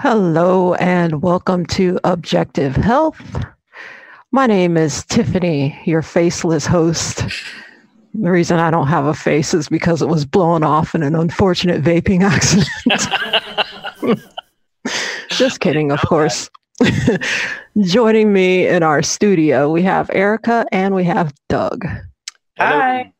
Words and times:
Hello, 0.00 0.74
and 0.74 1.22
welcome 1.22 1.66
to 1.66 1.98
Objective 2.04 2.76
Health. 2.76 3.20
My 4.30 4.46
name 4.46 4.76
is 4.76 5.04
Tiffany, 5.06 5.76
your 5.86 6.02
faceless 6.02 6.64
host. 6.64 7.24
The 8.14 8.30
reason 8.30 8.60
I 8.60 8.70
don't 8.70 8.86
have 8.86 9.06
a 9.06 9.12
face 9.12 9.54
is 9.54 9.68
because 9.68 10.00
it 10.00 10.06
was 10.06 10.24
blown 10.24 10.62
off 10.62 10.94
in 10.94 11.02
an 11.02 11.16
unfortunate 11.16 11.82
vaping 11.82 12.22
accident. 12.22 14.20
Just 15.30 15.58
kidding, 15.58 15.90
of 15.90 16.00
course. 16.02 16.48
Joining 17.80 18.32
me 18.32 18.68
in 18.68 18.84
our 18.84 19.02
studio, 19.02 19.68
we 19.68 19.82
have 19.82 20.12
Erica 20.14 20.64
and 20.70 20.94
we 20.94 21.02
have 21.02 21.34
Doug. 21.48 21.84
Hi. 22.56 23.12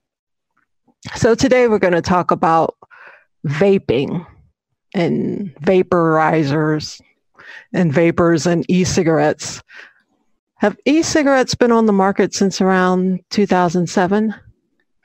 So 1.17 1.35
today 1.35 1.67
we're 1.67 1.81
going 1.81 1.93
to 1.93 2.03
talk 2.03 2.31
about 2.31 2.77
vaping 3.45 4.25
and 4.95 5.55
vaporizers 5.57 7.01
and 7.73 7.93
vapors 7.93 8.47
and 8.47 8.65
e-cigarettes. 8.69 9.63
Have 10.57 10.77
e-cigarettes 10.85 11.55
been 11.55 11.73
on 11.73 11.87
the 11.87 11.93
market 11.93 12.35
since 12.35 12.61
around 12.61 13.21
2007? 13.31 14.35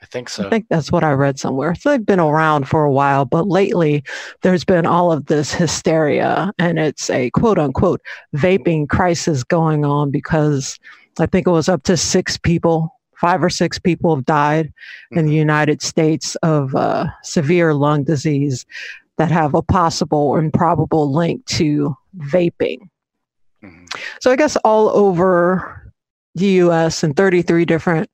I 0.04 0.06
think 0.06 0.28
so. 0.28 0.46
I 0.46 0.50
think 0.50 0.66
that's 0.68 0.92
what 0.92 1.04
I 1.04 1.12
read 1.12 1.38
somewhere. 1.38 1.74
So 1.74 1.90
they've 1.90 2.04
been 2.04 2.20
around 2.20 2.68
for 2.68 2.84
a 2.84 2.92
while, 2.92 3.24
but 3.24 3.48
lately 3.48 4.02
there's 4.42 4.64
been 4.64 4.84
all 4.84 5.12
of 5.12 5.26
this 5.26 5.54
hysteria 5.54 6.52
and 6.58 6.78
it's 6.78 7.08
a 7.08 7.30
quote 7.30 7.58
unquote 7.58 8.02
vaping 8.36 8.88
crisis 8.88 9.44
going 9.44 9.84
on 9.84 10.10
because 10.10 10.78
I 11.18 11.26
think 11.26 11.46
it 11.46 11.50
was 11.50 11.68
up 11.68 11.84
to 11.84 11.96
six 11.96 12.36
people 12.36 12.94
five 13.24 13.42
or 13.42 13.48
six 13.48 13.78
people 13.78 14.14
have 14.14 14.26
died 14.26 14.66
mm-hmm. 14.66 15.18
in 15.18 15.24
the 15.24 15.30
mm-hmm. 15.30 15.38
United 15.38 15.80
States 15.80 16.34
of 16.42 16.74
uh, 16.74 17.06
severe 17.22 17.72
lung 17.72 18.04
disease 18.04 18.66
that 19.18 19.30
have 19.30 19.54
a 19.54 19.62
possible 19.62 20.18
or 20.18 20.38
improbable 20.38 21.12
link 21.12 21.44
to 21.46 21.96
vaping. 22.16 22.88
Mm-hmm. 23.62 23.84
So 24.20 24.30
I 24.30 24.36
guess 24.36 24.56
all 24.64 24.88
over 24.90 25.92
the 26.34 26.46
US 26.46 27.02
and 27.02 27.16
33 27.16 27.64
different 27.64 28.10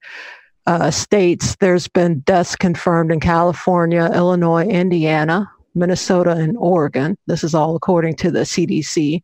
uh, 0.67 0.91
states, 0.91 1.57
there's 1.57 1.89
been 1.89 2.21
deaths 2.21 2.55
confirmed 2.55 3.11
in 3.11 3.21
California, 3.21 4.11
Illinois, 4.15 4.67
Indiana, 4.67 5.51
Minnesota, 5.75 6.33
and 6.33 6.57
Oregon. 6.59 7.17
This 7.27 7.43
is 7.43 7.55
all 7.55 7.77
according 7.77 8.17
to 8.17 8.31
the 8.31 8.41
CDC. 8.41 9.23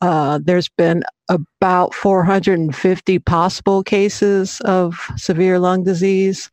Uh, 0.00 0.38
there's 0.42 0.68
been 0.68 1.02
about 1.28 1.94
450 1.94 3.18
possible 3.20 3.82
cases 3.82 4.60
of 4.62 5.00
severe 5.16 5.58
lung 5.58 5.84
disease 5.84 6.50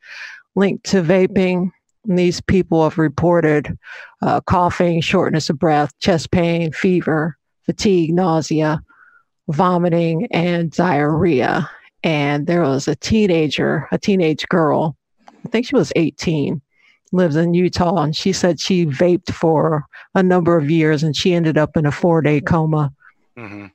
linked 0.54 0.84
to 0.86 1.02
vaping. 1.02 1.70
And 2.08 2.18
these 2.18 2.40
people 2.40 2.82
have 2.82 2.98
reported 2.98 3.76
uh, 4.22 4.40
coughing, 4.42 5.00
shortness 5.00 5.50
of 5.50 5.58
breath, 5.58 5.96
chest 6.00 6.30
pain, 6.30 6.72
fever, 6.72 7.36
fatigue, 7.64 8.12
nausea, 8.12 8.82
vomiting, 9.48 10.26
and 10.32 10.70
diarrhea. 10.70 11.70
And 12.02 12.46
there 12.46 12.62
was 12.62 12.88
a 12.88 12.96
teenager, 12.96 13.88
a 13.92 13.98
teenage 13.98 14.46
girl, 14.48 14.96
I 15.44 15.48
think 15.48 15.66
she 15.66 15.76
was 15.76 15.92
18, 15.94 16.60
lives 17.12 17.36
in 17.36 17.54
Utah, 17.54 18.02
and 18.02 18.14
she 18.14 18.32
said 18.32 18.60
she 18.60 18.86
vaped 18.86 19.32
for 19.32 19.84
a 20.14 20.22
number 20.22 20.56
of 20.56 20.70
years 20.70 21.02
and 21.02 21.16
she 21.16 21.34
ended 21.34 21.58
up 21.58 21.76
in 21.76 21.86
a 21.86 21.92
four 21.92 22.22
day 22.22 22.40
coma 22.40 22.92
Mm-hmm. 23.36 23.66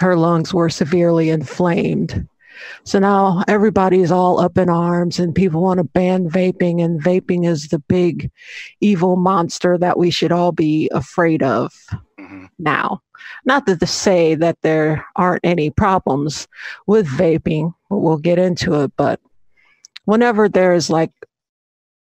Her 0.00 0.16
lungs 0.16 0.52
were 0.52 0.68
severely 0.68 1.30
inflamed. 1.30 2.28
So 2.84 2.98
now 2.98 3.42
everybody 3.48 4.00
is 4.00 4.12
all 4.12 4.40
up 4.40 4.58
in 4.58 4.68
arms 4.68 5.18
and 5.18 5.34
people 5.34 5.62
want 5.62 5.78
to 5.78 5.84
ban 5.84 6.28
vaping, 6.28 6.82
and 6.84 7.02
vaping 7.02 7.46
is 7.46 7.68
the 7.68 7.78
big 7.78 8.30
evil 8.80 9.16
monster 9.16 9.78
that 9.78 9.98
we 9.98 10.10
should 10.10 10.32
all 10.32 10.52
be 10.52 10.88
afraid 10.92 11.42
of 11.42 11.72
mm-hmm. 12.18 12.46
now. 12.58 13.02
Not 13.44 13.66
to 13.66 13.86
say 13.86 14.34
that 14.34 14.58
there 14.62 15.04
aren't 15.16 15.44
any 15.44 15.70
problems 15.70 16.48
with 16.86 17.06
vaping, 17.06 17.74
we'll 17.90 18.18
get 18.18 18.38
into 18.38 18.82
it, 18.82 18.92
but 18.96 19.20
whenever 20.04 20.48
there's 20.48 20.90
like 20.90 21.12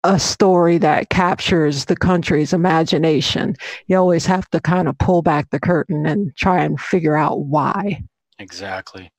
a 0.04 0.20
story 0.20 0.78
that 0.78 1.10
captures 1.10 1.86
the 1.86 1.96
country's 1.96 2.54
imagination. 2.54 3.56
You 3.88 3.98
always 3.98 4.26
have 4.26 4.50
to 4.52 4.62
kind 4.62 4.88
of 4.88 4.98
pull 4.98 5.22
back 5.22 5.50
the 5.50 5.60
curtain 5.60 6.06
and 6.06 6.34
try 6.36 6.64
and 6.64 6.80
figure 6.80 7.18
out 7.18 7.42
why. 7.42 8.04
Exactly. 8.40 9.12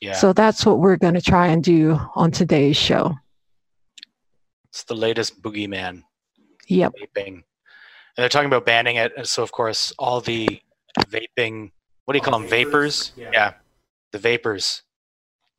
Yeah. 0.00 0.12
So 0.12 0.32
that's 0.32 0.64
what 0.64 0.78
we're 0.78 0.96
going 0.96 1.14
to 1.14 1.20
try 1.20 1.48
and 1.48 1.62
do 1.62 1.98
on 2.14 2.30
today's 2.30 2.76
show. 2.76 3.14
It's 4.70 4.84
the 4.84 4.94
latest 4.94 5.42
boogeyman. 5.42 6.02
Yep. 6.68 6.92
Vaping. 7.00 7.26
And 7.26 7.44
they're 8.16 8.28
talking 8.28 8.46
about 8.46 8.66
banning 8.66 8.96
it. 8.96 9.26
So, 9.26 9.42
of 9.42 9.52
course, 9.52 9.92
all 9.98 10.20
the 10.20 10.60
vaping, 11.08 11.70
what 12.04 12.12
do 12.12 12.18
you 12.18 12.22
call 12.22 12.38
them? 12.38 12.48
Vapors? 12.48 13.12
Yeah. 13.16 13.30
yeah. 13.32 13.52
The 14.12 14.18
vapors 14.18 14.82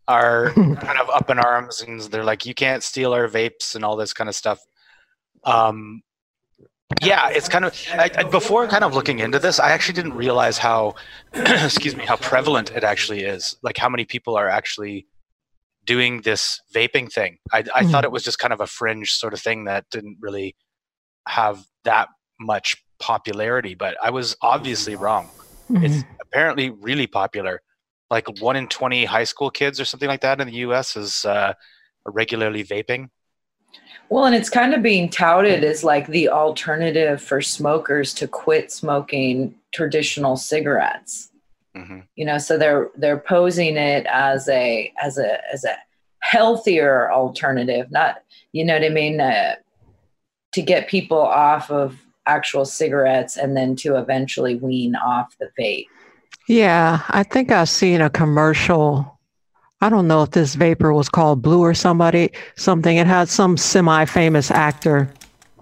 are 0.08 0.52
kind 0.54 1.00
of 1.00 1.10
up 1.10 1.30
in 1.30 1.40
arms 1.40 1.82
and 1.82 2.02
they're 2.02 2.24
like, 2.24 2.46
you 2.46 2.54
can't 2.54 2.84
steal 2.84 3.14
our 3.14 3.28
vapes 3.28 3.76
and 3.76 3.84
all 3.84 3.96
this 3.96 4.14
kind 4.14 4.30
of 4.30 4.36
stuff. 4.36 4.60
Um, 5.44 6.02
yeah, 7.02 7.30
it's 7.30 7.48
kind 7.48 7.66
of 7.66 7.74
I, 7.94 8.10
I, 8.18 8.24
before 8.24 8.68
kind 8.68 8.84
of 8.84 8.94
looking 8.94 9.20
into 9.20 9.40
this, 9.40 9.60
I 9.60 9.72
actually 9.72 9.94
didn't 9.94 10.14
realize 10.14 10.58
how, 10.58 10.96
excuse 11.34 11.96
me, 11.96 12.06
how 12.06 12.18
prevalent 12.18 12.72
it 12.72 12.84
actually 12.84 13.22
is. 13.22 13.56
Like 13.62 13.78
how 13.78 13.90
many 13.90 14.06
people 14.06 14.36
are 14.36 14.50
actually 14.50 15.08
doing 15.86 16.22
this 16.22 16.60
vaping 16.74 17.12
thing. 17.12 17.38
I, 17.52 17.60
I 17.60 17.62
mm-hmm. 17.62 17.92
thought 17.92 18.04
it 18.06 18.12
was 18.12 18.24
just 18.24 18.40
kind 18.40 18.54
of 18.54 18.62
a 18.62 18.68
fringe 18.68 19.14
sort 19.14 19.34
of 19.34 19.40
thing 19.40 19.66
that 19.66 19.86
didn't 19.92 20.18
really 20.20 20.56
have 21.28 21.64
that 21.84 22.10
much 22.40 22.76
popularity, 23.00 23.76
but 23.76 23.96
I 24.04 24.10
was 24.10 24.36
obviously 24.42 24.96
wrong. 24.96 25.30
Mm-hmm. 25.70 25.86
It's 25.86 26.04
apparently 26.22 26.70
really 26.70 27.08
popular 27.08 27.62
like 28.10 28.28
one 28.42 28.56
in 28.56 28.68
20 28.68 29.06
high 29.06 29.24
school 29.24 29.52
kids 29.52 29.80
or 29.80 29.86
something 29.86 30.10
like 30.10 30.22
that 30.22 30.42
in 30.42 30.48
the 30.48 30.58
US 30.58 30.96
is 30.96 31.26
uh, 31.26 31.54
regularly 32.06 32.64
vaping. 32.64 33.10
Well, 34.10 34.26
and 34.26 34.36
it's 34.36 34.50
kind 34.50 34.74
of 34.74 34.82
being 34.82 35.10
touted 35.10 35.64
as 35.64 35.84
like 35.84 36.08
the 36.08 36.30
alternative 36.30 37.22
for 37.22 37.42
smokers 37.42 38.14
to 38.16 38.28
quit 38.28 38.72
smoking 38.72 39.54
traditional 39.74 40.36
cigarettes. 40.36 41.32
Mm-hmm. 41.76 42.00
You 42.16 42.26
know, 42.26 42.40
so 42.40 42.58
they're 42.58 42.90
they're 42.96 43.20
posing 43.20 43.78
it 43.78 44.06
as 44.08 44.50
a 44.50 44.92
as 45.02 45.20
a 45.20 45.40
as 45.54 45.64
a 45.64 45.78
healthier 46.22 47.12
alternative, 47.12 47.92
not 47.92 48.24
you 48.52 48.66
know 48.66 48.74
what 48.74 48.84
I 48.84 48.90
mean, 48.90 49.22
uh, 49.22 49.56
to 50.54 50.62
get 50.62 50.88
people 50.88 51.20
off 51.20 51.70
of 51.70 52.00
actual 52.26 52.66
cigarettes 52.66 53.38
and 53.38 53.56
then 53.56 53.76
to 53.76 53.96
eventually 53.96 54.56
wean 54.56 54.96
off 54.96 55.36
the 55.40 55.50
vape. 55.60 55.86
Yeah, 56.48 57.02
I 57.10 57.24
think 57.24 57.52
I've 57.52 57.70
seen 57.70 58.02
a 58.02 58.10
commercial. 58.10 59.19
I 59.82 59.90
don't 59.90 60.08
know 60.08 60.24
if 60.24 60.32
this 60.32 60.56
vapor 60.56 60.94
was 60.94 61.08
called 61.08 61.42
Blue 61.42 61.62
or 61.62 61.74
somebody, 61.74 62.32
something. 62.56 62.98
It 62.98 63.08
had 63.08 63.30
some 63.30 63.56
semi 63.56 64.06
famous 64.06 64.52
actor 64.52 65.10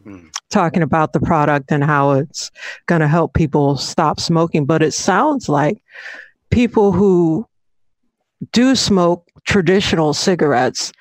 hmm. 0.04 0.28
talking 0.50 0.82
about 0.82 1.14
the 1.14 1.20
product 1.20 1.72
and 1.72 1.84
how 1.84 2.12
it's 2.12 2.50
going 2.88 3.02
to 3.02 3.08
help 3.08 3.34
people 3.34 3.78
stop 3.78 4.20
smoking. 4.20 4.66
But 4.66 4.82
it 4.82 4.94
sounds 4.94 5.48
like 5.48 5.84
people 6.50 6.92
who 6.92 7.48
do 8.52 8.76
smoke 8.76 9.30
traditional 9.46 10.14
cigarettes 10.14 10.92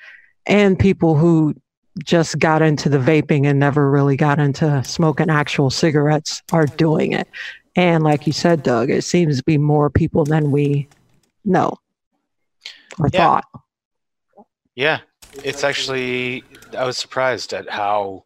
and 0.45 0.77
people 0.77 1.15
who 1.15 1.55
just 2.03 2.37
got 2.37 2.61
into 2.61 2.87
the 2.87 2.99
vaping 2.99 3.47
and 3.47 3.59
never 3.59 3.89
really 3.89 4.15
got 4.15 4.39
into 4.39 4.83
smoking 4.83 5.31
actual 5.31 5.71
cigarettes 5.71 6.43
are 6.51 6.67
doing 6.67 7.13
it. 7.13 7.27
And 7.75 8.03
like 8.03 8.27
you 8.27 8.33
said, 8.33 8.61
Doug, 8.61 8.91
it 8.91 9.03
seems 9.03 9.37
to 9.37 9.43
be 9.43 9.57
more 9.57 9.89
people 9.89 10.23
than 10.23 10.51
we 10.51 10.87
know 11.43 11.79
yeah. 13.11 13.19
thought. 13.19 13.45
Yeah, 14.75 14.99
it's 15.43 15.63
actually, 15.63 16.43
I 16.77 16.85
was 16.85 16.97
surprised 16.97 17.53
at 17.53 17.69
how, 17.69 18.25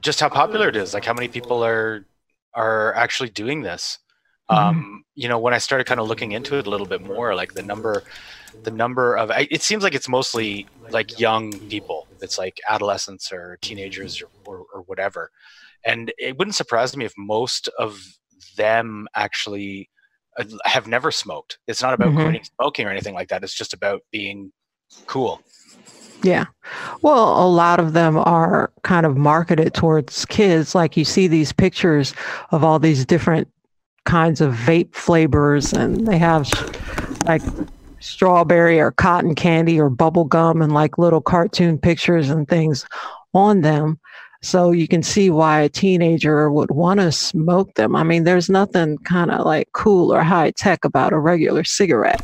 just 0.00 0.20
how 0.20 0.28
popular 0.28 0.68
it 0.68 0.76
is. 0.76 0.94
Like 0.94 1.04
how 1.04 1.12
many 1.12 1.28
people 1.28 1.62
are, 1.64 2.06
are 2.54 2.94
actually 2.94 3.28
doing 3.30 3.62
this. 3.62 3.98
Mm-hmm. 4.50 4.68
Um, 4.68 5.04
you 5.14 5.28
know, 5.28 5.38
when 5.38 5.54
I 5.54 5.58
started 5.58 5.86
kind 5.86 6.00
of 6.00 6.08
looking 6.08 6.32
into 6.32 6.56
it 6.58 6.66
a 6.66 6.70
little 6.70 6.86
bit 6.86 7.02
more, 7.02 7.34
like 7.34 7.52
the 7.52 7.62
number, 7.62 8.02
the 8.62 8.70
number 8.70 9.16
of, 9.16 9.30
it 9.30 9.62
seems 9.62 9.82
like 9.82 9.94
it's 9.94 10.08
mostly 10.08 10.66
like 10.90 11.20
young 11.20 11.52
people. 11.68 12.08
It's 12.22 12.38
like 12.38 12.58
adolescents 12.68 13.30
or 13.32 13.58
teenagers 13.60 14.22
or, 14.22 14.28
or, 14.46 14.66
or 14.72 14.80
whatever 14.82 15.30
and 15.84 16.12
it 16.18 16.38
wouldn't 16.38 16.54
surprise 16.54 16.96
me 16.96 17.04
if 17.04 17.12
most 17.16 17.68
of 17.78 18.00
them 18.56 19.08
actually 19.14 19.88
have 20.64 20.86
never 20.86 21.10
smoked. 21.10 21.58
It's 21.66 21.82
not 21.82 21.94
about 21.94 22.08
mm-hmm. 22.08 22.22
quitting 22.22 22.44
smoking 22.44 22.86
or 22.86 22.90
anything 22.90 23.14
like 23.14 23.28
that. 23.28 23.42
It's 23.44 23.54
just 23.54 23.74
about 23.74 24.02
being 24.10 24.52
cool. 25.06 25.42
Yeah. 26.22 26.46
Well, 27.02 27.44
a 27.44 27.48
lot 27.48 27.80
of 27.80 27.94
them 27.94 28.16
are 28.16 28.72
kind 28.82 29.06
of 29.06 29.16
marketed 29.16 29.74
towards 29.74 30.24
kids. 30.26 30.74
Like 30.74 30.96
you 30.96 31.04
see 31.04 31.26
these 31.26 31.52
pictures 31.52 32.14
of 32.50 32.62
all 32.62 32.78
these 32.78 33.04
different 33.04 33.48
kinds 34.04 34.40
of 34.40 34.54
vape 34.54 34.94
flavors, 34.94 35.72
and 35.72 36.06
they 36.06 36.18
have 36.18 36.48
like 37.26 37.42
strawberry 38.00 38.80
or 38.80 38.92
cotton 38.92 39.34
candy 39.34 39.80
or 39.80 39.88
bubble 39.88 40.24
gum 40.24 40.62
and 40.62 40.72
like 40.72 40.98
little 40.98 41.20
cartoon 41.20 41.78
pictures 41.78 42.30
and 42.30 42.48
things 42.48 42.86
on 43.34 43.60
them 43.60 43.98
So 44.42 44.72
you 44.72 44.88
can 44.88 45.04
see 45.04 45.30
why 45.30 45.60
a 45.60 45.68
teenager 45.68 46.50
would 46.50 46.72
want 46.72 46.98
to 46.98 47.12
smoke 47.12 47.74
them. 47.74 47.94
I 47.94 48.02
mean, 48.02 48.24
there's 48.24 48.50
nothing 48.50 48.98
kind 48.98 49.30
of 49.30 49.46
like 49.46 49.68
cool 49.72 50.12
or 50.12 50.22
high 50.22 50.50
tech 50.50 50.84
about 50.84 51.12
a 51.12 51.18
regular 51.18 51.62
cigarette. 51.62 52.20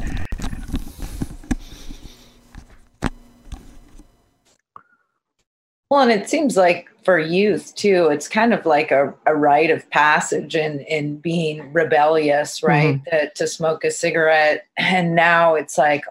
Well, 5.90 6.00
and 6.00 6.10
it 6.10 6.28
seems 6.28 6.56
like 6.56 6.90
for 7.02 7.18
youth 7.18 7.74
too, 7.74 8.08
it's 8.08 8.28
kind 8.28 8.52
of 8.52 8.66
like 8.66 8.90
a, 8.90 9.14
a 9.24 9.34
rite 9.34 9.70
of 9.70 9.88
passage 9.88 10.54
in, 10.54 10.80
in 10.80 11.16
being 11.16 11.72
rebellious, 11.72 12.62
right? 12.62 12.96
Mm-hmm. 12.96 13.16
To, 13.16 13.30
to, 13.36 13.46
smoke 13.46 13.84
a 13.84 13.90
cigarette. 13.90 14.66
And 14.76 15.14
now 15.14 15.54
it's 15.54 15.78
like 15.78 16.04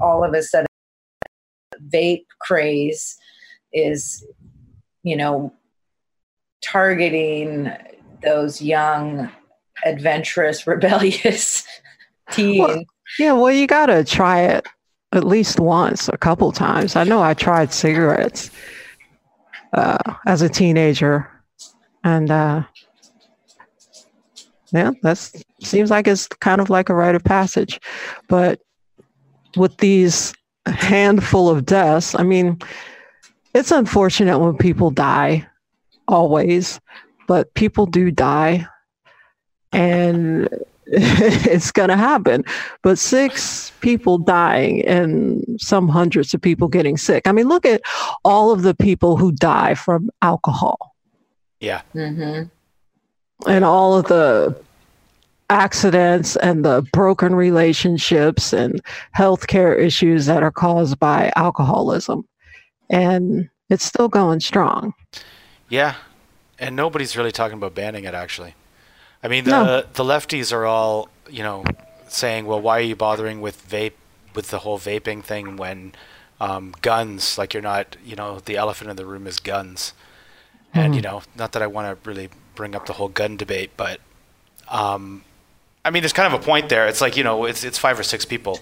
all 0.00 0.22
of 0.22 0.34
a 0.34 0.42
sudden, 0.42 0.66
vape 1.88 2.26
craze 2.38 3.18
is, 3.72 4.24
you 5.06 5.16
know, 5.16 5.52
targeting 6.64 7.70
those 8.24 8.60
young, 8.60 9.30
adventurous, 9.84 10.66
rebellious 10.66 11.64
teens. 12.32 12.58
Well, 12.58 12.84
yeah, 13.20 13.32
well, 13.32 13.52
you 13.52 13.68
got 13.68 13.86
to 13.86 14.02
try 14.02 14.40
it 14.42 14.66
at 15.12 15.22
least 15.22 15.60
once, 15.60 16.08
a 16.08 16.18
couple 16.18 16.50
times. 16.50 16.96
I 16.96 17.04
know 17.04 17.22
I 17.22 17.34
tried 17.34 17.72
cigarettes 17.72 18.50
uh, 19.72 19.96
as 20.26 20.42
a 20.42 20.48
teenager, 20.48 21.30
and 22.02 22.28
uh, 22.28 22.64
yeah, 24.72 24.90
that 25.02 25.18
seems 25.62 25.88
like 25.88 26.08
it's 26.08 26.26
kind 26.26 26.60
of 26.60 26.68
like 26.68 26.88
a 26.88 26.94
rite 26.94 27.14
of 27.14 27.22
passage. 27.22 27.78
But 28.28 28.60
with 29.56 29.76
these 29.76 30.34
handful 30.66 31.48
of 31.48 31.64
deaths, 31.64 32.16
I 32.18 32.24
mean, 32.24 32.58
it's 33.56 33.70
unfortunate 33.70 34.38
when 34.38 34.54
people 34.56 34.90
die, 34.90 35.46
always, 36.08 36.78
but 37.26 37.52
people 37.54 37.86
do 37.86 38.10
die, 38.10 38.66
and 39.72 40.48
it's 40.86 41.72
going 41.72 41.88
to 41.88 41.96
happen. 41.96 42.44
But 42.82 42.98
six 42.98 43.72
people 43.80 44.18
dying 44.18 44.86
and 44.86 45.42
some 45.58 45.88
hundreds 45.88 46.34
of 46.34 46.42
people 46.42 46.68
getting 46.68 46.98
sick. 46.98 47.26
I 47.26 47.32
mean, 47.32 47.48
look 47.48 47.64
at 47.64 47.80
all 48.24 48.52
of 48.52 48.62
the 48.62 48.74
people 48.74 49.16
who 49.16 49.32
die 49.32 49.74
from 49.74 50.10
alcohol. 50.20 50.94
Yeah. 51.60 51.80
Mm-hmm. 51.94 52.48
And 53.50 53.64
all 53.64 53.96
of 53.96 54.06
the 54.06 54.54
accidents 55.48 56.36
and 56.36 56.62
the 56.62 56.86
broken 56.92 57.34
relationships 57.34 58.52
and 58.52 58.82
healthcare 59.16 59.78
issues 59.78 60.26
that 60.26 60.42
are 60.42 60.52
caused 60.52 60.98
by 60.98 61.32
alcoholism. 61.36 62.26
And 62.90 63.50
it's 63.68 63.84
still 63.84 64.08
going 64.08 64.40
strong. 64.40 64.94
Yeah. 65.68 65.96
And 66.58 66.76
nobody's 66.76 67.16
really 67.16 67.32
talking 67.32 67.58
about 67.58 67.74
banning 67.74 68.04
it, 68.04 68.14
actually. 68.14 68.54
I 69.22 69.28
mean, 69.28 69.44
the 69.44 69.50
no. 69.50 69.80
the 69.80 70.04
lefties 70.04 70.52
are 70.52 70.64
all 70.66 71.08
you 71.28 71.42
know 71.42 71.64
saying, 72.08 72.46
well, 72.46 72.60
why 72.60 72.78
are 72.78 72.82
you 72.82 72.96
bothering 72.96 73.40
with 73.40 73.68
vape 73.68 73.94
with 74.34 74.50
the 74.50 74.60
whole 74.60 74.78
vaping 74.78 75.22
thing 75.24 75.56
when 75.56 75.92
um, 76.40 76.74
guns 76.82 77.38
like 77.38 77.54
you're 77.54 77.62
not 77.62 77.96
you 78.04 78.14
know 78.14 78.40
the 78.40 78.56
elephant 78.56 78.90
in 78.90 78.96
the 78.96 79.06
room 79.06 79.26
is 79.26 79.40
guns, 79.40 79.94
mm. 80.74 80.80
and 80.80 80.94
you 80.94 81.02
mm-hmm. 81.02 81.16
know 81.16 81.22
not 81.34 81.52
that 81.52 81.62
I 81.62 81.66
want 81.66 82.02
to 82.02 82.08
really 82.08 82.28
bring 82.54 82.74
up 82.74 82.86
the 82.86 82.94
whole 82.94 83.08
gun 83.08 83.36
debate, 83.36 83.70
but 83.76 84.00
um, 84.68 85.24
I 85.84 85.90
mean, 85.90 86.02
there's 86.02 86.12
kind 86.12 86.32
of 86.32 86.40
a 86.40 86.44
point 86.44 86.68
there. 86.68 86.86
It's 86.86 87.00
like 87.00 87.16
you 87.16 87.24
know, 87.24 87.44
it's 87.44 87.64
it's 87.64 87.78
five 87.78 87.98
or 87.98 88.02
six 88.02 88.24
people 88.24 88.60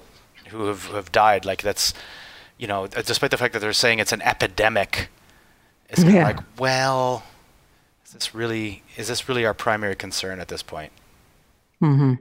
who 0.48 0.66
have 0.66 0.86
have 0.86 1.12
died. 1.12 1.44
Like 1.44 1.62
that's 1.62 1.94
you 2.58 2.66
know, 2.66 2.86
despite 2.86 3.30
the 3.30 3.36
fact 3.36 3.52
that 3.52 3.60
they're 3.60 3.72
saying 3.72 3.98
it's 3.98 4.12
an 4.12 4.22
epidemic, 4.22 5.08
it's 5.88 6.02
kind 6.02 6.14
yeah. 6.14 6.28
of 6.30 6.36
like 6.36 6.44
well 6.58 7.22
is 8.06 8.12
this 8.12 8.34
really 8.34 8.82
is 8.96 9.08
this 9.08 9.28
really 9.28 9.44
our 9.44 9.54
primary 9.54 9.96
concern 9.96 10.40
at 10.40 10.48
this 10.48 10.62
point? 10.62 10.92
Mm-hmm. 11.82 12.14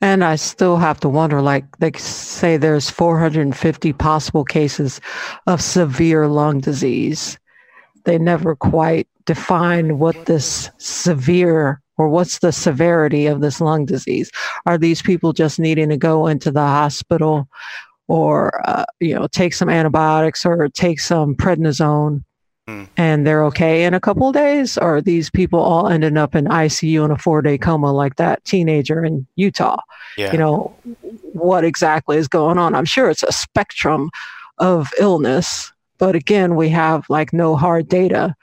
And 0.00 0.24
I 0.24 0.36
still 0.36 0.76
have 0.76 1.00
to 1.00 1.08
wonder, 1.08 1.40
like 1.40 1.78
they 1.78 1.92
say 1.92 2.56
there's 2.56 2.90
450 2.90 3.92
possible 3.94 4.44
cases 4.44 5.00
of 5.46 5.62
severe 5.62 6.28
lung 6.28 6.60
disease. 6.60 7.38
They 8.04 8.18
never 8.18 8.54
quite 8.54 9.08
define 9.24 9.98
what 9.98 10.26
this 10.26 10.70
severe 10.78 11.80
or 11.98 12.08
what's 12.08 12.40
the 12.40 12.52
severity 12.52 13.26
of 13.26 13.40
this 13.40 13.60
lung 13.60 13.86
disease. 13.86 14.30
Are 14.66 14.76
these 14.76 15.00
people 15.00 15.32
just 15.32 15.58
needing 15.58 15.88
to 15.88 15.96
go 15.96 16.26
into 16.26 16.50
the 16.50 16.60
hospital 16.60 17.48
or, 18.08 18.60
uh, 18.68 18.84
you 19.00 19.14
know, 19.14 19.26
take 19.26 19.54
some 19.54 19.68
antibiotics 19.68 20.44
or 20.46 20.68
take 20.68 21.00
some 21.00 21.34
prednisone 21.34 22.22
Mm. 22.68 22.88
and 22.96 23.24
they're 23.24 23.44
okay 23.44 23.84
in 23.84 23.94
a 23.94 24.00
couple 24.00 24.28
of 24.28 24.34
days? 24.34 24.76
Or 24.76 25.00
these 25.00 25.30
people 25.30 25.60
all 25.60 25.88
ended 25.88 26.16
up 26.16 26.34
in 26.34 26.46
ICU 26.46 27.04
in 27.04 27.10
a 27.12 27.18
four 27.18 27.40
day 27.40 27.58
coma 27.58 27.92
like 27.92 28.16
that 28.16 28.44
teenager 28.44 29.04
in 29.04 29.26
Utah? 29.36 29.80
Yeah. 30.16 30.32
You 30.32 30.38
know, 30.38 30.76
what 31.32 31.64
exactly 31.64 32.16
is 32.16 32.26
going 32.28 32.58
on? 32.58 32.74
I'm 32.74 32.84
sure 32.84 33.08
it's 33.08 33.22
a 33.22 33.32
spectrum 33.32 34.10
of 34.58 34.92
illness, 34.98 35.72
but 35.98 36.16
again, 36.16 36.56
we 36.56 36.68
have 36.70 37.08
like 37.08 37.32
no 37.32 37.54
hard 37.56 37.88
data 37.88 38.34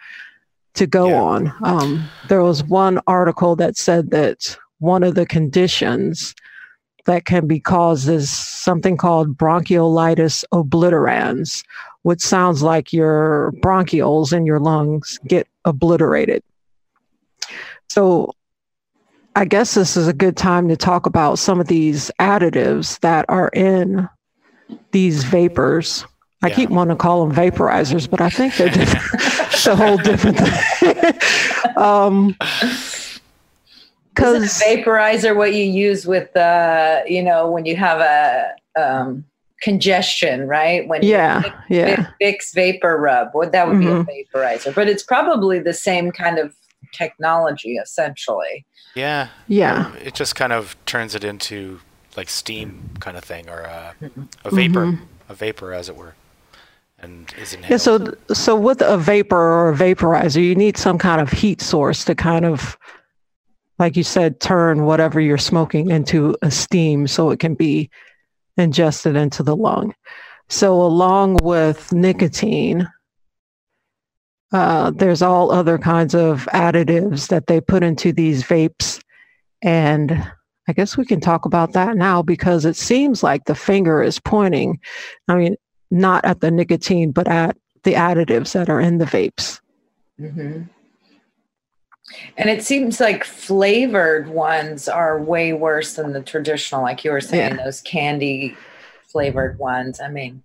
to 0.76 0.88
go 0.88 1.10
yeah. 1.10 1.22
on. 1.22 1.54
Um, 1.64 2.10
there 2.30 2.44
was 2.44 2.64
one 2.64 3.00
article 3.08 3.56
that 3.58 3.78
said 3.78 4.12
that 4.12 4.58
one 4.80 5.04
of 5.04 5.16
the 5.16 5.26
conditions 5.26 6.34
that 7.06 7.26
can 7.26 7.48
be 7.48 7.60
caused 7.60 8.08
is 8.08 8.30
something 8.30 8.98
called 8.98 9.38
bronchiolitis 9.38 10.44
obliterans, 10.54 11.64
which 12.04 12.22
sounds 12.22 12.64
like 12.64 12.94
your 12.94 13.54
bronchioles 13.58 14.32
in 14.32 14.46
your 14.46 14.60
lungs 14.60 15.20
get 15.28 15.48
obliterated. 15.66 16.44
So 17.90 18.34
I 19.36 19.46
guess 19.46 19.74
this 19.74 19.98
is 19.98 20.08
a 20.08 20.14
good 20.14 20.38
time 20.38 20.70
to 20.70 20.78
talk 20.78 21.06
about 21.06 21.40
some 21.40 21.60
of 21.60 21.68
these 21.68 22.12
additives 22.20 23.00
that 23.00 23.26
are 23.30 23.50
in 23.50 24.08
these 24.92 25.24
vapors. 25.24 26.06
I 26.44 26.48
yeah. 26.48 26.56
keep 26.56 26.70
wanting 26.70 26.96
to 26.98 27.02
call 27.02 27.26
them 27.26 27.36
vaporizers, 27.36 28.10
but 28.10 28.22
I 28.22 28.30
think 28.30 28.56
they're 28.58 28.70
different, 28.70 29.66
a 29.68 29.76
whole 29.76 29.98
different 29.98 30.38
thing. 30.40 31.78
um, 31.78 32.36
because 34.14 34.62
vaporizer 34.62 35.36
what 35.36 35.54
you 35.54 35.64
use 35.64 36.06
with 36.06 36.36
uh 36.36 37.02
you 37.08 37.24
know 37.24 37.50
when 37.50 37.66
you 37.66 37.76
have 37.76 38.00
a 38.00 38.54
um 38.76 39.26
congestion, 39.64 40.46
right? 40.46 40.88
When 40.88 41.02
yeah, 41.02 41.42
Vicks, 41.42 41.64
yeah, 41.70 42.08
Vicks 42.22 42.54
vapor 42.54 42.98
rub, 42.98 43.30
would 43.34 43.54
that 43.54 43.68
would 43.68 43.78
mm-hmm. 43.78 44.04
be 44.04 44.22
a 44.22 44.26
mm-hmm. 44.26 44.38
vaporizer? 44.38 44.76
But 44.76 44.90
it's 44.90 45.04
probably 45.04 45.60
the 45.60 45.74
same 45.74 46.12
kind 46.12 46.38
of 46.38 46.54
technology, 46.92 47.78
essentially. 47.78 48.66
Yeah, 48.94 49.30
yeah. 49.48 49.96
It 49.96 50.14
just 50.14 50.36
kind 50.36 50.54
of 50.54 50.76
turns 50.86 51.16
it 51.16 51.24
into 51.24 51.80
like 52.16 52.30
steam 52.30 52.92
kind 53.00 53.18
of 53.18 53.24
thing, 53.24 53.50
or 53.50 53.62
a, 53.62 53.96
mm-hmm. 54.02 54.24
a 54.44 54.52
vapor, 54.52 54.86
mm-hmm. 54.86 55.04
a 55.30 55.34
vapor, 55.34 55.74
as 55.74 55.90
it 55.90 55.96
were. 55.96 56.14
And 57.00 57.34
is 57.38 57.58
yeah, 57.70 57.78
so 57.78 58.16
so 58.34 58.56
with 58.56 58.82
a 58.82 58.98
vapor 58.98 59.38
or 59.38 59.72
a 59.72 59.76
vaporizer, 59.76 60.44
you 60.44 60.56
need 60.56 60.78
some 60.78 60.98
kind 60.98 61.22
of 61.22 61.32
heat 61.32 61.62
source 61.62 62.06
to 62.06 62.16
kind 62.16 62.46
of 62.46 62.78
like 63.84 63.98
you 63.98 64.04
said, 64.04 64.40
turn 64.40 64.86
whatever 64.86 65.20
you're 65.20 65.38
smoking 65.38 65.90
into 65.90 66.38
a 66.42 66.50
steam 66.50 67.06
so 67.06 67.32
it 67.32 67.40
can 67.40 67.54
be 67.54 67.90
ingested 68.56 69.18
into 69.18 69.44
the 69.44 69.58
lung. 69.58 69.94
So, 70.48 70.82
along 70.82 71.40
with 71.44 71.92
nicotine, 71.92 72.88
uh, 74.54 74.92
there's 74.92 75.22
all 75.22 75.52
other 75.52 75.78
kinds 75.78 76.16
of 76.16 76.48
additives 76.54 77.28
that 77.28 77.48
they 77.48 77.60
put 77.60 77.84
into 77.84 78.14
these 78.14 78.44
vapes. 78.44 79.02
And 79.62 80.32
I 80.70 80.72
guess 80.72 80.96
we 80.96 81.06
can 81.06 81.20
talk 81.20 81.44
about 81.44 81.74
that 81.74 81.98
now 81.98 82.22
because 82.22 82.64
it 82.64 82.78
seems 82.78 83.22
like 83.22 83.44
the 83.44 83.56
finger 83.56 84.02
is 84.02 84.18
pointing, 84.18 84.80
I 85.28 85.36
mean, 85.36 85.58
not 85.92 86.24
at 86.24 86.40
the 86.40 86.52
nicotine, 86.52 87.12
but 87.12 87.28
at 87.28 87.58
the 87.84 87.96
additives 87.96 88.54
that 88.54 88.70
are 88.70 88.80
in 88.80 89.00
the 89.00 89.06
vapes. 89.06 89.60
Mm-hmm. 90.22 90.62
And 92.38 92.50
it 92.50 92.64
seems 92.64 93.00
like 93.00 93.24
flavored 93.24 94.30
ones 94.30 94.88
are 94.88 95.22
way 95.22 95.54
worse 95.54 95.96
than 95.96 96.14
the 96.14 96.22
traditional, 96.22 96.82
like 96.82 97.04
you 97.04 97.12
were 97.12 97.22
saying, 97.22 97.56
yeah. 97.56 97.64
those 97.64 97.82
candy 97.82 98.56
flavored 99.08 99.60
ones. 99.60 100.00
I 100.02 100.10
mean, 100.10 100.44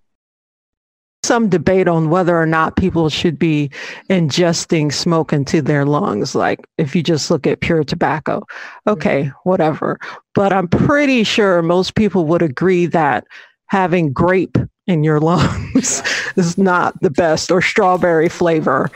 some 1.23 1.49
debate 1.49 1.87
on 1.87 2.09
whether 2.09 2.39
or 2.39 2.45
not 2.45 2.77
people 2.77 3.09
should 3.09 3.37
be 3.37 3.69
ingesting 4.09 4.91
smoke 4.91 5.33
into 5.33 5.61
their 5.61 5.85
lungs. 5.85 6.33
Like 6.33 6.65
if 6.77 6.95
you 6.95 7.03
just 7.03 7.29
look 7.29 7.45
at 7.45 7.61
pure 7.61 7.83
tobacco, 7.83 8.43
okay, 8.87 9.23
mm-hmm. 9.23 9.49
whatever. 9.49 9.99
But 10.33 10.53
I'm 10.53 10.67
pretty 10.67 11.23
sure 11.23 11.61
most 11.61 11.95
people 11.95 12.25
would 12.25 12.41
agree 12.41 12.85
that 12.87 13.25
having 13.67 14.13
grape 14.13 14.57
in 14.87 15.03
your 15.03 15.19
lungs 15.21 16.01
is 16.35 16.57
not 16.57 16.99
the 17.01 17.11
best 17.11 17.51
or 17.51 17.61
strawberry 17.61 18.29
flavor 18.29 18.89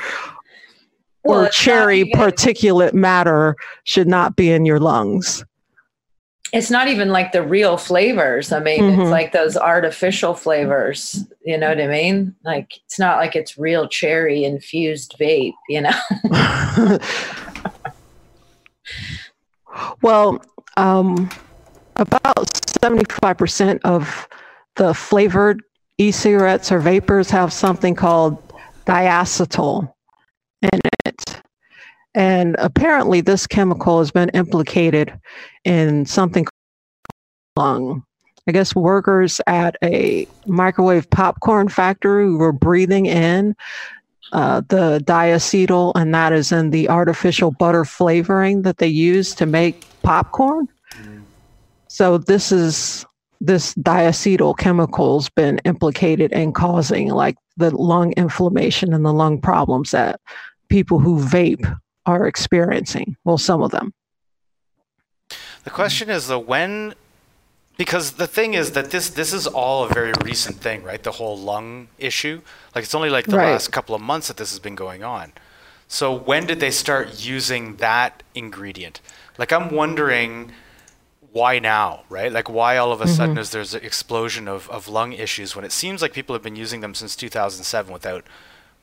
well, 1.24 1.46
or 1.46 1.50
cherry 1.50 2.06
particulate 2.06 2.94
matter 2.94 3.56
should 3.84 4.08
not 4.08 4.36
be 4.36 4.52
in 4.52 4.66
your 4.66 4.80
lungs. 4.80 5.44
it's 6.52 6.70
not 6.70 6.88
even 6.88 7.10
like 7.10 7.32
the 7.32 7.42
real 7.42 7.78
flavors. 7.78 8.52
I 8.52 8.60
mean, 8.60 8.82
mm-hmm. 8.82 9.02
it's 9.02 9.10
like 9.10 9.32
those 9.32 9.58
artificial 9.58 10.36
flavors. 10.36 11.26
You 11.44 11.58
know 11.58 11.70
what 11.70 11.82
I 11.82 11.88
mean? 11.88 12.36
Like 12.44 12.78
it's 12.86 13.00
not 13.00 13.18
like 13.18 13.36
it's 13.36 13.58
real 13.58 13.88
cherry 13.88 14.44
infused 14.44 15.16
vape. 15.20 15.54
You 15.70 15.82
know. 15.82 17.00
well, 20.02 20.44
um, 20.78 21.30
about 21.96 22.68
seventy-five 22.68 23.38
percent 23.38 23.82
of 23.84 24.28
the 24.76 24.94
flavored 24.94 25.62
e-cigarettes 26.00 26.72
or 26.72 26.80
vapors 26.80 27.30
have 27.30 27.54
something 27.54 27.96
called 27.96 28.42
diacetyl 28.86 29.93
in 30.64 30.80
it. 31.06 31.42
And 32.16 32.56
apparently, 32.60 33.22
this 33.22 33.48
chemical 33.48 34.00
has 34.00 34.12
been 34.12 34.30
implicated 34.30 35.14
in 35.64 36.06
something 36.06 36.46
called 36.46 36.54
lung. 37.56 38.04
I 38.48 38.52
guess 38.52 38.76
workers 38.76 39.40
at 39.48 39.78
a 39.82 40.28
microwave 40.46 41.10
popcorn 41.10 41.70
factory 41.70 42.30
were 42.36 42.52
breathing 42.52 43.06
in 43.06 43.56
uh, 44.34 44.62
the 44.68 45.02
diacetyl, 45.06 45.94
and 45.96 46.14
that 46.14 46.34
is 46.34 46.52
in 46.52 46.72
the 46.72 46.90
artificial 46.90 47.52
butter 47.52 47.86
flavoring 47.86 48.64
that 48.64 48.80
they 48.80 48.88
use 48.88 49.34
to 49.36 49.46
make 49.46 49.86
popcorn. 50.02 50.68
Mm. 50.96 51.24
So 51.88 52.18
this 52.18 52.52
is 52.52 53.06
this 53.40 53.74
diacetyl 53.76 54.58
chemical's 54.58 55.30
been 55.30 55.60
implicated 55.66 56.32
in 56.32 56.54
causing 56.54 57.10
like 57.10 57.36
the 57.58 57.76
lung 57.76 58.14
inflammation 58.14 58.94
and 58.94 59.06
the 59.06 59.14
lung 59.14 59.40
problems 59.40 59.92
that 59.92 60.20
people 60.74 60.98
who 60.98 61.20
vape 61.20 61.80
are 62.08 62.26
experiencing. 62.26 63.16
Well, 63.24 63.38
some 63.38 63.62
of 63.62 63.70
them. 63.70 63.94
The 65.66 65.70
question 65.70 66.10
is 66.10 66.28
though, 66.28 66.40
when 66.40 66.96
because 67.78 68.14
the 68.14 68.26
thing 68.26 68.56
is 68.56 68.72
that 68.72 68.90
this 68.90 69.12
this 69.12 69.34
is 69.34 69.46
all 69.46 69.84
a 69.86 69.90
very 70.00 70.14
recent 70.24 70.58
thing, 70.58 70.82
right? 70.82 71.02
The 71.02 71.12
whole 71.20 71.38
lung 71.38 71.90
issue. 72.00 72.42
Like 72.74 72.84
it's 72.86 72.96
only 72.96 73.12
like 73.12 73.28
the 73.28 73.38
right. 73.38 73.52
last 73.52 73.72
couple 73.72 73.94
of 73.94 74.02
months 74.02 74.28
that 74.30 74.38
this 74.38 74.50
has 74.50 74.60
been 74.60 74.74
going 74.74 75.04
on. 75.04 75.32
So 75.88 76.12
when 76.12 76.48
did 76.48 76.60
they 76.60 76.72
start 76.72 77.24
using 77.24 77.76
that 77.76 78.24
ingredient? 78.34 79.00
Like 79.38 79.52
I'm 79.54 79.70
wondering 79.70 80.52
why 81.32 81.60
now, 81.60 82.02
right? 82.10 82.32
Like 82.32 82.50
why 82.50 82.78
all 82.78 82.92
of 82.92 83.00
a 83.00 83.04
mm-hmm. 83.04 83.14
sudden 83.14 83.38
is 83.38 83.52
there's 83.52 83.76
an 83.76 83.84
explosion 83.84 84.48
of, 84.48 84.68
of 84.72 84.88
lung 84.88 85.14
issues 85.14 85.56
when 85.56 85.66
it 85.66 85.72
seems 85.72 86.02
like 86.02 86.14
people 86.14 86.34
have 86.34 86.44
been 86.44 86.56
using 86.56 86.82
them 86.82 86.96
since 86.96 87.16
2007 87.16 87.94
without 87.94 88.24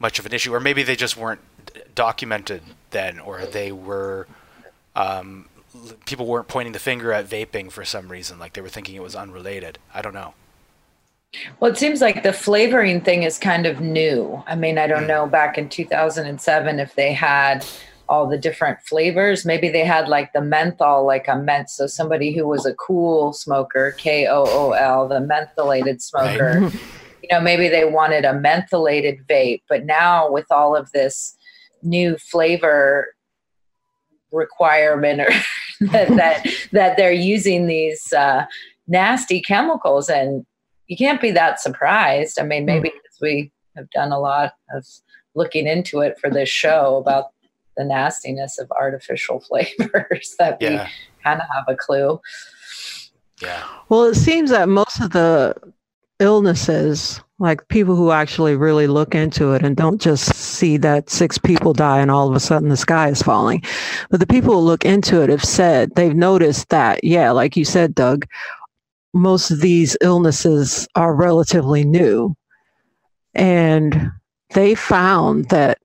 much 0.01 0.19
of 0.19 0.27
an 0.27 0.33
issue, 0.33 0.53
or 0.53 0.61
maybe 0.61 0.83
they 0.83 0.97
just 0.97 1.17
weren't 1.17 1.41
documented 1.95 2.63
then, 2.91 3.19
or 3.19 3.47
they 3.47 3.73
were 3.73 4.27
um, 4.97 5.47
people 6.07 6.27
weren't 6.27 6.49
pointing 6.49 6.73
the 6.73 6.79
finger 6.79 7.13
at 7.13 7.27
vaping 7.27 7.71
for 7.71 7.85
some 7.85 8.09
reason, 8.09 8.39
like 8.39 8.55
they 8.55 8.61
were 8.61 8.69
thinking 8.69 8.95
it 8.95 9.03
was 9.03 9.15
unrelated. 9.15 9.79
I 9.95 10.03
don't 10.03 10.15
know. 10.15 10.35
Well, 11.61 11.71
it 11.71 11.79
seems 11.79 12.01
like 12.01 12.25
the 12.25 12.33
flavoring 12.33 13.01
thing 13.03 13.23
is 13.23 13.39
kind 13.39 13.67
of 13.67 13.81
new. 13.81 14.43
I 14.49 14.57
mean, 14.57 14.79
I 14.79 14.89
don't 14.89 15.05
mm. 15.05 15.09
know 15.09 15.27
back 15.27 15.59
in 15.59 15.69
2007 15.69 16.81
if 16.81 16.95
they 16.97 17.13
had 17.13 17.65
all 18.09 18.27
the 18.27 18.37
different 18.37 18.81
flavors. 18.81 19.47
Maybe 19.47 19.69
they 19.69 19.85
had 19.85 20.09
like 20.09 20.33
the 20.33 20.41
menthol, 20.41 21.07
like 21.07 21.29
a 21.29 21.37
ment. 21.37 21.71
So 21.71 21.87
somebody 21.87 22.33
who 22.33 22.49
was 22.49 22.67
a 22.67 22.75
cool 22.75 23.33
smoker, 23.33 23.93
K 23.97 24.27
O 24.27 24.45
O 24.45 24.73
L, 24.73 25.07
the 25.07 25.21
mentholated 25.21 26.03
smoker. 26.03 26.61
Right. 26.61 26.75
You 27.23 27.29
know, 27.37 27.41
maybe 27.41 27.69
they 27.69 27.85
wanted 27.85 28.25
a 28.25 28.33
mentholated 28.33 29.25
vape, 29.27 29.63
but 29.69 29.85
now 29.85 30.29
with 30.33 30.51
all 30.51 30.75
of 30.75 30.91
this 30.91 31.37
new 31.83 32.17
flavor 32.19 33.15
requirement 34.33 35.21
or 35.21 35.31
that, 35.93 36.09
that 36.09 36.47
that 36.73 36.97
they're 36.97 37.13
using 37.13 37.67
these 37.67 38.13
uh, 38.13 38.45
nasty 38.87 39.41
chemicals 39.41 40.09
and 40.09 40.45
you 40.87 40.97
can't 40.97 41.21
be 41.21 41.31
that 41.31 41.61
surprised 41.61 42.39
i 42.39 42.43
mean 42.43 42.65
maybe 42.65 42.89
mm. 42.89 42.93
we 43.21 43.53
have 43.77 43.89
done 43.91 44.13
a 44.13 44.19
lot 44.19 44.53
of 44.75 44.85
looking 45.35 45.67
into 45.67 46.01
it 46.01 46.19
for 46.19 46.29
this 46.29 46.49
show 46.49 46.97
about 46.97 47.27
the 47.77 47.85
nastiness 47.85 48.59
of 48.59 48.71
artificial 48.73 49.41
flavors 49.49 50.35
that 50.39 50.59
yeah. 50.61 50.85
we 50.85 51.23
kind 51.25 51.41
of 51.41 51.47
have 51.55 51.65
a 51.69 51.77
clue 51.77 52.21
yeah 53.41 53.63
well 53.89 54.05
it 54.05 54.17
seems 54.17 54.51
that 54.51 54.69
most 54.69 55.01
of 55.01 55.11
the 55.11 55.55
illnesses 56.21 57.21
like 57.41 57.67
people 57.69 57.97
who 57.97 58.11
actually 58.11 58.55
really 58.55 58.87
look 58.87 59.15
into 59.15 59.53
it 59.55 59.65
and 59.65 59.75
don't 59.75 60.01
just 60.01 60.35
see 60.35 60.77
that 60.77 61.09
six 61.09 61.39
people 61.39 61.73
die 61.73 61.99
and 61.99 62.11
all 62.11 62.29
of 62.29 62.37
a 62.37 62.41
sudden 62.41 62.69
the 62.69 62.77
sky 62.77 63.09
is 63.09 63.23
falling. 63.23 63.65
But 64.11 64.21
the 64.21 64.27
people 64.27 64.55
who 64.55 64.61
look 64.61 64.85
into 64.85 65.23
it 65.23 65.31
have 65.31 65.43
said 65.43 65.95
they've 65.95 66.15
noticed 66.15 66.69
that, 66.69 67.03
yeah, 67.03 67.31
like 67.31 67.57
you 67.57 67.65
said, 67.65 67.95
Doug, 67.95 68.27
most 69.15 69.51
of 69.51 69.63
these 69.63 69.97
illnesses 70.03 70.87
are 70.95 71.15
relatively 71.15 71.83
new. 71.83 72.37
And 73.35 74.13
they 74.53 74.75
found 74.75 75.49
that 75.49 75.79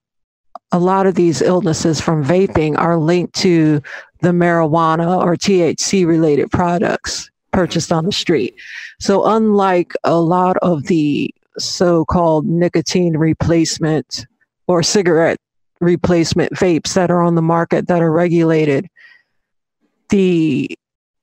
a 0.72 0.78
lot 0.78 1.06
of 1.06 1.14
these 1.14 1.40
illnesses 1.40 2.02
from 2.02 2.22
vaping 2.22 2.76
are 2.76 2.98
linked 2.98 3.34
to 3.36 3.80
the 4.20 4.30
marijuana 4.30 5.24
or 5.24 5.36
THC 5.36 6.06
related 6.06 6.50
products 6.50 7.30
purchased 7.56 7.90
on 7.90 8.04
the 8.04 8.12
street. 8.12 8.54
So, 9.00 9.24
unlike 9.24 9.94
a 10.04 10.20
lot 10.20 10.58
of 10.58 10.84
the 10.84 11.34
so 11.58 12.04
called 12.04 12.44
nicotine 12.44 13.16
replacement 13.16 14.26
or 14.66 14.82
cigarette 14.82 15.38
replacement 15.80 16.52
vapes 16.52 16.92
that 16.92 17.10
are 17.10 17.22
on 17.22 17.34
the 17.34 17.40
market 17.40 17.88
that 17.88 18.02
are 18.02 18.12
regulated, 18.12 18.88
the 20.10 20.68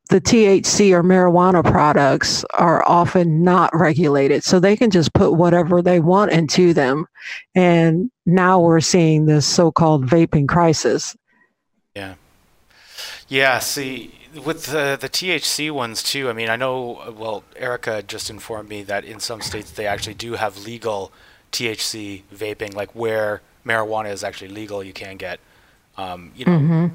the 0.09 0.19
THC 0.19 0.91
or 0.91 1.03
marijuana 1.03 1.63
products 1.63 2.43
are 2.55 2.83
often 2.87 3.43
not 3.43 3.69
regulated. 3.75 4.43
So 4.43 4.59
they 4.59 4.75
can 4.75 4.89
just 4.89 5.13
put 5.13 5.33
whatever 5.33 5.83
they 5.83 5.99
want 5.99 6.31
into 6.31 6.73
them. 6.73 7.05
And 7.53 8.09
now 8.25 8.59
we're 8.59 8.81
seeing 8.81 9.27
this 9.27 9.45
so 9.45 9.71
called 9.71 10.07
vaping 10.07 10.47
crisis. 10.47 11.15
Yeah. 11.95 12.15
Yeah. 13.27 13.59
See, 13.59 14.13
with 14.45 14.65
the 14.67 14.97
the 14.99 15.09
THC 15.09 15.71
ones 15.71 16.03
too. 16.03 16.29
I 16.29 16.33
mean, 16.33 16.49
I 16.49 16.55
know. 16.55 17.13
Well, 17.17 17.43
Erica 17.55 18.03
just 18.03 18.29
informed 18.29 18.69
me 18.69 18.83
that 18.83 19.05
in 19.05 19.19
some 19.19 19.41
states 19.41 19.71
they 19.71 19.85
actually 19.87 20.15
do 20.15 20.33
have 20.33 20.65
legal 20.65 21.11
THC 21.51 22.23
vaping, 22.33 22.73
like 22.73 22.93
where 22.95 23.41
marijuana 23.65 24.11
is 24.11 24.23
actually 24.23 24.49
legal. 24.49 24.83
You 24.83 24.93
can 24.93 25.17
get, 25.17 25.39
um, 25.97 26.31
you 26.35 26.45
know. 26.45 26.51
Mm-hmm. 26.51 26.87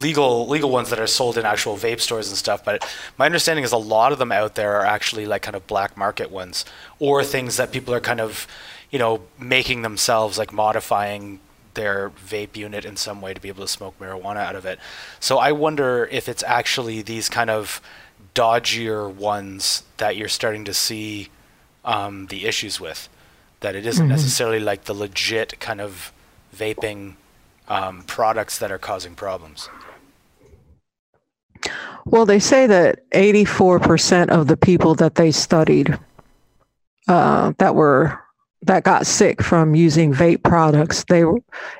Legal, 0.00 0.46
legal 0.46 0.70
ones 0.70 0.90
that 0.90 1.00
are 1.00 1.08
sold 1.08 1.36
in 1.36 1.44
actual 1.44 1.76
vape 1.76 1.98
stores 1.98 2.28
and 2.28 2.36
stuff, 2.36 2.64
but 2.64 2.88
my 3.18 3.26
understanding 3.26 3.64
is 3.64 3.72
a 3.72 3.76
lot 3.76 4.12
of 4.12 4.20
them 4.20 4.30
out 4.30 4.54
there 4.54 4.76
are 4.76 4.86
actually 4.86 5.26
like 5.26 5.42
kind 5.42 5.56
of 5.56 5.66
black 5.66 5.96
market 5.96 6.30
ones, 6.30 6.64
or 7.00 7.24
things 7.24 7.56
that 7.56 7.72
people 7.72 7.92
are 7.92 7.98
kind 7.98 8.20
of, 8.20 8.46
you 8.92 8.98
know, 9.00 9.22
making 9.40 9.82
themselves, 9.82 10.38
like 10.38 10.52
modifying 10.52 11.40
their 11.78 12.10
vape 12.10 12.56
unit 12.56 12.84
in 12.84 12.96
some 12.96 13.20
way 13.22 13.32
to 13.32 13.40
be 13.40 13.48
able 13.48 13.62
to 13.62 13.68
smoke 13.68 13.96
marijuana 14.00 14.38
out 14.38 14.56
of 14.56 14.66
it. 14.66 14.80
So 15.20 15.38
I 15.38 15.52
wonder 15.52 16.08
if 16.10 16.28
it's 16.28 16.42
actually 16.42 17.02
these 17.02 17.28
kind 17.28 17.48
of 17.48 17.80
dodgier 18.34 19.08
ones 19.08 19.84
that 19.98 20.16
you're 20.16 20.28
starting 20.28 20.64
to 20.64 20.74
see 20.74 21.28
um, 21.84 22.26
the 22.26 22.46
issues 22.46 22.80
with. 22.80 23.08
That 23.60 23.76
it 23.76 23.86
isn't 23.86 24.02
mm-hmm. 24.02 24.10
necessarily 24.10 24.58
like 24.58 24.84
the 24.84 24.94
legit 24.94 25.60
kind 25.60 25.80
of 25.80 26.12
vaping 26.54 27.14
um, 27.68 28.02
products 28.02 28.58
that 28.58 28.72
are 28.72 28.78
causing 28.78 29.14
problems. 29.14 29.68
Well, 32.04 32.26
they 32.26 32.40
say 32.40 32.66
that 32.66 33.08
84% 33.10 34.30
of 34.30 34.48
the 34.48 34.56
people 34.56 34.96
that 34.96 35.14
they 35.14 35.30
studied 35.30 35.96
uh, 37.06 37.52
that 37.58 37.76
were 37.76 38.20
that 38.62 38.84
got 38.84 39.06
sick 39.06 39.42
from 39.42 39.74
using 39.74 40.12
vape 40.12 40.42
products, 40.42 41.04
they 41.04 41.24
were 41.24 41.38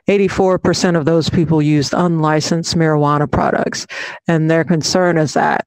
84% 0.08 0.96
of 0.96 1.04
those 1.04 1.28
people 1.28 1.60
used 1.60 1.92
unlicensed 1.92 2.76
marijuana 2.76 3.30
products. 3.30 3.86
And 4.28 4.50
their 4.50 4.64
concern 4.64 5.18
is 5.18 5.34
that 5.34 5.66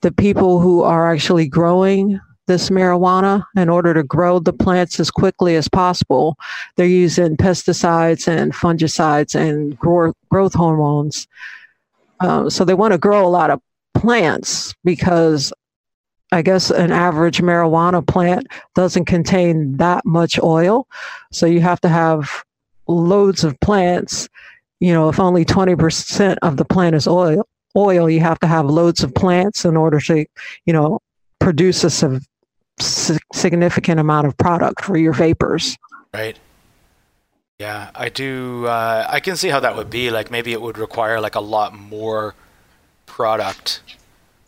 the 0.00 0.12
people 0.12 0.60
who 0.60 0.82
are 0.82 1.12
actually 1.12 1.46
growing 1.46 2.20
this 2.46 2.68
marijuana 2.68 3.44
in 3.56 3.68
order 3.68 3.94
to 3.94 4.02
grow 4.02 4.40
the 4.40 4.52
plants 4.52 4.98
as 4.98 5.10
quickly 5.10 5.54
as 5.54 5.68
possible, 5.68 6.36
they're 6.76 6.86
using 6.86 7.36
pesticides 7.36 8.26
and 8.26 8.52
fungicides 8.52 9.36
and 9.36 9.78
growth 9.78 10.54
hormones. 10.54 11.28
Um, 12.18 12.50
so 12.50 12.64
they 12.64 12.74
want 12.74 12.92
to 12.92 12.98
grow 12.98 13.24
a 13.24 13.30
lot 13.30 13.50
of 13.50 13.60
plants 13.94 14.74
because 14.84 15.52
I 16.32 16.42
guess 16.42 16.70
an 16.70 16.92
average 16.92 17.40
marijuana 17.40 18.06
plant 18.06 18.46
doesn't 18.74 19.06
contain 19.06 19.76
that 19.78 20.04
much 20.04 20.38
oil. 20.42 20.86
So 21.32 21.46
you 21.46 21.60
have 21.60 21.80
to 21.80 21.88
have 21.88 22.44
loads 22.86 23.44
of 23.44 23.58
plants. 23.60 24.28
You 24.78 24.92
know, 24.92 25.08
if 25.08 25.18
only 25.18 25.44
20% 25.44 26.36
of 26.42 26.56
the 26.56 26.64
plant 26.64 26.94
is 26.94 27.06
oil, 27.06 27.46
oil, 27.76 28.08
you 28.08 28.20
have 28.20 28.38
to 28.40 28.46
have 28.46 28.66
loads 28.66 29.02
of 29.02 29.14
plants 29.14 29.64
in 29.64 29.76
order 29.76 30.00
to, 30.00 30.24
you 30.66 30.72
know, 30.72 31.00
produce 31.38 31.84
a 31.84 32.20
significant 32.78 34.00
amount 34.00 34.26
of 34.26 34.36
product 34.36 34.84
for 34.84 34.96
your 34.96 35.12
vapors. 35.12 35.76
Right. 36.14 36.38
Yeah, 37.58 37.90
I 37.94 38.08
do. 38.08 38.66
Uh, 38.66 39.06
I 39.08 39.20
can 39.20 39.36
see 39.36 39.48
how 39.48 39.60
that 39.60 39.76
would 39.76 39.90
be. 39.90 40.10
Like 40.10 40.30
maybe 40.30 40.52
it 40.52 40.62
would 40.62 40.78
require 40.78 41.20
like 41.20 41.34
a 41.34 41.40
lot 41.40 41.74
more 41.74 42.34
product 43.04 43.82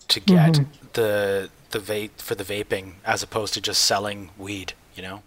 to 0.09 0.21
get 0.21 0.53
mm-hmm. 0.53 0.63
the 0.95 1.51
the 1.73 1.79
vape 1.79 2.19
for 2.19 2.35
the 2.35 2.45
vaping 2.45 2.95
as 3.05 3.23
opposed 3.23 3.55
to 3.55 3.61
just 3.61 3.83
selling 3.83 4.31
weed, 4.39 4.75
you 4.95 5.03
know? 5.03 5.23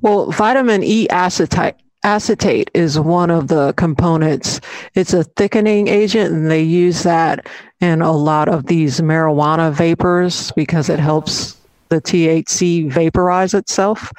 Well, 0.00 0.30
vitamin 0.30 0.82
E 0.82 1.08
acetate 1.08 1.76
acetate 2.04 2.70
is 2.74 2.98
one 2.98 3.30
of 3.30 3.48
the 3.48 3.72
components. 3.74 4.60
It's 4.94 5.12
a 5.12 5.24
thickening 5.24 5.88
agent, 5.88 6.32
and 6.32 6.50
they 6.50 6.62
use 6.62 7.02
that 7.02 7.46
in 7.80 8.02
a 8.02 8.12
lot 8.12 8.48
of 8.48 8.66
these 8.66 9.00
marijuana 9.00 9.72
vapors 9.72 10.52
because 10.52 10.88
it 10.88 11.00
helps 11.00 11.56
the 11.88 12.00
THC 12.00 12.90
vaporize 12.90 13.54
itself. 13.54 14.12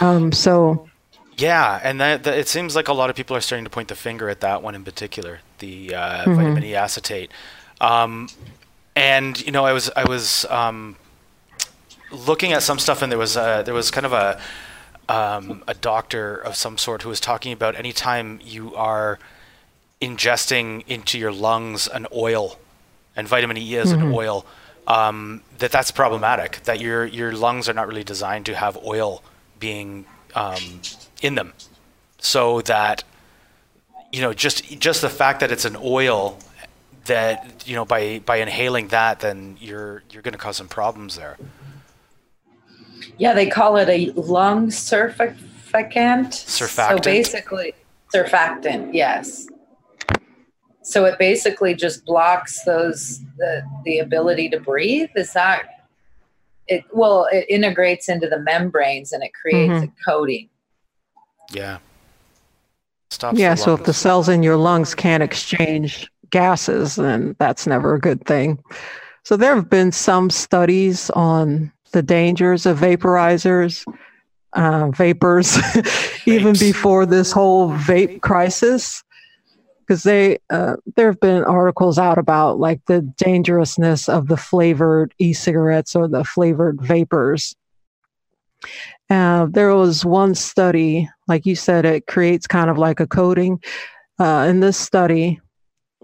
Um, 0.00 0.32
so, 0.32 0.88
yeah, 1.36 1.80
and 1.82 2.00
that, 2.00 2.24
that, 2.24 2.38
it 2.38 2.48
seems 2.48 2.76
like 2.76 2.88
a 2.88 2.92
lot 2.92 3.10
of 3.10 3.16
people 3.16 3.36
are 3.36 3.40
starting 3.40 3.64
to 3.64 3.70
point 3.70 3.88
the 3.88 3.94
finger 3.94 4.28
at 4.28 4.40
that 4.40 4.62
one 4.62 4.74
in 4.74 4.84
particular, 4.84 5.40
the 5.58 5.94
uh, 5.94 6.22
mm-hmm. 6.22 6.34
vitamin 6.34 6.64
E 6.64 6.74
acetate. 6.74 7.30
Um, 7.80 8.28
and 8.94 9.40
you 9.44 9.52
know, 9.52 9.64
I 9.64 9.72
was 9.72 9.90
I 9.96 10.04
was 10.04 10.44
um, 10.46 10.96
looking 12.10 12.52
at 12.52 12.62
some 12.62 12.78
stuff, 12.78 13.02
and 13.02 13.10
there 13.10 13.18
was 13.18 13.36
a, 13.36 13.62
there 13.64 13.74
was 13.74 13.90
kind 13.90 14.06
of 14.06 14.12
a 14.12 14.40
um, 15.08 15.64
a 15.66 15.74
doctor 15.74 16.36
of 16.36 16.54
some 16.54 16.78
sort 16.78 17.02
who 17.02 17.08
was 17.08 17.20
talking 17.20 17.52
about 17.52 17.76
anytime 17.76 18.38
you 18.42 18.74
are 18.74 19.18
ingesting 20.00 20.86
into 20.86 21.18
your 21.18 21.32
lungs 21.32 21.88
an 21.88 22.06
oil, 22.14 22.58
and 23.16 23.26
vitamin 23.26 23.56
E 23.56 23.74
is 23.74 23.92
mm-hmm. 23.92 24.02
an 24.02 24.12
oil, 24.12 24.46
um, 24.86 25.42
that 25.58 25.72
that's 25.72 25.90
problematic. 25.90 26.62
That 26.64 26.80
your 26.80 27.06
your 27.06 27.32
lungs 27.32 27.68
are 27.68 27.74
not 27.74 27.88
really 27.88 28.04
designed 28.04 28.46
to 28.46 28.54
have 28.54 28.76
oil 28.84 29.22
being 29.58 30.04
um, 30.34 30.80
in 31.22 31.34
them, 31.34 31.54
so 32.18 32.60
that 32.62 33.04
you 34.12 34.20
know 34.20 34.34
just 34.34 34.78
just 34.78 35.00
the 35.00 35.08
fact 35.08 35.40
that 35.40 35.50
it's 35.50 35.64
an 35.64 35.76
oil 35.82 36.38
that 37.06 37.64
you 37.66 37.74
know 37.74 37.84
by 37.84 38.20
by 38.20 38.36
inhaling 38.36 38.88
that, 38.88 39.20
then 39.20 39.56
you're 39.60 40.02
you're 40.10 40.22
going 40.22 40.32
to 40.32 40.38
cause 40.38 40.56
some 40.56 40.68
problems 40.68 41.16
there. 41.16 41.36
Yeah, 43.18 43.34
they 43.34 43.46
call 43.46 43.76
it 43.76 43.88
a 43.88 44.10
lung 44.12 44.68
surfactant. 44.68 45.36
Surfactant. 45.72 46.88
So 46.88 46.98
basically, 46.98 47.74
surfactant. 48.14 48.90
Yes. 48.92 49.46
So 50.82 51.04
it 51.04 51.18
basically 51.18 51.74
just 51.74 52.04
blocks 52.04 52.64
those 52.64 53.20
the 53.38 53.62
the 53.84 53.98
ability 53.98 54.48
to 54.50 54.60
breathe. 54.60 55.10
Is 55.16 55.32
that 55.32 55.86
it? 56.66 56.84
Well, 56.92 57.28
it 57.32 57.46
integrates 57.48 58.08
into 58.08 58.28
the 58.28 58.40
membranes 58.40 59.12
and 59.12 59.22
it 59.22 59.32
creates 59.34 59.72
mm-hmm. 59.72 59.84
a 59.84 60.04
coating. 60.04 60.48
Yeah. 61.52 61.78
Stops 63.10 63.38
yeah. 63.38 63.54
So 63.54 63.74
if 63.74 63.84
the 63.84 63.92
cells 63.92 64.28
in 64.28 64.42
your 64.42 64.56
lungs 64.56 64.94
can't 64.94 65.22
exchange 65.22 66.10
gases, 66.30 66.96
then 66.96 67.36
that's 67.38 67.66
never 67.66 67.94
a 67.94 68.00
good 68.00 68.24
thing. 68.26 68.62
So 69.24 69.36
there 69.36 69.54
have 69.54 69.70
been 69.70 69.92
some 69.92 70.30
studies 70.30 71.10
on 71.10 71.72
the 71.92 72.02
dangers 72.02 72.66
of 72.66 72.78
vaporizers, 72.78 73.84
uh, 74.54 74.90
vapors, 74.90 75.58
even 76.26 76.54
before 76.54 77.06
this 77.06 77.30
whole 77.30 77.70
vape 77.70 78.20
crisis. 78.22 79.04
Because 79.80 80.04
they, 80.04 80.38
uh, 80.48 80.76
there 80.96 81.06
have 81.06 81.20
been 81.20 81.44
articles 81.44 81.98
out 81.98 82.16
about 82.16 82.58
like 82.58 82.80
the 82.86 83.02
dangerousness 83.02 84.08
of 84.08 84.28
the 84.28 84.36
flavored 84.36 85.12
e-cigarettes 85.18 85.94
or 85.94 86.08
the 86.08 86.24
flavored 86.24 86.80
vapors. 86.80 87.54
Uh, 89.10 89.46
there 89.50 89.74
was 89.74 90.04
one 90.04 90.34
study, 90.34 91.08
like 91.28 91.44
you 91.44 91.54
said, 91.54 91.84
it 91.84 92.06
creates 92.06 92.46
kind 92.46 92.70
of 92.70 92.78
like 92.78 93.00
a 93.00 93.06
coating. 93.06 93.62
Uh, 94.18 94.46
in 94.48 94.60
this 94.60 94.78
study, 94.78 95.40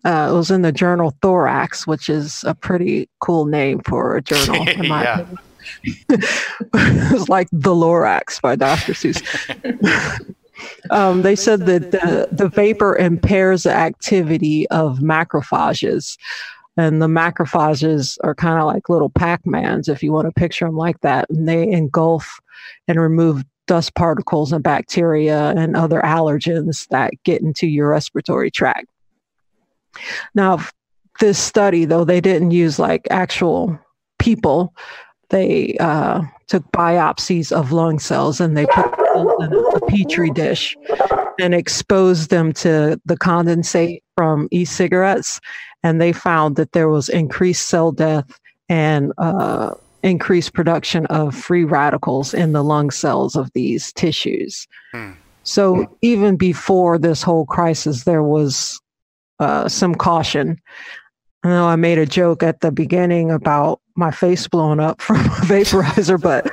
uh, 0.05 0.29
it 0.31 0.35
was 0.35 0.51
in 0.51 0.63
the 0.63 0.73
journal 0.73 1.15
Thorax, 1.23 1.87
which 1.87 2.09
is 2.09 2.45
a 2.45 2.55
pretty 2.55 3.09
cool 3.21 3.47
name 3.47 3.81
for 3.81 4.17
a 4.17 4.23
journal, 4.23 4.69
in 4.69 4.89
my 4.89 5.03
yeah. 5.03 5.21
opinion. 5.21 5.39
it 5.85 7.13
was 7.13 7.29
like 7.29 7.49
the 7.53 7.75
Lorax 7.75 8.41
by 8.41 8.57
Dr. 8.57 8.93
Seuss. 8.93 10.35
um, 10.91 11.23
they 11.23 11.37
said 11.37 11.67
that 11.67 11.91
the, 11.91 12.29
the 12.33 12.49
vapor 12.49 12.97
impairs 12.97 13.65
the 13.65 13.73
activity 13.73 14.69
of 14.71 14.99
macrophages. 14.99 16.17
And 16.79 17.03
the 17.03 17.09
macrophages 17.09 18.17
are 18.23 18.35
kind 18.35 18.59
of 18.59 18.67
like 18.67 18.89
little 18.89 19.11
Pac 19.11 19.45
Mans, 19.45 19.89
if 19.89 20.03
you 20.03 20.13
want 20.13 20.27
to 20.27 20.33
picture 20.33 20.65
them 20.65 20.77
like 20.77 21.01
that. 21.01 21.29
And 21.29 21.49
they 21.49 21.69
engulf 21.71 22.39
and 22.87 23.01
remove 23.01 23.45
dust 23.67 23.95
particles 23.95 24.53
and 24.53 24.63
bacteria 24.63 25.51
and 25.51 25.77
other 25.77 26.01
allergens 26.01 26.89
that 26.89 27.13
get 27.25 27.43
into 27.43 27.67
your 27.67 27.89
respiratory 27.91 28.51
tract. 28.51 28.87
Now, 30.35 30.65
this 31.21 31.39
study, 31.39 31.85
though, 31.85 32.05
they 32.05 32.21
didn't 32.21 32.53
use 32.53 32.79
like 32.79 33.09
actual 33.11 33.79
people 34.19 34.73
they 35.31 35.77
uh, 35.79 36.23
took 36.47 36.65
biopsies 36.73 37.53
of 37.53 37.73
lung 37.73 37.99
cells 37.99 38.41
and 38.41 38.57
they 38.57 38.67
put 38.67 38.91
them 38.97 39.29
in 39.41 39.53
a 39.75 39.81
petri 39.87 40.31
dish 40.31 40.77
and 41.39 41.55
exposed 41.55 42.31
them 42.31 42.53
to 42.53 43.01
the 43.05 43.17
condensate 43.17 44.01
from 44.17 44.49
e-cigarettes 44.51 45.41
and 45.83 46.01
they 46.01 46.13
found 46.13 46.57
that 46.57 46.73
there 46.73 46.89
was 46.89 47.09
increased 47.09 47.69
cell 47.69 47.93
death 47.93 48.39
and 48.69 49.13
uh, 49.19 49.75
increased 50.03 50.53
production 50.53 51.07
of 51.07 51.35
free 51.35 51.65
radicals 51.65 52.35
in 52.35 52.53
the 52.53 52.63
lung 52.65 52.91
cells 52.91 53.37
of 53.37 53.53
these 53.53 53.93
tissues 53.93 54.67
hmm. 54.93 55.13
so 55.43 55.87
even 56.03 56.37
before 56.37 56.99
this 56.99 57.23
whole 57.23 57.47
crisis 57.47 58.05
there 58.05 58.23
was 58.23 58.81
uh, 59.41 59.69
some 59.69 59.95
caution 59.95 60.61
I 61.45 61.49
know 61.51 61.69
I 61.69 61.77
made 61.77 61.99
a 61.99 62.07
joke 62.07 62.43
at 62.43 62.61
the 62.61 62.73
beginning 62.73 63.31
about 63.31 63.81
my 63.95 64.11
face 64.11 64.49
blown 64.49 64.81
up 64.81 65.01
from 65.03 65.17
a 65.17 65.41
vaporizer, 65.47 66.21
but 66.21 66.51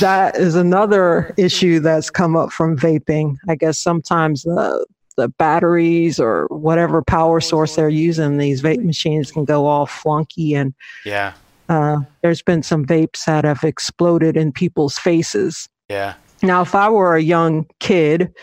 that 0.00 0.36
is 0.36 0.54
another 0.54 1.32
issue 1.36 1.80
that's 1.80 2.10
come 2.10 2.36
up 2.36 2.52
from 2.52 2.76
vaping. 2.76 3.36
I 3.48 3.54
guess 3.54 3.78
sometimes 3.78 4.42
the 4.42 4.86
the 5.16 5.28
batteries 5.28 6.18
or 6.18 6.46
whatever 6.50 7.02
power 7.02 7.40
source 7.40 7.76
they're 7.76 7.88
using, 7.88 8.38
these 8.38 8.62
vape 8.62 8.84
machines 8.84 9.30
can 9.30 9.44
go 9.44 9.66
all 9.66 9.86
flunky 9.86 10.54
and 10.54 10.74
yeah. 11.04 11.34
Uh, 11.68 12.00
there's 12.22 12.42
been 12.42 12.62
some 12.62 12.84
vapes 12.84 13.24
that 13.24 13.44
have 13.44 13.64
exploded 13.64 14.36
in 14.36 14.52
people's 14.52 14.98
faces. 14.98 15.66
Yeah. 15.88 16.14
Now, 16.42 16.60
if 16.60 16.74
I 16.74 16.90
were 16.90 17.16
a 17.16 17.22
young 17.22 17.66
kid, 17.80 18.34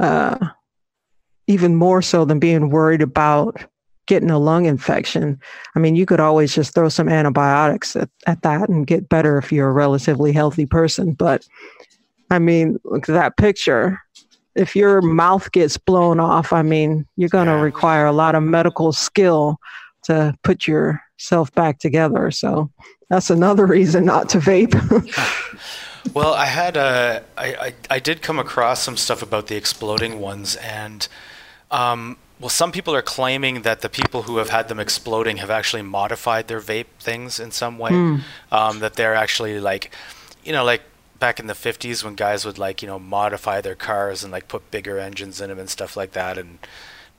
uh, 0.00 0.48
even 1.46 1.76
more 1.76 2.02
so 2.02 2.24
than 2.24 2.40
being 2.40 2.70
worried 2.70 3.02
about 3.02 3.64
getting 4.06 4.30
a 4.30 4.38
lung 4.38 4.66
infection, 4.66 5.38
I 5.76 5.78
mean, 5.78 5.94
you 5.94 6.06
could 6.06 6.20
always 6.20 6.54
just 6.54 6.74
throw 6.74 6.88
some 6.88 7.08
antibiotics 7.08 7.94
at, 7.94 8.10
at 8.26 8.42
that 8.42 8.68
and 8.68 8.86
get 8.86 9.08
better 9.08 9.38
if 9.38 9.52
you're 9.52 9.68
a 9.68 9.72
relatively 9.72 10.32
healthy 10.32 10.66
person. 10.66 11.12
But 11.12 11.46
I 12.30 12.40
mean, 12.40 12.78
look 12.84 13.08
at 13.08 13.12
that 13.12 13.36
picture. 13.36 14.00
If 14.54 14.76
your 14.76 15.00
mouth 15.02 15.50
gets 15.52 15.76
blown 15.76 16.20
off, 16.20 16.52
I 16.52 16.62
mean, 16.62 17.06
you're 17.16 17.28
going 17.28 17.46
to 17.46 17.52
yeah. 17.52 17.60
require 17.60 18.06
a 18.06 18.12
lot 18.12 18.34
of 18.34 18.42
medical 18.42 18.92
skill 18.92 19.58
to 20.04 20.34
put 20.42 20.66
yourself 20.66 21.52
back 21.54 21.78
together. 21.78 22.30
So 22.30 22.70
that's 23.10 23.30
another 23.30 23.66
reason 23.78 24.04
not 24.04 24.28
to 24.30 24.38
vape. 24.38 24.74
well, 26.14 26.34
I 26.34 26.46
had 26.46 26.76
a, 26.76 27.24
I, 27.36 27.46
I, 27.54 27.74
I 27.90 27.98
did 27.98 28.22
come 28.22 28.38
across 28.38 28.82
some 28.82 28.96
stuff 28.96 29.22
about 29.22 29.48
the 29.48 29.56
exploding 29.56 30.20
ones, 30.20 30.56
and 30.56 31.06
um, 31.70 32.16
well, 32.40 32.48
some 32.48 32.72
people 32.72 32.94
are 32.94 33.02
claiming 33.02 33.62
that 33.62 33.80
the 33.80 33.88
people 33.88 34.22
who 34.22 34.36
have 34.38 34.50
had 34.50 34.68
them 34.68 34.78
exploding 34.78 35.38
have 35.38 35.50
actually 35.50 35.82
modified 35.82 36.48
their 36.48 36.60
vape 36.60 36.86
things 36.98 37.40
in 37.40 37.50
some 37.50 37.78
way. 37.78 37.90
Mm. 37.90 38.20
Um, 38.52 38.80
that 38.80 38.94
they're 38.94 39.14
actually 39.14 39.60
like, 39.60 39.94
you 40.44 40.52
know, 40.52 40.64
like 40.64 40.82
back 41.18 41.40
in 41.40 41.46
the 41.46 41.54
50s 41.54 42.04
when 42.04 42.14
guys 42.14 42.44
would 42.44 42.58
like, 42.58 42.82
you 42.82 42.88
know, 42.88 42.98
modify 42.98 43.60
their 43.60 43.74
cars 43.74 44.22
and 44.22 44.32
like 44.32 44.48
put 44.48 44.70
bigger 44.70 44.98
engines 44.98 45.40
in 45.40 45.48
them 45.48 45.58
and 45.58 45.70
stuff 45.70 45.96
like 45.96 46.12
that. 46.12 46.38
And 46.38 46.58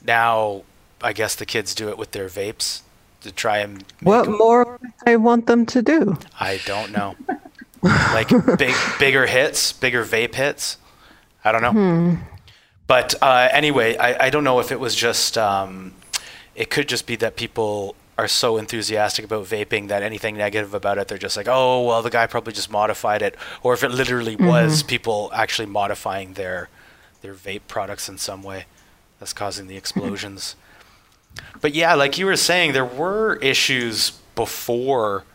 now 0.03 0.63
I 1.01 1.13
guess 1.13 1.35
the 1.35 1.45
kids 1.45 1.73
do 1.73 1.89
it 1.89 1.97
with 1.97 2.11
their 2.11 2.27
vapes 2.27 2.81
to 3.21 3.31
try 3.31 3.59
and. 3.59 3.83
What 4.01 4.25
them. 4.25 4.37
more 4.37 4.79
I 5.05 5.15
want 5.15 5.47
them 5.47 5.65
to 5.67 5.81
do? 5.81 6.17
I 6.39 6.59
don't 6.65 6.91
know. 6.91 7.15
like 7.83 8.29
big, 8.57 8.75
bigger 8.99 9.25
hits, 9.27 9.73
bigger 9.73 10.03
vape 10.03 10.35
hits. 10.35 10.77
I 11.43 11.51
don't 11.51 11.61
know. 11.61 11.71
Hmm. 11.71 12.15
But 12.87 13.15
uh, 13.21 13.49
anyway, 13.51 13.97
I, 13.97 14.27
I 14.27 14.29
don't 14.29 14.43
know 14.43 14.59
if 14.59 14.71
it 14.71 14.79
was 14.79 14.95
just, 14.95 15.37
um, 15.37 15.93
it 16.55 16.69
could 16.69 16.87
just 16.87 17.07
be 17.07 17.15
that 17.17 17.35
people 17.35 17.95
are 18.17 18.27
so 18.27 18.57
enthusiastic 18.57 19.25
about 19.25 19.45
vaping 19.45 19.89
that 19.89 20.01
anything 20.01 20.37
negative 20.37 20.73
about 20.73 20.97
it, 20.97 21.07
they're 21.07 21.17
just 21.17 21.35
like, 21.35 21.47
oh, 21.49 21.85
well, 21.85 22.01
the 22.01 22.09
guy 22.09 22.25
probably 22.27 22.53
just 22.53 22.71
modified 22.71 23.21
it. 23.21 23.35
Or 23.61 23.73
if 23.73 23.83
it 23.83 23.89
literally 23.89 24.35
mm-hmm. 24.35 24.47
was 24.47 24.83
people 24.83 25.29
actually 25.33 25.65
modifying 25.65 26.33
their, 26.33 26.69
their 27.21 27.33
vape 27.33 27.61
products 27.67 28.07
in 28.07 28.17
some 28.17 28.41
way 28.41 28.65
that's 29.19 29.33
causing 29.33 29.67
the 29.67 29.75
explosions. 29.75 30.55
but 31.61 31.73
yeah, 31.73 31.93
like 31.93 32.17
you 32.17 32.25
were 32.25 32.37
saying, 32.37 32.71
there 32.71 32.85
were 32.85 33.35
issues 33.37 34.11
before 34.35 35.25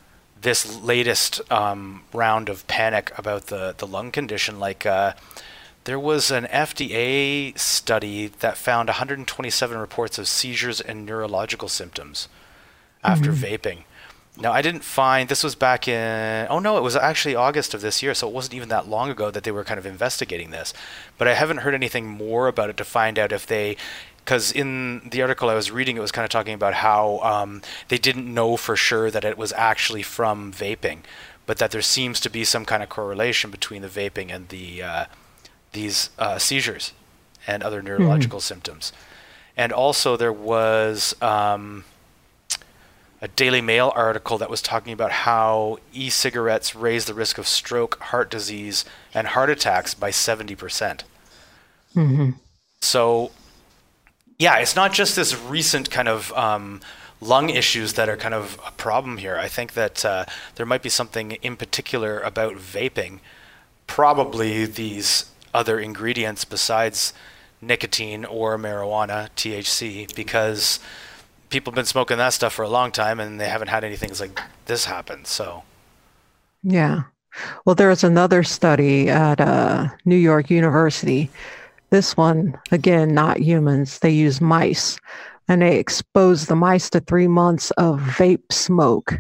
this 0.41 0.81
latest 0.81 1.41
um, 1.53 2.03
round 2.15 2.49
of 2.49 2.67
panic 2.67 3.13
about 3.19 3.49
the, 3.49 3.75
the 3.77 3.87
lung 3.87 4.11
condition. 4.11 4.59
Like, 4.59 4.87
uh, 4.87 5.13
there 5.85 5.99
was 5.99 6.31
an 6.31 6.45
FDA 6.45 7.59
study 7.59 8.29
that 8.41 8.57
found 8.57 8.89
127 8.89 9.77
reports 9.77 10.19
of 10.19 10.29
seizures 10.29 10.81
and 10.81 11.05
neurological 11.05 11.69
symptoms 11.69 12.29
after 13.03 13.33
mm-hmm. 13.33 13.45
vaping. 13.45 13.79
Now, 14.41 14.53
I 14.53 14.63
didn't 14.63 14.85
find 14.85 15.29
this 15.29 15.45
was 15.45 15.55
back 15.55 15.87
in, 15.87 16.47
oh 16.49 16.61
no, 16.61 16.79
it 16.79 16.83
was 16.83 16.97
actually 16.97 17.35
August 17.35 17.75
of 17.75 17.83
this 17.83 18.03
year, 18.03 18.15
so 18.15 18.27
it 18.27 18.33
wasn't 18.33 18.55
even 18.55 18.71
that 18.71 18.89
long 18.89 19.11
ago 19.11 19.31
that 19.31 19.45
they 19.45 19.51
were 19.51 19.65
kind 19.65 19.79
of 19.79 19.85
investigating 19.85 20.51
this. 20.51 20.73
But 21.19 21.29
I 21.29 21.35
haven't 21.35 21.59
heard 21.59 21.75
anything 21.75 22.07
more 22.07 22.49
about 22.49 22.71
it 22.71 22.77
to 22.79 22.85
find 22.85 23.19
out 23.19 23.33
if 23.33 23.47
they, 23.47 23.77
because 24.25 24.51
in 24.51 25.11
the 25.11 25.21
article 25.21 25.51
I 25.51 25.55
was 25.55 25.71
reading, 25.71 25.97
it 25.97 26.01
was 26.01 26.13
kind 26.13 26.25
of 26.25 26.31
talking 26.31 26.55
about 26.55 26.75
how 26.75 27.19
um, 27.19 27.61
they 27.89 27.99
didn't 27.99 28.33
know 28.33 28.57
for 28.57 28.77
sure 28.77 29.11
that 29.11 29.25
it 29.25 29.37
was 29.37 29.53
actually 29.53 30.03
from 30.03 30.53
vaping, 30.53 31.01
but 31.45 31.59
that 31.59 31.71
there 31.71 31.83
seems 31.83 32.19
to 32.21 32.31
be 32.31 32.45
some 32.45 32.65
kind 32.65 32.83
of 32.83 32.89
correlation 32.89 33.51
between 33.51 33.83
the 33.83 33.89
vaping 33.89 34.35
and 34.35 34.49
the 34.49 34.83
uh, 34.83 35.05
these 35.73 36.11
uh, 36.19 36.39
seizures 36.39 36.93
and 37.47 37.63
other 37.63 37.83
neurological 37.83 38.39
mm-hmm. 38.39 38.55
symptoms. 38.55 38.93
And 39.55 39.71
also, 39.71 40.17
there 40.17 40.33
was. 40.33 41.15
Um, 41.21 41.85
a 43.23 43.29
Daily 43.29 43.61
Mail 43.61 43.93
article 43.95 44.39
that 44.39 44.49
was 44.49 44.63
talking 44.63 44.93
about 44.93 45.13
how 45.13 45.79
e 45.93 46.09
cigarettes 46.09 46.75
raise 46.75 47.05
the 47.05 47.15
risk 47.15 47.39
of 47.39 47.47
stroke, 47.47 47.99
heart 48.01 48.31
disease, 48.31 48.85
and 49.13 49.29
heart 49.29 49.51
attacks 49.51 49.95
by 49.95 50.11
70%. 50.11 50.57
percent 50.59 51.05
mm-hmm. 51.95 52.31
So, 52.81 53.31
yeah, 54.39 54.57
it's 54.57 54.75
not 54.75 54.93
just 54.93 55.17
this 55.17 55.39
recent 55.39 55.91
kind 55.91 56.09
of 56.09 56.33
um, 56.33 56.81
lung 57.21 57.51
issues 57.51 57.95
that 57.95 58.09
are 58.09 58.17
kind 58.17 58.35
of 58.35 58.59
a 58.67 58.71
problem 58.73 59.19
here. 59.19 59.37
I 59.37 59.49
think 59.49 59.75
that 59.75 60.05
uh, 60.05 60.25
there 60.55 60.65
might 60.65 60.83
be 60.83 60.89
something 60.89 61.33
in 61.33 61.57
particular 61.57 62.21
about 62.21 62.55
vaping, 62.55 63.21
probably 63.87 64.65
these 64.65 65.27
other 65.53 65.79
ingredients 65.79 66.45
besides 66.47 67.13
nicotine 67.61 68.25
or 68.25 68.57
marijuana, 68.57 69.29
THC, 69.37 70.15
because 70.15 70.81
people 71.51 71.73
have 71.73 71.77
been 71.77 71.85
smoking 71.85 72.19
that 72.19 72.33
stuff 72.33 72.53
for 72.55 72.63
a 72.63 72.69
long 72.69 72.93
time 72.93 73.21
and 73.21 73.41
they 73.41 73.49
haven't 73.49 73.69
had 73.69 73.85
anything 73.85 74.11
like 74.19 74.41
this 74.67 74.85
happen. 74.85 75.25
So, 75.25 75.63
yeah. 76.63 77.03
Well, 77.65 77.75
there 77.75 77.89
was 77.89 78.05
another 78.05 78.43
study 78.43 79.09
at 79.09 79.41
uh, 79.41 79.89
New 80.05 80.17
York 80.17 80.51
University. 80.51 81.31
This 81.91 82.17
one, 82.17 82.59
again, 82.73 83.15
not 83.15 83.41
humans, 83.41 83.99
they 83.99 84.11
use 84.11 84.41
mice 84.41 84.99
and 85.49 85.63
they 85.63 85.79
exposed 85.79 86.49
the 86.49 86.57
mice 86.57 86.89
to 86.91 87.01
three 87.01 87.29
months 87.29 87.71
of 87.73 88.01
vape 88.01 88.53
smoke. 88.53 89.19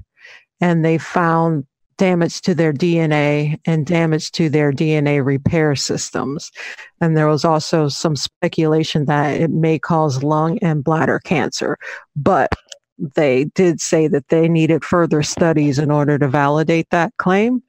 And 0.60 0.84
they 0.84 0.98
found 0.98 1.66
damage 2.00 2.40
to 2.40 2.54
their 2.54 2.72
DNA 2.72 3.60
and 3.66 3.84
damage 3.84 4.32
to 4.32 4.48
their 4.48 4.72
DNA 4.72 5.22
repair 5.22 5.76
systems. 5.76 6.50
And 7.02 7.14
there 7.14 7.28
was 7.28 7.44
also 7.44 7.88
some 7.88 8.16
speculation 8.16 9.04
that 9.04 9.38
it 9.38 9.50
may 9.50 9.78
cause 9.78 10.22
lung 10.22 10.58
and 10.60 10.82
bladder 10.82 11.18
cancer. 11.18 11.76
But 12.16 12.48
they 13.14 13.44
did 13.44 13.82
say 13.82 14.08
that 14.08 14.28
they 14.28 14.48
needed 14.48 14.82
further 14.82 15.22
studies 15.22 15.78
in 15.78 15.90
order 15.90 16.18
to 16.18 16.26
validate 16.26 16.88
that 16.88 17.14
claim. 17.18 17.62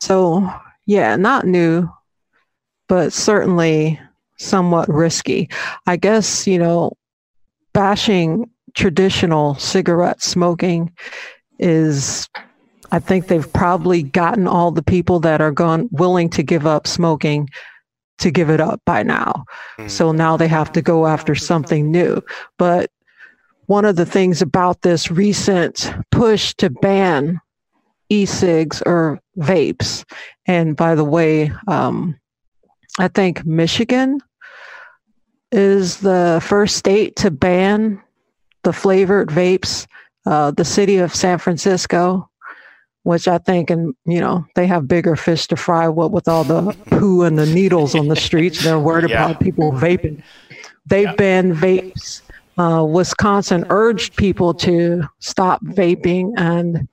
So, 0.00 0.48
yeah, 0.86 1.16
not 1.16 1.46
new, 1.46 1.88
but 2.86 3.12
certainly 3.12 4.00
somewhat 4.36 4.88
risky. 4.88 5.50
I 5.88 5.96
guess, 5.96 6.46
you 6.46 6.60
know, 6.60 6.92
bashing 7.72 8.48
traditional 8.74 9.56
cigarette 9.56 10.22
smoking 10.22 10.92
is 11.58 12.28
I 12.90 12.98
think 12.98 13.26
they've 13.26 13.52
probably 13.52 14.02
gotten 14.02 14.46
all 14.46 14.70
the 14.70 14.82
people 14.82 15.20
that 15.20 15.40
are 15.40 15.50
gone 15.50 15.88
willing 15.92 16.30
to 16.30 16.42
give 16.42 16.66
up 16.66 16.86
smoking 16.86 17.48
to 18.18 18.30
give 18.30 18.50
it 18.50 18.60
up 18.60 18.80
by 18.84 19.02
now. 19.02 19.44
Mm. 19.78 19.90
So 19.90 20.12
now 20.12 20.36
they 20.36 20.48
have 20.48 20.72
to 20.72 20.82
go 20.82 21.06
after 21.06 21.34
something 21.34 21.90
new. 21.90 22.22
But 22.58 22.90
one 23.66 23.84
of 23.84 23.96
the 23.96 24.06
things 24.06 24.42
about 24.42 24.82
this 24.82 25.10
recent 25.10 25.92
push 26.10 26.54
to 26.54 26.70
ban 26.70 27.40
e-cigs 28.08 28.82
or 28.86 29.20
vapes, 29.38 30.04
and 30.46 30.74
by 30.74 30.94
the 30.94 31.04
way, 31.04 31.52
um, 31.66 32.18
I 32.98 33.08
think 33.08 33.44
Michigan 33.44 34.20
is 35.52 35.98
the 35.98 36.40
first 36.42 36.76
state 36.76 37.16
to 37.16 37.30
ban 37.30 38.02
the 38.64 38.72
flavored 38.72 39.28
vapes. 39.28 39.86
Uh, 40.26 40.50
the 40.50 40.64
city 40.64 40.96
of 40.96 41.14
San 41.14 41.38
Francisco 41.38 42.28
which 43.02 43.28
I 43.28 43.38
think, 43.38 43.70
and 43.70 43.94
you 44.04 44.20
know, 44.20 44.44
they 44.54 44.66
have 44.66 44.88
bigger 44.88 45.16
fish 45.16 45.46
to 45.48 45.56
fry. 45.56 45.88
What 45.88 46.12
with 46.12 46.28
all 46.28 46.44
the 46.44 46.76
poo 46.90 47.22
and 47.22 47.38
the 47.38 47.46
needles 47.46 47.94
on 47.94 48.08
the 48.08 48.16
streets, 48.16 48.62
they're 48.62 48.78
worried 48.78 49.10
yeah. 49.10 49.24
about 49.24 49.40
people 49.40 49.72
vaping. 49.72 50.22
They've 50.86 51.04
yeah. 51.04 51.14
banned 51.14 51.54
vapes. 51.54 52.22
Uh, 52.56 52.84
Wisconsin 52.84 53.64
urged 53.70 54.16
people 54.16 54.52
to 54.54 55.04
stop 55.20 55.64
vaping, 55.64 56.32
and 56.36 56.88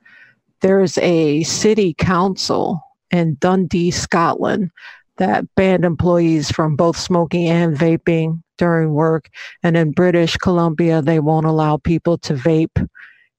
there's 0.61 0.97
a 0.99 1.43
city 1.43 1.95
council 1.95 2.81
in 3.11 3.37
Dundee, 3.39 3.91
Scotland, 3.91 4.71
that 5.17 5.45
banned 5.55 5.85
employees 5.85 6.51
from 6.51 6.75
both 6.75 6.97
smoking 6.97 7.47
and 7.47 7.75
vaping 7.75 8.41
during 8.57 8.93
work. 8.93 9.29
And 9.63 9.75
in 9.75 9.91
British 9.91 10.37
Columbia, 10.37 11.01
they 11.01 11.19
won't 11.19 11.45
allow 11.45 11.77
people 11.77 12.17
to 12.19 12.33
vape 12.33 12.87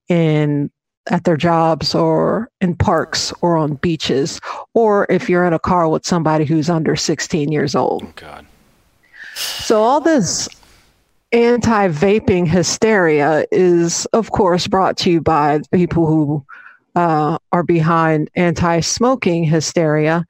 in 0.08 0.70
at 1.08 1.24
their 1.24 1.36
jobs 1.36 1.94
or 1.94 2.50
in 2.60 2.74
parks 2.74 3.32
or 3.40 3.56
on 3.56 3.74
beaches, 3.74 4.40
or 4.74 5.06
if 5.10 5.28
you're 5.28 5.46
in 5.46 5.52
a 5.52 5.58
car 5.58 5.88
with 5.88 6.04
somebody 6.04 6.44
who's 6.44 6.68
under 6.68 6.96
16 6.96 7.52
years 7.52 7.74
old. 7.74 8.02
Oh, 8.04 8.12
God. 8.16 8.46
So, 9.34 9.82
all 9.82 10.00
this 10.00 10.48
anti 11.32 11.88
vaping 11.88 12.46
hysteria 12.46 13.44
is, 13.52 14.06
of 14.06 14.30
course, 14.30 14.66
brought 14.66 14.96
to 14.98 15.10
you 15.10 15.20
by 15.20 15.60
people 15.72 16.06
who 16.06 16.44
uh, 16.94 17.38
are 17.52 17.62
behind 17.62 18.30
anti 18.34 18.80
smoking 18.80 19.44
hysteria. 19.44 20.24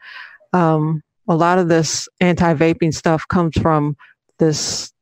Um, 0.53 1.03
a 1.29 1.37
lot 1.37 1.59
of 1.59 1.69
this 1.69 2.09
anti 2.21 2.55
vaping 2.55 2.95
stuff 2.95 3.27
comes 3.29 3.57
from 3.59 3.97
this 4.39 4.93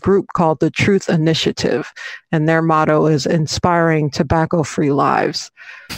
group 0.00 0.26
called 0.34 0.60
the 0.60 0.70
Truth 0.70 1.08
Initiative, 1.08 1.92
and 2.32 2.48
their 2.48 2.62
motto 2.62 3.06
is 3.06 3.26
inspiring 3.26 4.10
tobacco 4.10 4.62
free 4.62 4.92
lives. 4.92 5.50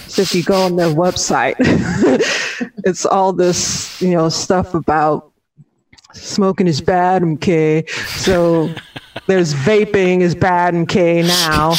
So 0.06 0.22
if 0.22 0.34
you 0.34 0.42
go 0.42 0.62
on 0.62 0.76
their 0.76 0.94
website, 0.94 1.56
it's 2.84 3.06
all 3.06 3.32
this, 3.32 4.00
you 4.00 4.10
know, 4.10 4.28
stuff 4.28 4.74
about 4.74 5.32
smoking 6.12 6.66
is 6.66 6.80
bad, 6.80 7.22
okay? 7.22 7.84
So 7.86 8.72
there's 9.26 9.54
vaping 9.54 10.20
is 10.20 10.34
bad 10.34 10.74
in 10.74 10.86
K 10.86 11.22
now, 11.22 11.74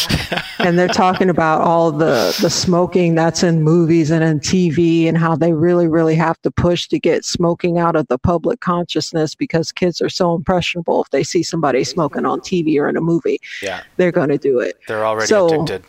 and 0.60 0.78
they're 0.78 0.88
talking 0.88 1.30
about 1.30 1.62
all 1.62 1.91
the 1.91 2.36
the 2.41 2.49
smoking 2.49 3.15
that's 3.15 3.43
in 3.43 3.63
movies 3.63 4.12
and 4.12 4.23
in 4.23 4.39
TV, 4.39 5.08
and 5.08 5.17
how 5.17 5.36
they 5.36 5.54
really 5.54 5.88
really 5.88 6.15
have 6.15 6.41
to 6.41 6.52
push 6.52 6.88
to 6.88 6.99
get 6.99 7.25
smoking 7.25 7.78
out 7.78 7.95
of 7.95 8.08
the 8.08 8.17
public 8.17 8.60
consciousness 8.60 9.36
because 9.36 9.71
kids 9.71 10.02
are 10.02 10.10
so 10.10 10.36
impressionable. 10.36 11.04
If 11.04 11.10
they 11.10 11.23
see 11.23 11.43
somebody 11.43 11.84
smoking 11.84 12.25
on 12.25 12.39
TV 12.41 12.80
or 12.80 12.89
in 12.89 12.97
a 12.97 13.02
movie, 13.02 13.39
yeah, 13.62 13.84
they're 13.97 14.12
going 14.12 14.30
to 14.30 14.38
do 14.38 14.60
it. 14.60 14.78
They're 14.88 15.06
already 15.06 15.28
so, 15.28 15.47
addicted. 15.47 15.84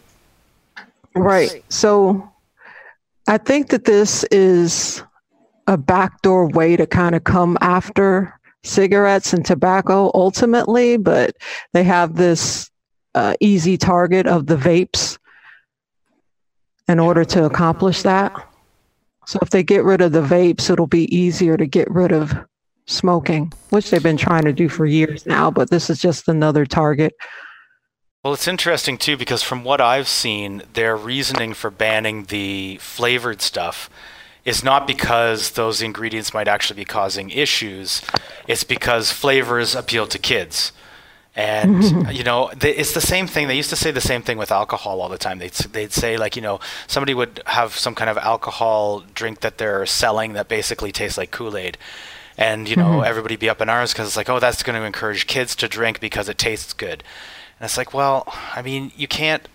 Right. 1.15 1.65
So 1.69 2.31
I 3.27 3.39
think 3.39 3.69
that 3.69 3.85
this 3.85 4.25
is 4.25 5.03
a 5.67 5.77
backdoor 5.77 6.49
way 6.49 6.77
to 6.77 6.87
kind 6.87 7.15
of 7.15 7.25
come 7.25 7.57
after 7.61 8.40
cigarettes 8.63 9.33
and 9.33 9.45
tobacco 9.45 10.11
ultimately, 10.15 10.97
but 10.97 11.37
they 11.73 11.85
have 11.85 12.17
this 12.17 12.71
uh, 13.15 13.35
easy 13.41 13.77
target 13.77 14.27
of 14.27 14.47
the 14.47 14.57
vapes 14.57 15.19
in 16.89 16.99
order 16.99 17.25
to 17.25 17.45
accomplish 17.45 18.03
that. 18.03 18.33
So 19.27 19.39
if 19.43 19.51
they 19.51 19.63
get 19.63 19.85
rid 19.85 20.01
of 20.01 20.13
the 20.13 20.23
vapes, 20.23 20.71
it'll 20.71 20.87
be 20.87 21.15
easier 21.15 21.57
to 21.57 21.67
get 21.67 21.91
rid 21.91 22.13
of 22.13 22.35
smoking, 22.87 23.53
which 23.71 23.91
they've 23.91 24.03
been 24.03 24.17
trying 24.17 24.45
to 24.45 24.53
do 24.53 24.69
for 24.69 24.87
years 24.87 25.25
now, 25.27 25.51
but 25.51 25.71
this 25.71 25.89
is 25.89 26.01
just 26.01 26.29
another 26.29 26.67
target. 26.67 27.15
Well, 28.25 28.35
it's 28.35 28.49
interesting 28.49 28.99
too 28.99 29.17
because 29.17 29.43
from 29.43 29.65
what 29.65 29.81
I've 29.81 30.09
seen, 30.09 30.63
their 30.75 30.97
reasoning 30.97 31.55
for 31.55 31.71
banning 31.71 32.25
the 32.25 32.79
flavored 32.79 33.41
stuff 33.41 33.89
is 34.45 34.65
not 34.65 34.87
because 34.87 35.51
those 35.51 35.83
ingredients 35.83 36.33
might 36.33 36.49
actually 36.49 36.77
be 36.77 36.85
causing 36.85 37.31
issues. 37.31 38.03
It's 38.49 38.65
because 38.65 39.13
flavors 39.13 39.75
appeal 39.75 40.07
to 40.07 40.19
kids. 40.19 40.73
And 41.37 42.13
you 42.13 42.25
know, 42.25 42.51
they, 42.57 42.75
it's 42.75 42.93
the 42.93 43.01
same 43.01 43.27
thing. 43.27 43.49
They 43.49 43.57
used 43.57 43.71
to 43.71 43.77
say 43.77 43.91
the 43.91 44.01
same 44.01 44.23
thing 44.23 44.39
with 44.39 44.51
alcohol 44.51 45.01
all 45.01 45.09
the 45.09 45.19
time. 45.19 45.39
They'd 45.39 45.53
they'd 45.53 45.93
say 45.93 46.17
like, 46.17 46.37
you 46.37 46.43
know, 46.43 46.61
somebody 46.87 47.15
would 47.15 47.43
have 47.47 47.77
some 47.77 47.95
kind 47.95 48.11
of 48.11 48.19
alcohol 48.19 49.05
drink 49.15 49.41
that 49.41 49.59
they're 49.59 49.87
selling 49.87 50.33
that 50.33 50.49
basically 50.49 50.93
tastes 50.93 51.19
like 51.19 51.31
Kool 51.31 51.57
Aid, 51.57 51.79
and 52.37 52.69
you 52.69 52.77
know, 52.77 52.85
mm-hmm. 52.85 53.05
everybody 53.05 53.37
be 53.37 53.49
up 53.49 53.61
in 53.61 53.69
arms 53.69 53.93
because 53.93 54.09
it's 54.09 54.17
like, 54.17 54.29
oh, 54.29 54.41
that's 54.41 54.63
going 54.63 54.79
to 54.79 54.85
encourage 54.85 55.27
kids 55.27 55.55
to 55.57 55.69
drink 55.69 56.01
because 56.01 56.29
it 56.29 56.39
tastes 56.39 56.73
good. 56.73 57.05
And 57.59 57.67
it's 57.67 57.77
like, 57.77 57.95
well, 57.95 58.25
I 58.55 58.63
mean, 58.63 58.91
you 58.97 59.07
can't. 59.07 59.47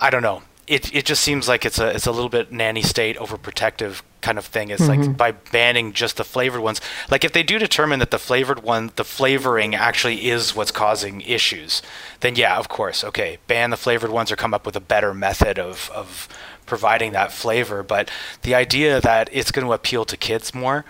I 0.00 0.10
don't 0.10 0.22
know 0.22 0.42
it 0.68 0.94
it 0.94 1.04
just 1.06 1.22
seems 1.22 1.48
like 1.48 1.64
it's 1.64 1.78
a 1.78 1.88
it's 1.88 2.06
a 2.06 2.12
little 2.12 2.28
bit 2.28 2.52
nanny 2.52 2.82
state 2.82 3.16
overprotective 3.16 4.02
kind 4.20 4.38
of 4.38 4.44
thing. 4.44 4.70
It's 4.70 4.82
mm-hmm. 4.82 5.02
like 5.02 5.16
by 5.16 5.32
banning 5.32 5.92
just 5.92 6.16
the 6.16 6.24
flavored 6.24 6.60
ones. 6.60 6.80
Like 7.10 7.24
if 7.24 7.32
they 7.32 7.42
do 7.42 7.58
determine 7.58 7.98
that 8.00 8.10
the 8.10 8.18
flavored 8.18 8.62
one, 8.62 8.90
the 8.96 9.04
flavoring 9.04 9.74
actually 9.74 10.28
is 10.28 10.54
what's 10.54 10.70
causing 10.70 11.22
issues, 11.22 11.82
then 12.20 12.36
yeah, 12.36 12.58
of 12.58 12.68
course, 12.68 13.02
okay, 13.02 13.38
ban 13.46 13.70
the 13.70 13.76
flavored 13.76 14.10
ones 14.10 14.30
or 14.30 14.36
come 14.36 14.52
up 14.52 14.66
with 14.66 14.76
a 14.76 14.80
better 14.80 15.14
method 15.14 15.58
of 15.58 15.90
of 15.94 16.28
providing 16.66 17.12
that 17.12 17.32
flavor. 17.32 17.82
But 17.82 18.10
the 18.42 18.54
idea 18.54 19.00
that 19.00 19.30
it's 19.32 19.50
going 19.50 19.66
to 19.66 19.72
appeal 19.72 20.04
to 20.04 20.16
kids 20.16 20.54
more, 20.54 20.84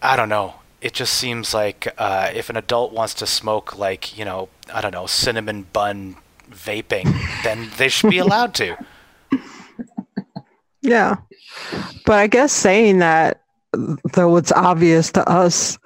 I 0.00 0.16
don't 0.16 0.28
know. 0.28 0.54
It 0.80 0.92
just 0.92 1.14
seems 1.14 1.54
like 1.54 1.92
uh, 1.98 2.30
if 2.34 2.50
an 2.50 2.56
adult 2.56 2.92
wants 2.92 3.14
to 3.14 3.26
smoke, 3.26 3.76
like 3.76 4.16
you 4.16 4.24
know, 4.24 4.48
I 4.72 4.80
don't 4.80 4.92
know, 4.92 5.06
cinnamon 5.06 5.66
bun 5.72 6.16
vaping, 6.64 7.12
then 7.42 7.70
they 7.76 7.88
should 7.88 8.10
be 8.10 8.18
allowed 8.18 8.54
to. 8.54 8.76
Yeah. 10.84 11.16
But 12.04 12.18
I 12.18 12.26
guess 12.26 12.52
saying 12.52 12.98
that, 12.98 13.40
though 14.12 14.36
it's 14.36 14.52
obvious 14.52 15.10
to 15.12 15.28
us, 15.28 15.78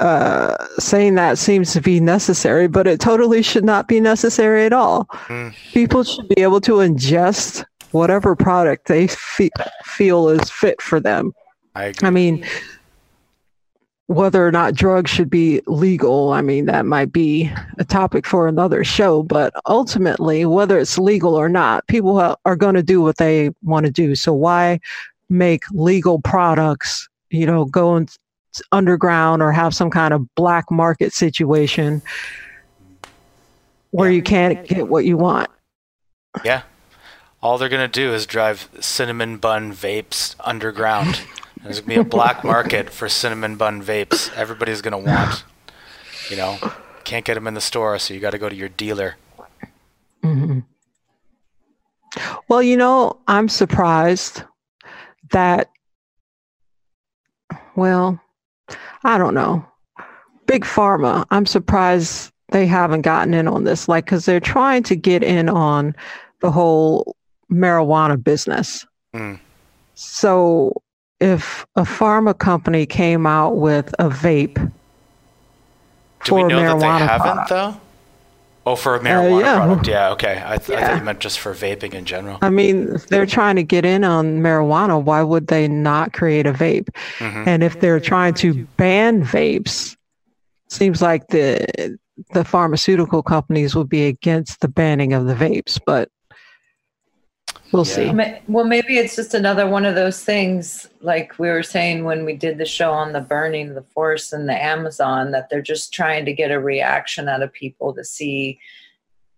uh, 0.00 0.56
saying 0.78 1.14
that 1.14 1.38
seems 1.38 1.72
to 1.72 1.80
be 1.80 1.98
necessary, 1.98 2.68
but 2.68 2.86
it 2.86 3.00
totally 3.00 3.42
should 3.42 3.64
not 3.64 3.88
be 3.88 4.00
necessary 4.00 4.66
at 4.66 4.72
all. 4.72 5.06
Mm. 5.28 5.54
People 5.72 6.04
should 6.04 6.28
be 6.28 6.42
able 6.42 6.60
to 6.60 6.74
ingest 6.74 7.64
whatever 7.92 8.36
product 8.36 8.86
they 8.86 9.06
fe- 9.06 9.50
feel 9.84 10.28
is 10.28 10.50
fit 10.50 10.82
for 10.82 11.00
them. 11.00 11.32
I, 11.74 11.94
I 12.02 12.10
mean, 12.10 12.44
whether 14.06 14.46
or 14.46 14.52
not 14.52 14.74
drugs 14.74 15.10
should 15.10 15.30
be 15.30 15.62
legal, 15.66 16.32
I 16.32 16.42
mean, 16.42 16.66
that 16.66 16.84
might 16.84 17.12
be 17.12 17.50
a 17.78 17.84
topic 17.84 18.26
for 18.26 18.46
another 18.46 18.84
show, 18.84 19.22
but 19.22 19.54
ultimately, 19.66 20.44
whether 20.44 20.78
it's 20.78 20.98
legal 20.98 21.34
or 21.34 21.48
not, 21.48 21.86
people 21.86 22.36
are 22.44 22.56
going 22.56 22.74
to 22.74 22.82
do 22.82 23.00
what 23.00 23.16
they 23.16 23.50
want 23.62 23.86
to 23.86 23.92
do. 23.92 24.14
So 24.14 24.34
why 24.34 24.80
make 25.30 25.64
legal 25.70 26.20
products, 26.20 27.08
you 27.30 27.46
know, 27.46 27.64
go 27.64 28.04
underground 28.72 29.42
or 29.42 29.52
have 29.52 29.74
some 29.74 29.90
kind 29.90 30.12
of 30.12 30.32
black 30.34 30.70
market 30.70 31.12
situation 31.12 32.02
where 33.90 34.10
you 34.10 34.22
can't 34.22 34.66
get 34.68 34.88
what 34.88 35.06
you 35.06 35.16
want? 35.16 35.48
Yeah. 36.44 36.62
All 37.42 37.56
they're 37.58 37.68
going 37.68 37.90
to 37.90 38.00
do 38.00 38.12
is 38.12 38.26
drive 38.26 38.68
cinnamon 38.80 39.38
bun 39.38 39.72
vapes 39.72 40.34
underground. 40.40 41.22
There's 41.64 41.80
gonna 41.80 41.94
be 41.94 42.00
a 42.00 42.04
black 42.04 42.44
market 42.44 42.90
for 42.90 43.08
cinnamon 43.08 43.56
bun 43.56 43.82
vapes. 43.82 44.30
Everybody's 44.36 44.82
gonna 44.82 44.98
want. 44.98 45.44
You 46.30 46.36
know, 46.36 46.58
can't 47.04 47.24
get 47.24 47.34
them 47.34 47.46
in 47.46 47.54
the 47.54 47.60
store, 47.60 47.98
so 47.98 48.14
you 48.14 48.20
got 48.20 48.30
to 48.30 48.38
go 48.38 48.48
to 48.48 48.54
your 48.54 48.70
dealer. 48.70 49.16
Mm-hmm. 50.22 50.60
Well, 52.48 52.62
you 52.62 52.76
know, 52.76 53.18
I'm 53.26 53.48
surprised 53.48 54.42
that. 55.30 55.70
Well, 57.76 58.20
I 59.02 59.18
don't 59.18 59.34
know. 59.34 59.66
Big 60.46 60.64
pharma. 60.64 61.26
I'm 61.30 61.44
surprised 61.44 62.32
they 62.50 62.66
haven't 62.66 63.02
gotten 63.02 63.34
in 63.34 63.48
on 63.48 63.64
this, 63.64 63.88
like, 63.88 64.04
because 64.04 64.24
they're 64.24 64.40
trying 64.40 64.82
to 64.84 64.96
get 64.96 65.22
in 65.22 65.48
on 65.48 65.94
the 66.40 66.50
whole 66.50 67.16
marijuana 67.50 68.22
business. 68.22 68.86
Mm. 69.14 69.40
So 69.94 70.82
if 71.20 71.66
a 71.76 71.82
pharma 71.82 72.36
company 72.36 72.86
came 72.86 73.26
out 73.26 73.56
with 73.56 73.94
a 73.98 74.08
vape 74.08 74.72
do 76.24 76.34
we 76.34 76.42
know 76.44 76.60
that 76.60 76.80
they 76.80 76.86
haven't 76.86 77.20
product. 77.20 77.48
though 77.50 77.80
oh 78.66 78.76
for 78.76 78.94
a 78.96 79.00
marijuana 79.00 79.34
uh, 79.34 79.38
yeah. 79.38 79.56
product 79.56 79.88
yeah 79.88 80.10
okay 80.10 80.42
I, 80.44 80.56
th- 80.56 80.68
yeah. 80.70 80.84
I 80.84 80.88
thought 80.88 80.98
you 80.98 81.04
meant 81.04 81.20
just 81.20 81.38
for 81.38 81.52
vaping 81.52 81.94
in 81.94 82.04
general 82.04 82.38
i 82.42 82.50
mean 82.50 82.96
they're 83.08 83.26
trying 83.26 83.56
to 83.56 83.62
get 83.62 83.84
in 83.84 84.04
on 84.04 84.40
marijuana 84.40 85.02
why 85.02 85.22
would 85.22 85.48
they 85.48 85.68
not 85.68 86.12
create 86.12 86.46
a 86.46 86.52
vape 86.52 86.88
mm-hmm. 87.18 87.48
and 87.48 87.62
if 87.62 87.80
they're 87.80 88.00
trying 88.00 88.34
to 88.34 88.64
ban 88.76 89.24
vapes 89.24 89.96
seems 90.68 91.00
like 91.00 91.28
the 91.28 91.98
the 92.32 92.44
pharmaceutical 92.44 93.22
companies 93.22 93.74
will 93.74 93.84
be 93.84 94.06
against 94.06 94.60
the 94.60 94.68
banning 94.68 95.12
of 95.12 95.26
the 95.26 95.34
vapes 95.34 95.80
but 95.84 96.08
We'll 97.74 97.84
yeah. 97.86 98.36
see. 98.36 98.42
Well, 98.46 98.64
maybe 98.64 98.98
it's 98.98 99.16
just 99.16 99.34
another 99.34 99.68
one 99.68 99.84
of 99.84 99.96
those 99.96 100.22
things, 100.22 100.88
like 101.00 101.36
we 101.40 101.48
were 101.48 101.64
saying 101.64 102.04
when 102.04 102.24
we 102.24 102.36
did 102.36 102.56
the 102.56 102.64
show 102.64 102.92
on 102.92 103.12
the 103.12 103.20
burning 103.20 103.70
of 103.70 103.74
the 103.74 103.82
forest 103.82 104.32
and 104.32 104.48
the 104.48 104.54
Amazon, 104.54 105.32
that 105.32 105.50
they're 105.50 105.60
just 105.60 105.92
trying 105.92 106.24
to 106.26 106.32
get 106.32 106.52
a 106.52 106.60
reaction 106.60 107.28
out 107.28 107.42
of 107.42 107.52
people 107.52 107.92
to 107.94 108.04
see 108.04 108.60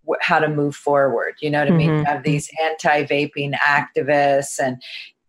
wh- 0.07 0.21
how 0.21 0.39
to 0.39 0.49
move 0.49 0.77
forward. 0.77 1.37
You 1.41 1.49
know 1.49 1.61
what 1.61 1.69
mm-hmm. 1.69 1.91
I 1.91 1.95
mean? 1.95 2.05
Have 2.05 2.25
these 2.25 2.51
anti-vaping 2.63 3.55
activists, 3.55 4.59
and 4.63 4.83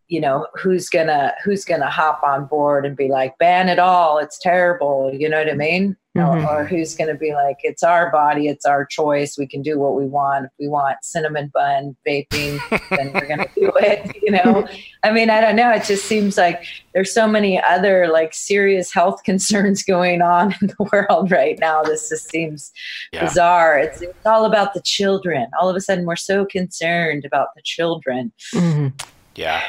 you 0.10 0.20
know 0.20 0.46
who's 0.56 0.90
gonna 0.90 1.34
who's 1.46 1.64
gonna 1.64 1.90
hop 1.90 2.22
on 2.24 2.46
board 2.46 2.86
and 2.86 2.98
be 2.98 3.08
like 3.08 3.38
ban 3.40 3.68
it 3.68 3.78
all 3.78 4.20
it's 4.20 4.40
terrible 4.40 5.12
you 5.14 5.28
know 5.28 5.38
what 5.38 5.50
i 5.50 5.54
mean 5.54 5.98
mm-hmm. 6.18 6.46
or, 6.46 6.62
or, 6.62 6.66
who's 6.66 6.96
gonna 6.96 7.16
be 7.16 7.34
like 7.34 7.58
it's 7.64 7.84
our 7.84 8.12
body 8.12 8.48
it's 8.48 8.66
our 8.66 8.86
choice 8.86 9.38
we 9.38 9.48
can 9.48 9.62
do 9.62 9.80
what 9.80 9.96
we 9.96 10.06
want 10.06 10.46
if 10.46 10.52
we 10.60 10.68
want 10.68 10.98
cinnamon 11.04 11.50
bun 11.54 11.96
vaping 12.08 12.60
then 12.90 13.12
we're 13.14 13.28
gonna 13.28 13.48
do 13.56 13.72
it 13.78 14.16
you 14.22 14.32
know 14.32 14.68
i 15.04 15.12
mean 15.12 15.30
i 15.30 15.40
don't 15.40 15.56
know 15.56 15.72
it 15.72 15.84
just 15.84 16.06
seems 16.06 16.38
like 16.38 16.66
there's 16.94 17.14
so 17.14 17.28
many 17.28 17.62
other 17.64 18.08
like 18.08 18.34
serious 18.34 18.94
health 18.94 19.24
concerns 19.26 19.84
going 19.84 20.22
on 20.22 20.54
in 20.62 20.68
the 20.68 20.90
world 20.92 21.32
right 21.32 21.58
now 21.60 21.82
this 21.84 22.10
just 22.10 22.30
seems 22.30 22.72
yeah. 23.14 23.26
bizarre 23.26 23.78
it's, 23.80 24.02
it's 24.02 24.26
all 24.26 24.46
about 24.46 24.74
the 24.74 24.82
children 24.82 25.48
all 25.60 25.70
of 25.70 25.76
a 25.76 25.82
sudden 25.82 26.06
we're 26.06 26.16
so 26.16 26.46
concerned 26.46 27.24
about 27.26 27.48
the 27.56 27.62
children 27.64 28.32
mm-hmm. 28.54 28.88
yeah 29.36 29.64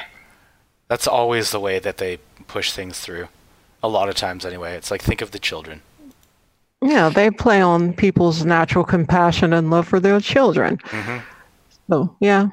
that's 0.88 1.06
always 1.06 1.50
the 1.50 1.60
way 1.60 1.78
that 1.78 1.98
they 1.98 2.18
push 2.46 2.72
things 2.72 2.98
through. 2.98 3.28
A 3.82 3.88
lot 3.88 4.08
of 4.08 4.16
times, 4.16 4.44
anyway. 4.44 4.74
It's 4.74 4.90
like 4.90 5.02
think 5.02 5.20
of 5.20 5.30
the 5.30 5.38
children. 5.38 5.82
Yeah, 6.82 7.08
they 7.08 7.30
play 7.30 7.60
on 7.60 7.92
people's 7.92 8.44
natural 8.44 8.84
compassion 8.84 9.52
and 9.52 9.70
love 9.70 9.88
for 9.88 9.98
their 9.98 10.20
children. 10.20 10.78
Mm-hmm. 10.78 11.18
So, 11.90 12.16
yeah. 12.20 12.48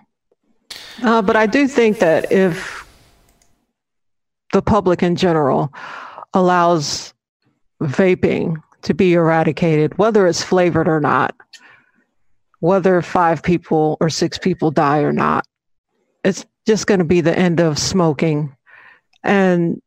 Uh, 1.04 1.22
but 1.22 1.36
I 1.36 1.46
do 1.46 1.68
think 1.68 2.00
that 2.00 2.32
if 2.32 2.88
the 4.52 4.62
public 4.62 5.04
in 5.04 5.16
general 5.16 5.72
allows 6.34 7.14
vaping 7.82 8.56
to 8.82 8.94
be 8.94 9.14
eradicated, 9.14 9.98
whether 9.98 10.26
it's 10.28 10.44
flavored 10.44 10.88
or 10.88 11.00
not, 11.00 11.36
whether 12.60 13.02
five 13.02 13.44
people 13.44 13.98
or 14.00 14.10
six 14.10 14.38
people 14.38 14.72
die 14.72 15.00
or 15.00 15.12
not, 15.12 15.46
it's 16.24 16.46
just 16.66 16.88
going 16.88 17.00
to 17.00 17.06
be 17.06 17.22
the 17.22 17.38
end 17.38 17.60
of 17.60 17.78
smoking 17.78 18.56
and 19.24 19.82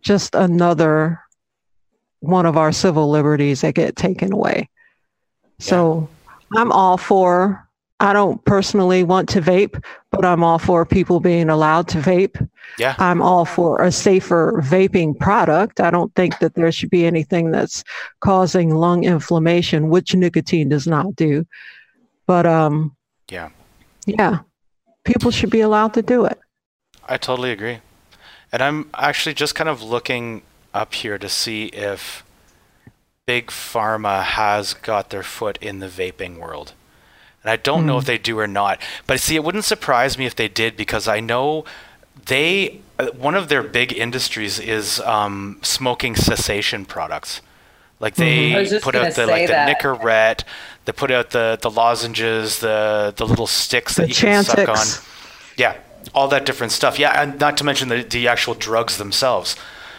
just 0.00 0.34
another 0.34 1.20
one 2.20 2.46
of 2.46 2.56
our 2.56 2.72
civil 2.72 3.10
liberties 3.10 3.60
that 3.60 3.74
get 3.74 3.96
taken 3.96 4.32
away. 4.32 4.68
Yeah. 5.58 5.64
So 5.66 6.08
I'm 6.56 6.72
all 6.72 6.96
for 6.96 7.64
I 8.00 8.12
don't 8.12 8.44
personally 8.44 9.02
want 9.02 9.28
to 9.30 9.40
vape, 9.40 9.82
but 10.12 10.24
I'm 10.24 10.44
all 10.44 10.60
for 10.60 10.86
people 10.86 11.18
being 11.18 11.48
allowed 11.48 11.88
to 11.88 11.98
vape. 11.98 12.48
Yeah. 12.78 12.94
I'm 12.98 13.20
all 13.20 13.44
for 13.44 13.82
a 13.82 13.90
safer 13.90 14.60
vaping 14.64 15.18
product. 15.18 15.80
I 15.80 15.90
don't 15.90 16.14
think 16.14 16.38
that 16.38 16.54
there 16.54 16.70
should 16.70 16.90
be 16.90 17.06
anything 17.06 17.50
that's 17.50 17.82
causing 18.20 18.70
lung 18.70 19.02
inflammation, 19.02 19.88
which 19.88 20.14
nicotine 20.14 20.68
does 20.68 20.86
not 20.86 21.16
do. 21.16 21.44
But 22.26 22.46
um 22.46 22.96
yeah. 23.30 23.50
Yeah 24.06 24.40
people 25.08 25.30
should 25.30 25.50
be 25.50 25.62
allowed 25.62 25.94
to 25.94 26.02
do 26.02 26.24
it. 26.26 26.38
I 27.08 27.16
totally 27.16 27.50
agree. 27.50 27.78
And 28.52 28.62
I'm 28.62 28.90
actually 28.94 29.34
just 29.34 29.54
kind 29.54 29.68
of 29.68 29.82
looking 29.82 30.42
up 30.74 30.94
here 30.94 31.18
to 31.18 31.28
see 31.28 31.66
if 31.66 32.24
Big 33.26 33.48
Pharma 33.48 34.22
has 34.22 34.74
got 34.74 35.10
their 35.10 35.22
foot 35.22 35.58
in 35.60 35.80
the 35.80 35.86
vaping 35.86 36.38
world. 36.38 36.72
And 37.42 37.50
I 37.50 37.56
don't 37.56 37.82
mm. 37.82 37.86
know 37.86 37.98
if 37.98 38.04
hmm. 38.04 38.08
they 38.08 38.18
do 38.18 38.38
or 38.38 38.46
not. 38.46 38.80
But 39.06 39.20
see, 39.20 39.36
it 39.36 39.44
wouldn't 39.44 39.64
surprise 39.64 40.18
me 40.18 40.26
if 40.26 40.34
they 40.34 40.48
did 40.48 40.76
because 40.76 41.06
I 41.06 41.20
know 41.20 41.64
they, 42.26 42.80
uh, 42.98 43.08
one 43.12 43.34
of 43.34 43.48
their 43.48 43.62
big 43.62 43.92
industries 43.92 44.58
is 44.58 45.00
um, 45.00 45.58
smoking 45.62 46.16
cessation 46.16 46.84
products. 46.84 47.40
Like 48.00 48.14
they 48.14 48.52
mm-hmm. 48.52 48.78
put 48.78 48.94
out 48.94 49.14
the 49.14 49.26
like 49.26 49.48
the 49.48 49.54
Nicorette, 49.54 50.44
they 50.84 50.92
put 50.92 51.10
out 51.10 51.30
the 51.30 51.58
the 51.60 51.70
lozenges, 51.70 52.60
the 52.60 53.12
the 53.16 53.26
little 53.26 53.48
sticks 53.48 53.96
that 53.96 54.02
the 54.02 54.08
you 54.08 54.14
can 54.14 54.44
suck 54.44 54.68
on. 54.68 54.86
Yeah, 55.56 55.76
all 56.14 56.28
that 56.28 56.46
different 56.46 56.72
stuff. 56.72 56.98
Yeah, 56.98 57.20
and 57.20 57.40
not 57.40 57.56
to 57.56 57.64
mention 57.64 57.88
the 57.88 58.04
the 58.04 58.28
actual 58.28 58.54
drugs 58.54 58.98
themselves, 58.98 59.56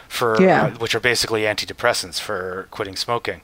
for 0.10 0.42
yeah. 0.42 0.66
uh, 0.66 0.70
which 0.80 0.96
are 0.96 1.00
basically 1.00 1.44
antidepressants 1.44 2.20
for 2.20 2.68
quitting 2.72 2.98
smoking. 2.98 3.42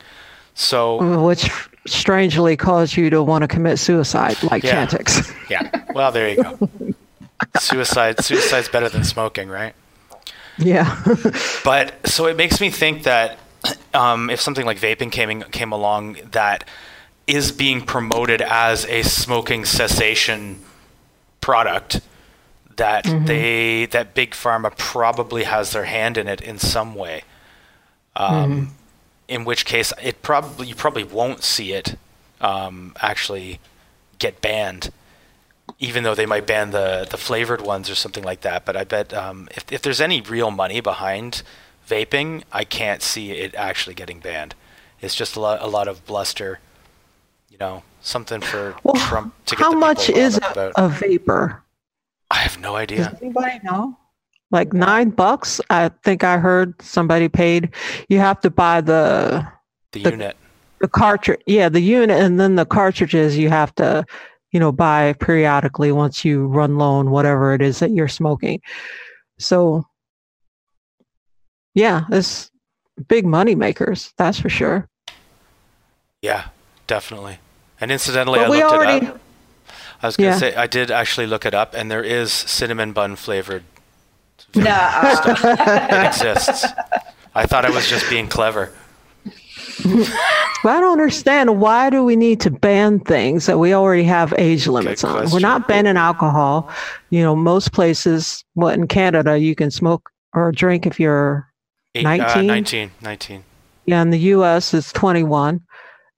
So 0.56 1.24
which 1.24 1.50
strangely 1.86 2.58
cause 2.58 2.98
you 2.98 3.10
to 3.12 3.24
want 3.24 3.44
to 3.44 3.48
commit 3.48 3.80
suicide, 3.80 4.42
like 4.44 4.64
yeah. 4.64 4.86
Chantix. 4.86 5.34
yeah. 5.50 5.70
Well, 5.94 6.12
there 6.12 6.30
you 6.30 6.44
go. 6.44 6.70
Suicide. 7.60 8.24
Suicide's 8.24 8.70
better 8.70 8.90
than 8.90 9.04
smoking, 9.04 9.48
right? 9.48 9.76
Yeah. 10.58 11.04
but 11.64 12.08
so 12.08 12.28
it 12.28 12.38
makes 12.38 12.60
me 12.60 12.70
think 12.70 13.04
that 13.04 13.38
um, 13.94 14.30
if 14.30 14.42
something 14.42 14.66
like 14.66 14.80
vaping 14.80 15.12
came 15.12 15.42
came 15.44 15.72
along 15.72 16.18
that 16.32 16.68
is 17.28 17.52
being 17.52 17.82
promoted 17.82 18.42
as 18.42 18.86
a 18.86 19.04
smoking 19.04 19.66
cessation 19.66 20.60
product 21.42 22.02
that 22.78 23.06
mm-hmm. 23.06 23.26
they 23.26 23.86
that 23.88 24.14
big 24.14 24.32
pharma 24.32 24.76
probably 24.78 25.44
has 25.44 25.72
their 25.72 25.86
hand 25.86 26.18
in 26.18 26.28
it 26.28 26.42
in 26.42 26.58
some 26.58 26.96
way. 26.96 27.24
Um, 28.16 28.32
mm-hmm. 28.32 28.66
In 29.28 29.46
which 29.46 29.66
case, 29.66 29.92
it 30.02 30.22
probably 30.22 30.68
you 30.68 30.76
probably 30.76 31.04
won't 31.04 31.44
see 31.44 31.74
it 31.74 31.96
um, 32.42 32.94
actually 33.02 33.60
get 34.20 34.42
banned, 34.42 34.92
even 35.80 36.04
though 36.04 36.16
they 36.16 36.26
might 36.26 36.46
ban 36.46 36.72
the 36.72 37.08
the 37.10 37.18
flavored 37.18 37.62
ones 37.62 37.90
or 37.90 37.96
something 37.96 38.24
like 38.24 38.42
that. 38.42 38.66
But 38.66 38.76
I 38.78 38.84
bet 38.84 39.14
um, 39.14 39.48
if 39.56 39.72
if 39.72 39.82
there's 39.82 40.02
any 40.02 40.22
real 40.22 40.52
money 40.52 40.80
behind 40.80 41.44
vaping, 41.88 42.44
I 42.52 42.64
can't 42.64 43.02
see 43.02 43.32
it 43.32 43.56
actually 43.56 43.96
getting 43.96 44.20
banned. 44.20 44.56
It's 45.02 45.16
just 45.16 45.36
a 45.36 45.40
lot 45.40 45.62
a 45.62 45.68
lot 45.68 45.88
of 45.88 46.06
bluster, 46.06 46.60
you 47.50 47.58
know, 47.58 47.84
something 48.02 48.42
for 48.42 48.76
well, 48.84 48.96
Trump 48.96 49.34
to 49.48 49.56
get. 49.56 49.64
How 49.64 49.72
much 49.72 50.10
is 50.10 50.38
a, 50.38 50.72
a 50.76 50.90
vapor? 50.90 51.64
I 52.32 52.38
have 52.38 52.60
no 52.60 52.76
idea. 52.76 53.10
Does 53.10 53.22
anybody 53.22 53.60
know? 53.64 53.98
Like 54.52 54.74
nine 54.74 55.10
bucks. 55.10 55.60
I 55.70 55.90
think 56.04 56.24
I 56.24 56.38
heard 56.38 56.80
somebody 56.82 57.28
paid. 57.28 57.74
You 58.10 58.20
have 58.20 58.40
to 58.42 58.50
buy 58.50 58.82
the 58.82 59.46
the, 59.92 60.04
the 60.04 60.12
unit, 60.12 60.38
the 60.80 60.88
cartridge. 60.88 61.42
Yeah, 61.46 61.70
the 61.70 61.82
unit, 61.82 62.20
and 62.20 62.40
then 62.40 62.56
the 62.56 62.66
cartridges 62.66 63.38
you 63.38 63.50
have 63.50 63.74
to, 63.76 64.06
you 64.52 64.60
know, 64.60 64.72
buy 64.72 65.14
periodically 65.14 65.92
once 65.92 66.24
you 66.24 66.48
run 66.48 66.78
low 66.78 66.94
on 66.94 67.12
whatever 67.12 67.54
it 67.54 67.62
is 67.62 67.80
that 67.80 67.92
you're 67.92 68.08
smoking. 68.08 68.62
So, 69.40 69.86
yeah, 71.74 72.06
it's 72.12 72.52
big 73.08 73.26
money 73.26 73.56
makers. 73.56 74.14
That's 74.18 74.40
for 74.40 74.50
sure. 74.50 74.88
Yeah, 76.22 76.48
definitely. 76.88 77.40
And 77.82 77.92
incidentally, 77.92 78.40
but 78.40 78.46
I 78.46 78.50
looked 78.50 78.74
already, 78.74 79.06
it 79.06 79.12
up. 79.12 79.20
I 80.06 80.08
was 80.08 80.18
going 80.18 80.38
to 80.38 80.46
yeah. 80.46 80.52
say 80.52 80.56
I 80.56 80.68
did 80.68 80.92
actually 80.92 81.26
look 81.26 81.48
it 81.48 81.56
up, 81.56 81.74
and 81.74 81.90
there 81.90 82.04
is 82.04 82.32
cinnamon 82.32 82.94
bun 82.94 83.16
flavored. 83.16 83.64
No, 84.56 84.64
stuff. 84.64 85.42
it 85.44 86.06
exists. 86.06 86.66
I 87.34 87.46
thought 87.46 87.66
I 87.66 87.70
was 87.70 87.90
just 87.90 88.10
being 88.10 88.28
clever. 88.28 88.72
but 89.84 90.70
I 90.70 90.80
don't 90.80 90.94
understand 90.94 91.60
why 91.60 91.90
do 91.90 92.06
we 92.06 92.16
need 92.16 92.40
to 92.42 92.52
ban 92.52 93.02
things 93.02 93.48
that 93.48 93.58
we 93.58 93.74
already 93.74 94.04
have 94.04 94.34
age 94.38 94.68
limits 94.68 95.04
on? 95.04 95.30
We're 95.32 95.40
not 95.40 95.68
banning 95.68 95.98
alcohol. 95.98 96.70
You 97.10 97.22
know, 97.22 97.36
most 97.36 97.74
places, 97.74 98.46
what 98.54 98.76
in 98.76 98.88
Canada, 98.88 99.38
you 99.38 99.56
can 99.56 99.72
smoke 99.72 100.10
or 100.34 100.54
drink 100.54 100.86
if 100.86 101.00
you're 101.00 101.50
Eight, 101.96 102.04
19? 102.04 102.50
Uh, 102.50 102.54
19, 102.54 102.92
19. 103.02 103.44
Yeah, 103.88 104.02
in 104.02 104.12
the 104.12 104.20
U.S. 104.20 104.74
it's 104.74 104.94
21. 104.94 105.62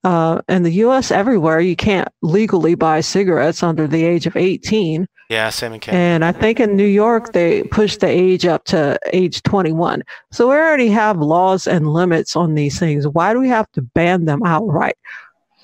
Uh, 0.03 0.41
in 0.47 0.63
the 0.63 0.71
U.S., 0.71 1.12
everywhere 1.12 1.60
you 1.60 1.75
can't 1.75 2.07
legally 2.21 2.75
buy 2.75 3.01
cigarettes 3.01 3.63
under 3.63 3.88
the 3.88 4.05
age 4.05 4.25
of 4.25 4.38
18. 4.38 5.07
Yeah, 5.29 5.49
same 5.49 5.73
in 5.73 5.79
Canada. 5.79 6.01
And 6.01 6.25
I 6.25 6.31
think 6.31 6.60
in 6.60 6.77
New 6.77 6.86
York 6.86 7.33
they 7.33 7.63
pushed 7.63 7.99
the 7.99 8.07
age 8.07 8.45
up 8.45 8.63
to 8.65 8.97
age 9.12 9.43
21. 9.43 10.03
So 10.31 10.47
we 10.47 10.55
already 10.55 10.88
have 10.89 11.17
laws 11.17 11.67
and 11.67 11.91
limits 11.91 12.36
on 12.36 12.53
these 12.53 12.79
things. 12.79 13.07
Why 13.07 13.33
do 13.33 13.39
we 13.39 13.49
have 13.49 13.69
to 13.73 13.81
ban 13.81 14.25
them 14.25 14.41
outright? 14.45 14.97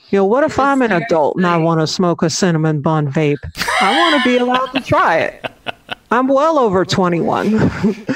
You 0.09 0.19
know, 0.19 0.25
what 0.25 0.43
if 0.43 0.59
I'm 0.59 0.81
an 0.81 0.91
adult 0.91 1.37
and 1.37 1.47
I 1.47 1.57
want 1.57 1.79
to 1.79 1.87
smoke 1.87 2.21
a 2.21 2.29
cinnamon 2.29 2.81
bun 2.81 3.11
vape? 3.11 3.37
I 3.81 3.97
want 3.97 4.21
to 4.21 4.29
be 4.29 4.37
allowed 4.37 4.67
to 4.67 4.81
try 4.81 5.19
it. 5.19 5.45
I'm 6.11 6.27
well 6.27 6.59
over 6.59 6.85
21. 6.85 7.55
oh, 7.55 8.15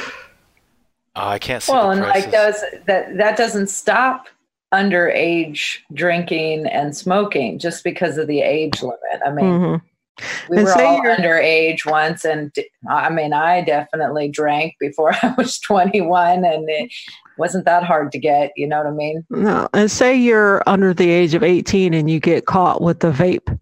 I 1.15 1.39
can't 1.39 1.63
see. 1.63 1.71
Well, 1.71 1.91
and 1.91 2.01
like 2.01 2.29
those 2.29 2.61
that 2.85 3.17
that 3.17 3.37
doesn't 3.37 3.67
stop 3.67 4.27
underage 4.73 5.77
drinking 5.93 6.67
and 6.67 6.95
smoking 6.95 7.59
just 7.59 7.83
because 7.83 8.17
of 8.17 8.27
the 8.27 8.41
age 8.41 8.81
limit. 8.81 9.21
I 9.25 9.31
mean, 9.31 9.45
mm-hmm. 9.45 10.51
we 10.51 10.57
and 10.57 10.65
were 10.65 10.81
all 10.81 11.01
underage 11.01 11.89
once, 11.89 12.25
and 12.25 12.53
I 12.89 13.09
mean, 13.09 13.33
I 13.33 13.61
definitely 13.61 14.29
drank 14.29 14.75
before 14.79 15.13
I 15.21 15.33
was 15.37 15.59
21, 15.59 16.45
and 16.45 16.69
it 16.69 16.91
wasn't 17.37 17.65
that 17.65 17.83
hard 17.83 18.11
to 18.11 18.19
get. 18.19 18.51
You 18.55 18.67
know 18.67 18.77
what 18.79 18.87
I 18.87 18.91
mean? 18.91 19.25
No. 19.29 19.69
And 19.73 19.89
say 19.89 20.15
you're 20.15 20.63
under 20.67 20.93
the 20.93 21.09
age 21.09 21.33
of 21.33 21.43
18 21.43 21.93
and 21.93 22.09
you 22.09 22.19
get 22.19 22.45
caught 22.45 22.81
with 22.81 22.99
the 22.99 23.11
vape. 23.11 23.57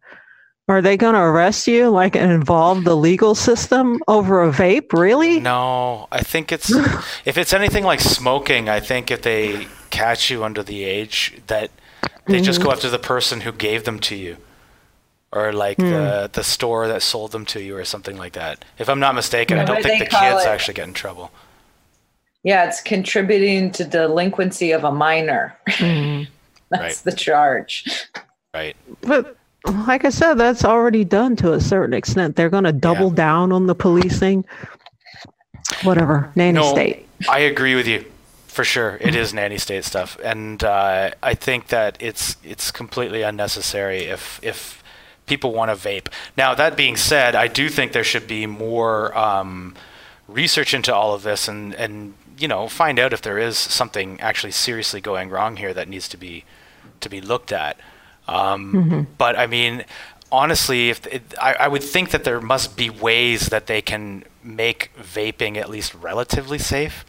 Are 0.67 0.81
they 0.81 0.97
going 0.97 1.13
to 1.13 1.19
arrest 1.19 1.67
you, 1.67 1.91
like, 1.91 2.15
and 2.15 2.31
involve 2.31 2.85
the 2.85 2.95
legal 2.95 3.35
system 3.35 4.01
over 4.07 4.43
a 4.43 4.51
vape? 4.51 4.93
Really? 4.93 5.39
No, 5.39 6.07
I 6.11 6.23
think 6.23 6.51
it's 6.51 6.71
if 7.25 7.37
it's 7.37 7.53
anything 7.53 7.83
like 7.83 7.99
smoking. 7.99 8.67
I 8.67 8.79
think 8.79 9.11
if 9.11 9.21
they 9.21 9.67
catch 9.95 10.29
you 10.29 10.43
under 10.43 10.62
the 10.62 10.84
age 10.84 11.41
that 11.47 11.71
they 12.25 12.36
mm-hmm. 12.36 12.43
just 12.43 12.60
go 12.60 12.65
mm-hmm. 12.65 12.73
after 12.73 12.89
the 12.89 12.99
person 12.99 13.41
who 13.41 13.51
gave 13.51 13.86
them 13.86 13.99
to 13.99 14.15
you 14.15 14.38
or 15.31 15.53
like 15.53 15.77
mm. 15.77 15.89
the 15.89 16.29
the 16.31 16.43
store 16.43 16.88
that 16.88 17.01
sold 17.01 17.31
them 17.31 17.45
to 17.45 17.62
you 17.62 17.75
or 17.77 17.86
something 17.86 18.17
like 18.17 18.34
that. 18.34 18.65
If 18.77 18.89
I'm 18.89 18.99
not 18.99 19.15
mistaken, 19.15 19.58
yeah, 19.58 19.63
I 19.63 19.65
don't 19.65 19.84
think 19.84 19.99
the 19.99 20.10
kids 20.10 20.43
it, 20.43 20.47
actually 20.47 20.73
get 20.75 20.88
in 20.88 20.93
trouble. 20.93 21.31
Yeah, 22.43 22.67
it's 22.67 22.81
contributing 22.81 23.71
to 23.71 23.84
delinquency 23.84 24.71
of 24.71 24.84
a 24.84 24.91
minor. 24.91 25.58
Mm. 25.67 26.27
that's 26.69 26.81
right. 26.81 27.12
the 27.12 27.17
charge. 27.17 28.08
Right. 28.53 28.75
But 29.01 29.36
like 29.88 30.05
I 30.05 30.10
said, 30.10 30.36
that's 30.36 30.63
already 30.63 31.03
done 31.03 31.36
to 31.38 31.53
a 31.53 31.60
certain 31.60 31.93
extent. 31.93 32.36
They're 32.36 32.49
going 32.49 32.63
to 32.63 32.71
double 32.71 33.10
yeah. 33.10 33.15
down 33.15 33.51
on 33.51 33.65
the 33.65 33.75
policing. 33.75 34.45
Whatever, 35.84 36.31
nanny 36.36 36.60
no, 36.60 36.71
state. 36.71 37.08
I 37.27 37.39
agree 37.39 37.75
with 37.75 37.88
you. 37.88 38.05
For 38.55 38.63
sure, 38.63 38.97
it 39.01 39.15
is 39.15 39.33
nanny 39.33 39.57
state 39.57 39.83
stuff, 39.83 40.17
and 40.23 40.63
uh, 40.63 41.11
I 41.21 41.33
think 41.33 41.67
that 41.67 41.97
it's 41.99 42.37
it's 42.41 42.71
completely 42.71 43.21
unnecessary 43.21 44.05
if 44.05 44.39
if 44.41 44.81
people 45.25 45.51
want 45.51 45.71
to 45.71 45.75
vape. 45.75 46.07
Now 46.37 46.55
that 46.55 46.77
being 46.77 46.95
said, 46.95 47.35
I 47.35 47.49
do 47.49 47.67
think 47.67 47.91
there 47.91 48.05
should 48.05 48.27
be 48.27 48.45
more 48.45 49.13
um, 49.17 49.75
research 50.29 50.73
into 50.73 50.95
all 50.95 51.13
of 51.13 51.23
this, 51.23 51.49
and 51.49 51.75
and 51.75 52.13
you 52.37 52.47
know 52.47 52.69
find 52.69 52.97
out 52.97 53.11
if 53.11 53.21
there 53.21 53.37
is 53.37 53.57
something 53.57 54.21
actually 54.21 54.51
seriously 54.51 55.01
going 55.01 55.29
wrong 55.29 55.57
here 55.57 55.73
that 55.73 55.89
needs 55.89 56.07
to 56.07 56.15
be 56.15 56.45
to 57.01 57.09
be 57.09 57.19
looked 57.19 57.51
at. 57.51 57.77
Um, 58.25 58.73
mm-hmm. 58.73 59.01
But 59.17 59.37
I 59.37 59.47
mean, 59.47 59.83
honestly, 60.31 60.91
if 60.91 61.05
it, 61.07 61.33
I, 61.41 61.55
I 61.55 61.67
would 61.67 61.83
think 61.83 62.11
that 62.11 62.23
there 62.23 62.39
must 62.39 62.77
be 62.77 62.89
ways 62.89 63.47
that 63.47 63.67
they 63.67 63.81
can 63.81 64.23
make 64.41 64.91
vaping 64.97 65.57
at 65.57 65.69
least 65.69 65.93
relatively 65.93 66.57
safe. 66.57 67.03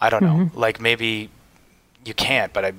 I 0.00 0.10
don't 0.10 0.22
mm-hmm. 0.22 0.38
know. 0.44 0.50
Like 0.54 0.80
maybe 0.80 1.30
you 2.04 2.14
can't, 2.14 2.52
but 2.52 2.64
I 2.64 2.72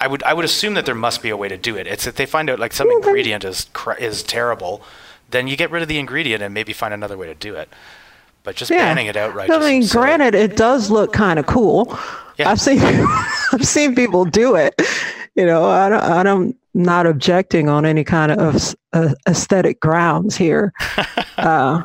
I 0.00 0.06
would 0.06 0.22
I 0.22 0.34
would 0.34 0.44
assume 0.44 0.74
that 0.74 0.86
there 0.86 0.94
must 0.94 1.22
be 1.22 1.30
a 1.30 1.36
way 1.36 1.48
to 1.48 1.56
do 1.56 1.76
it. 1.76 1.86
It's 1.86 2.06
if 2.06 2.14
they 2.16 2.26
find 2.26 2.48
out 2.48 2.58
like 2.58 2.72
some 2.72 2.90
ingredient 2.90 3.44
is 3.44 3.66
is 3.98 4.22
terrible, 4.22 4.82
then 5.30 5.48
you 5.48 5.56
get 5.56 5.70
rid 5.70 5.82
of 5.82 5.88
the 5.88 5.98
ingredient 5.98 6.42
and 6.42 6.54
maybe 6.54 6.72
find 6.72 6.94
another 6.94 7.16
way 7.16 7.26
to 7.26 7.34
do 7.34 7.54
it. 7.54 7.68
But 8.44 8.56
just 8.56 8.70
yeah. 8.70 8.78
banning 8.78 9.06
it 9.06 9.16
outright. 9.16 9.50
I 9.50 9.58
mean, 9.58 9.86
granted, 9.86 10.34
it 10.34 10.56
does 10.56 10.90
look 10.90 11.12
kind 11.12 11.38
of 11.38 11.46
cool. 11.46 11.98
Yeah. 12.38 12.50
I've 12.50 12.60
seen 12.60 12.78
I've 13.52 13.66
seen 13.66 13.94
people 13.94 14.24
do 14.24 14.54
it. 14.54 14.80
You 15.34 15.46
know, 15.46 15.64
I 15.64 15.88
don't, 15.88 16.02
I 16.02 16.22
don't 16.22 16.56
not 16.74 17.06
objecting 17.06 17.68
on 17.68 17.84
any 17.84 18.04
kind 18.04 18.32
of 18.32 18.74
uh, 18.92 19.14
aesthetic 19.26 19.80
grounds 19.80 20.36
here. 20.36 20.72
Uh, 21.38 21.84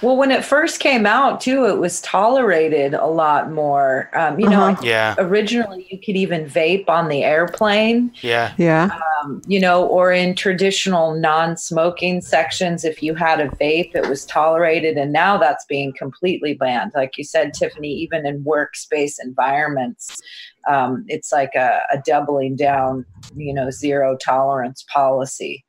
well, 0.00 0.16
when 0.16 0.32
it 0.32 0.44
first 0.44 0.80
came 0.80 1.06
out, 1.06 1.40
too, 1.40 1.66
it 1.66 1.78
was 1.78 2.00
tolerated 2.00 2.94
a 2.94 3.06
lot 3.06 3.52
more. 3.52 4.10
Um, 4.12 4.40
you 4.40 4.48
uh-huh. 4.48 4.72
know, 4.72 4.82
yeah. 4.82 5.14
originally 5.18 5.86
you 5.88 5.98
could 5.98 6.16
even 6.16 6.46
vape 6.46 6.88
on 6.88 7.08
the 7.08 7.22
airplane. 7.22 8.12
Yeah. 8.22 8.52
Yeah. 8.58 8.98
Um, 9.22 9.40
you 9.46 9.60
know, 9.60 9.86
or 9.86 10.12
in 10.12 10.34
traditional 10.34 11.14
non 11.14 11.56
smoking 11.56 12.20
sections, 12.20 12.84
if 12.84 13.02
you 13.02 13.14
had 13.14 13.40
a 13.40 13.48
vape, 13.50 13.94
it 13.94 14.08
was 14.08 14.24
tolerated. 14.24 14.98
And 14.98 15.12
now 15.12 15.38
that's 15.38 15.64
being 15.66 15.92
completely 15.96 16.54
banned. 16.54 16.90
Like 16.96 17.16
you 17.16 17.22
said, 17.22 17.54
Tiffany, 17.54 17.92
even 17.92 18.26
in 18.26 18.44
workspace 18.44 19.18
environments, 19.22 20.20
um, 20.68 21.04
it's 21.06 21.30
like 21.30 21.54
a, 21.54 21.80
a 21.92 21.98
doubling 22.04 22.56
down, 22.56 23.06
you 23.36 23.54
know, 23.54 23.70
zero 23.70 24.16
tolerance 24.16 24.84
policy. 24.92 25.64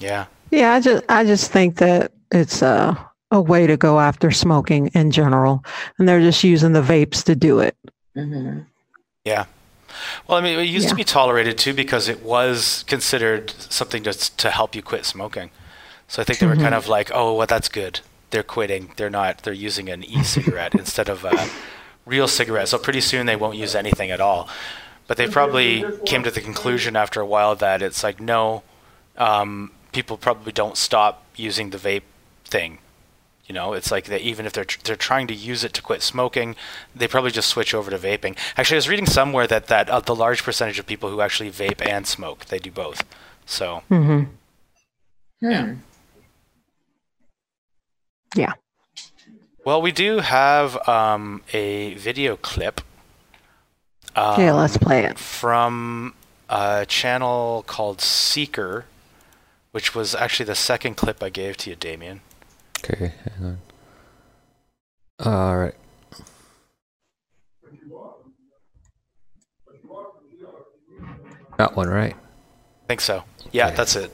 Yeah. 0.00 0.26
Yeah. 0.50 0.74
I 0.74 0.80
just, 0.80 1.04
I 1.08 1.24
just 1.24 1.52
think 1.52 1.76
that 1.76 2.10
it's 2.36 2.62
a, 2.62 3.10
a 3.30 3.40
way 3.40 3.66
to 3.66 3.76
go 3.76 4.00
after 4.00 4.30
smoking 4.30 4.88
in 4.88 5.10
general, 5.10 5.64
and 5.98 6.08
they're 6.08 6.20
just 6.20 6.44
using 6.44 6.72
the 6.72 6.82
vapes 6.82 7.22
to 7.24 7.34
do 7.34 7.60
it. 7.60 7.76
Mm-hmm. 8.16 8.60
Yeah. 9.24 9.46
Well, 10.26 10.38
I 10.38 10.40
mean, 10.40 10.58
it 10.58 10.64
used 10.64 10.84
yeah. 10.84 10.90
to 10.90 10.96
be 10.96 11.04
tolerated 11.04 11.58
too 11.58 11.74
because 11.74 12.08
it 12.08 12.22
was 12.22 12.84
considered 12.86 13.50
something 13.50 14.02
to 14.04 14.12
to 14.12 14.50
help 14.50 14.74
you 14.74 14.82
quit 14.82 15.04
smoking. 15.04 15.50
So 16.08 16.22
I 16.22 16.24
think 16.24 16.38
they 16.38 16.46
were 16.46 16.54
mm-hmm. 16.54 16.62
kind 16.62 16.74
of 16.74 16.88
like, 16.88 17.10
oh, 17.12 17.34
well, 17.34 17.46
that's 17.46 17.68
good. 17.68 18.00
They're 18.30 18.42
quitting. 18.42 18.92
They're 18.96 19.10
not. 19.10 19.42
They're 19.42 19.52
using 19.52 19.88
an 19.88 20.04
e-cigarette 20.04 20.74
instead 20.78 21.08
of 21.08 21.24
a 21.24 21.48
real 22.04 22.28
cigarette. 22.28 22.68
So 22.68 22.78
pretty 22.78 23.00
soon 23.00 23.26
they 23.26 23.36
won't 23.36 23.56
use 23.56 23.74
anything 23.74 24.10
at 24.10 24.20
all. 24.20 24.48
But 25.08 25.16
they 25.16 25.28
probably 25.28 25.84
came 26.04 26.22
to 26.24 26.30
the 26.30 26.40
conclusion 26.40 26.96
after 26.96 27.20
a 27.20 27.26
while 27.26 27.54
that 27.56 27.80
it's 27.80 28.02
like, 28.02 28.20
no, 28.20 28.62
um, 29.16 29.70
people 29.92 30.16
probably 30.16 30.52
don't 30.52 30.76
stop 30.76 31.24
using 31.36 31.70
the 31.70 31.78
vape 31.78 32.02
thing. 32.46 32.78
You 33.46 33.54
know, 33.54 33.74
it's 33.74 33.92
like 33.92 34.06
that 34.06 34.22
even 34.22 34.44
if 34.44 34.52
they're 34.52 34.64
tr- 34.64 34.80
they're 34.82 34.96
trying 34.96 35.28
to 35.28 35.34
use 35.34 35.62
it 35.62 35.72
to 35.74 35.82
quit 35.82 36.02
smoking, 36.02 36.56
they 36.94 37.06
probably 37.06 37.30
just 37.30 37.48
switch 37.48 37.74
over 37.74 37.90
to 37.90 37.98
vaping. 37.98 38.36
Actually, 38.56 38.76
I 38.76 38.78
was 38.78 38.88
reading 38.88 39.06
somewhere 39.06 39.46
that 39.46 39.68
that 39.68 39.88
uh, 39.88 40.00
the 40.00 40.16
large 40.16 40.42
percentage 40.42 40.80
of 40.80 40.86
people 40.86 41.10
who 41.10 41.20
actually 41.20 41.50
vape 41.50 41.86
and 41.86 42.06
smoke, 42.06 42.46
they 42.46 42.58
do 42.58 42.72
both. 42.72 43.04
So, 43.44 43.82
mm-hmm. 43.88 44.24
yeah. 45.40 45.74
Yeah. 48.34 48.54
Well, 49.64 49.80
we 49.80 49.92
do 49.92 50.18
have 50.18 50.76
um, 50.88 51.42
a 51.52 51.94
video 51.94 52.36
clip. 52.36 52.80
Um, 54.16 54.40
yeah, 54.40 54.52
let's 54.52 54.76
play 54.76 55.04
it. 55.04 55.18
From 55.18 56.14
a 56.48 56.86
channel 56.86 57.64
called 57.66 58.00
Seeker, 58.00 58.86
which 59.70 59.94
was 59.94 60.14
actually 60.14 60.46
the 60.46 60.54
second 60.54 60.96
clip 60.96 61.22
I 61.22 61.30
gave 61.30 61.56
to 61.58 61.70
you, 61.70 61.76
Damien. 61.76 62.20
Okay, 62.88 63.12
hang 63.38 63.46
on. 63.46 63.58
All 65.24 65.56
right. 65.56 65.74
That 71.58 71.74
one, 71.74 71.88
right? 71.88 72.14
I 72.14 72.86
think 72.86 73.00
so. 73.00 73.24
Yeah, 73.50 73.68
okay. 73.68 73.76
that's 73.76 73.96
it. 73.96 74.12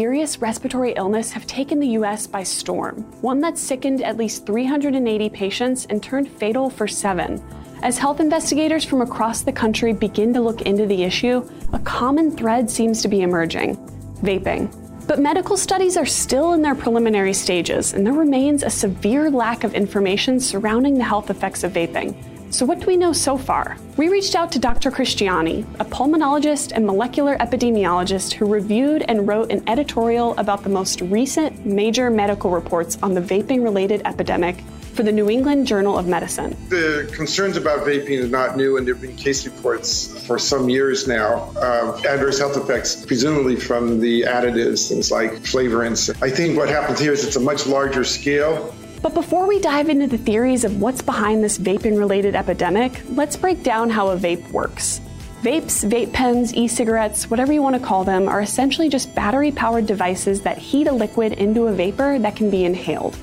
Serious 0.00 0.38
respiratory 0.38 0.92
illness 0.92 1.32
have 1.32 1.46
taken 1.46 1.80
the 1.80 1.88
U.S. 1.88 2.26
by 2.26 2.42
storm, 2.42 3.02
one 3.20 3.40
that 3.40 3.58
sickened 3.58 4.02
at 4.02 4.16
least 4.16 4.46
380 4.46 5.28
patients 5.30 5.86
and 5.86 6.02
turned 6.02 6.28
fatal 6.28 6.70
for 6.70 6.88
seven. 6.88 7.42
As 7.82 7.98
health 7.98 8.20
investigators 8.20 8.84
from 8.84 9.02
across 9.02 9.42
the 9.42 9.52
country 9.52 9.92
begin 9.92 10.32
to 10.34 10.40
look 10.40 10.62
into 10.62 10.86
the 10.86 11.02
issue, 11.02 11.48
a 11.72 11.78
common 11.80 12.36
thread 12.36 12.70
seems 12.70 13.02
to 13.02 13.08
be 13.08 13.22
emerging 13.22 13.76
vaping. 14.22 14.83
But 15.06 15.18
medical 15.18 15.58
studies 15.58 15.98
are 15.98 16.06
still 16.06 16.54
in 16.54 16.62
their 16.62 16.74
preliminary 16.74 17.34
stages, 17.34 17.92
and 17.92 18.06
there 18.06 18.14
remains 18.14 18.62
a 18.62 18.70
severe 18.70 19.30
lack 19.30 19.62
of 19.62 19.74
information 19.74 20.40
surrounding 20.40 20.94
the 20.96 21.04
health 21.04 21.28
effects 21.28 21.62
of 21.62 21.72
vaping. 21.72 22.14
So, 22.50 22.64
what 22.64 22.80
do 22.80 22.86
we 22.86 22.96
know 22.96 23.12
so 23.12 23.36
far? 23.36 23.76
We 23.98 24.08
reached 24.08 24.34
out 24.34 24.50
to 24.52 24.58
Dr. 24.58 24.90
Christiani, 24.90 25.66
a 25.78 25.84
pulmonologist 25.84 26.72
and 26.72 26.86
molecular 26.86 27.36
epidemiologist 27.36 28.32
who 28.32 28.46
reviewed 28.46 29.04
and 29.08 29.28
wrote 29.28 29.52
an 29.52 29.68
editorial 29.68 30.34
about 30.38 30.62
the 30.62 30.70
most 30.70 31.02
recent 31.02 31.66
major 31.66 32.08
medical 32.10 32.50
reports 32.50 32.96
on 33.02 33.12
the 33.12 33.20
vaping 33.20 33.62
related 33.62 34.00
epidemic 34.06 34.56
for 34.94 35.02
the 35.02 35.12
New 35.12 35.28
England 35.28 35.66
Journal 35.66 35.98
of 35.98 36.06
Medicine. 36.06 36.56
The 36.68 37.10
concerns 37.14 37.56
about 37.56 37.80
vaping 37.86 38.24
are 38.24 38.28
not 38.28 38.56
new, 38.56 38.76
and 38.76 38.86
there 38.86 38.94
have 38.94 39.02
been 39.02 39.16
case 39.16 39.44
reports 39.44 40.24
for 40.26 40.38
some 40.38 40.68
years 40.68 41.06
now 41.08 41.52
of 41.56 42.04
adverse 42.06 42.38
health 42.38 42.56
effects, 42.56 43.04
presumably 43.04 43.56
from 43.56 44.00
the 44.00 44.22
additives, 44.22 44.88
things 44.88 45.10
like 45.10 45.32
flavorants. 45.42 46.14
I 46.22 46.30
think 46.30 46.56
what 46.56 46.68
happens 46.68 47.00
here 47.00 47.12
is 47.12 47.24
it's 47.24 47.36
a 47.36 47.40
much 47.40 47.66
larger 47.66 48.04
scale 48.04 48.74
but 49.04 49.12
before 49.12 49.46
we 49.46 49.58
dive 49.60 49.90
into 49.90 50.06
the 50.06 50.16
theories 50.16 50.64
of 50.64 50.80
what's 50.80 51.02
behind 51.02 51.44
this 51.44 51.58
vaping 51.58 51.98
related 51.98 52.34
epidemic, 52.34 53.02
let's 53.10 53.36
break 53.36 53.62
down 53.62 53.90
how 53.90 54.08
a 54.08 54.16
vape 54.16 54.50
works. 54.50 55.02
Vapes, 55.42 55.86
vape 55.86 56.10
pens, 56.10 56.54
e 56.54 56.66
cigarettes, 56.66 57.28
whatever 57.28 57.52
you 57.52 57.60
want 57.60 57.76
to 57.76 57.86
call 57.86 58.04
them, 58.04 58.28
are 58.28 58.40
essentially 58.40 58.88
just 58.88 59.14
battery 59.14 59.52
powered 59.52 59.84
devices 59.84 60.40
that 60.40 60.56
heat 60.56 60.86
a 60.86 60.92
liquid 60.92 61.34
into 61.34 61.66
a 61.66 61.72
vapor 61.74 62.18
that 62.18 62.34
can 62.34 62.48
be 62.48 62.64
inhaled. 62.64 63.14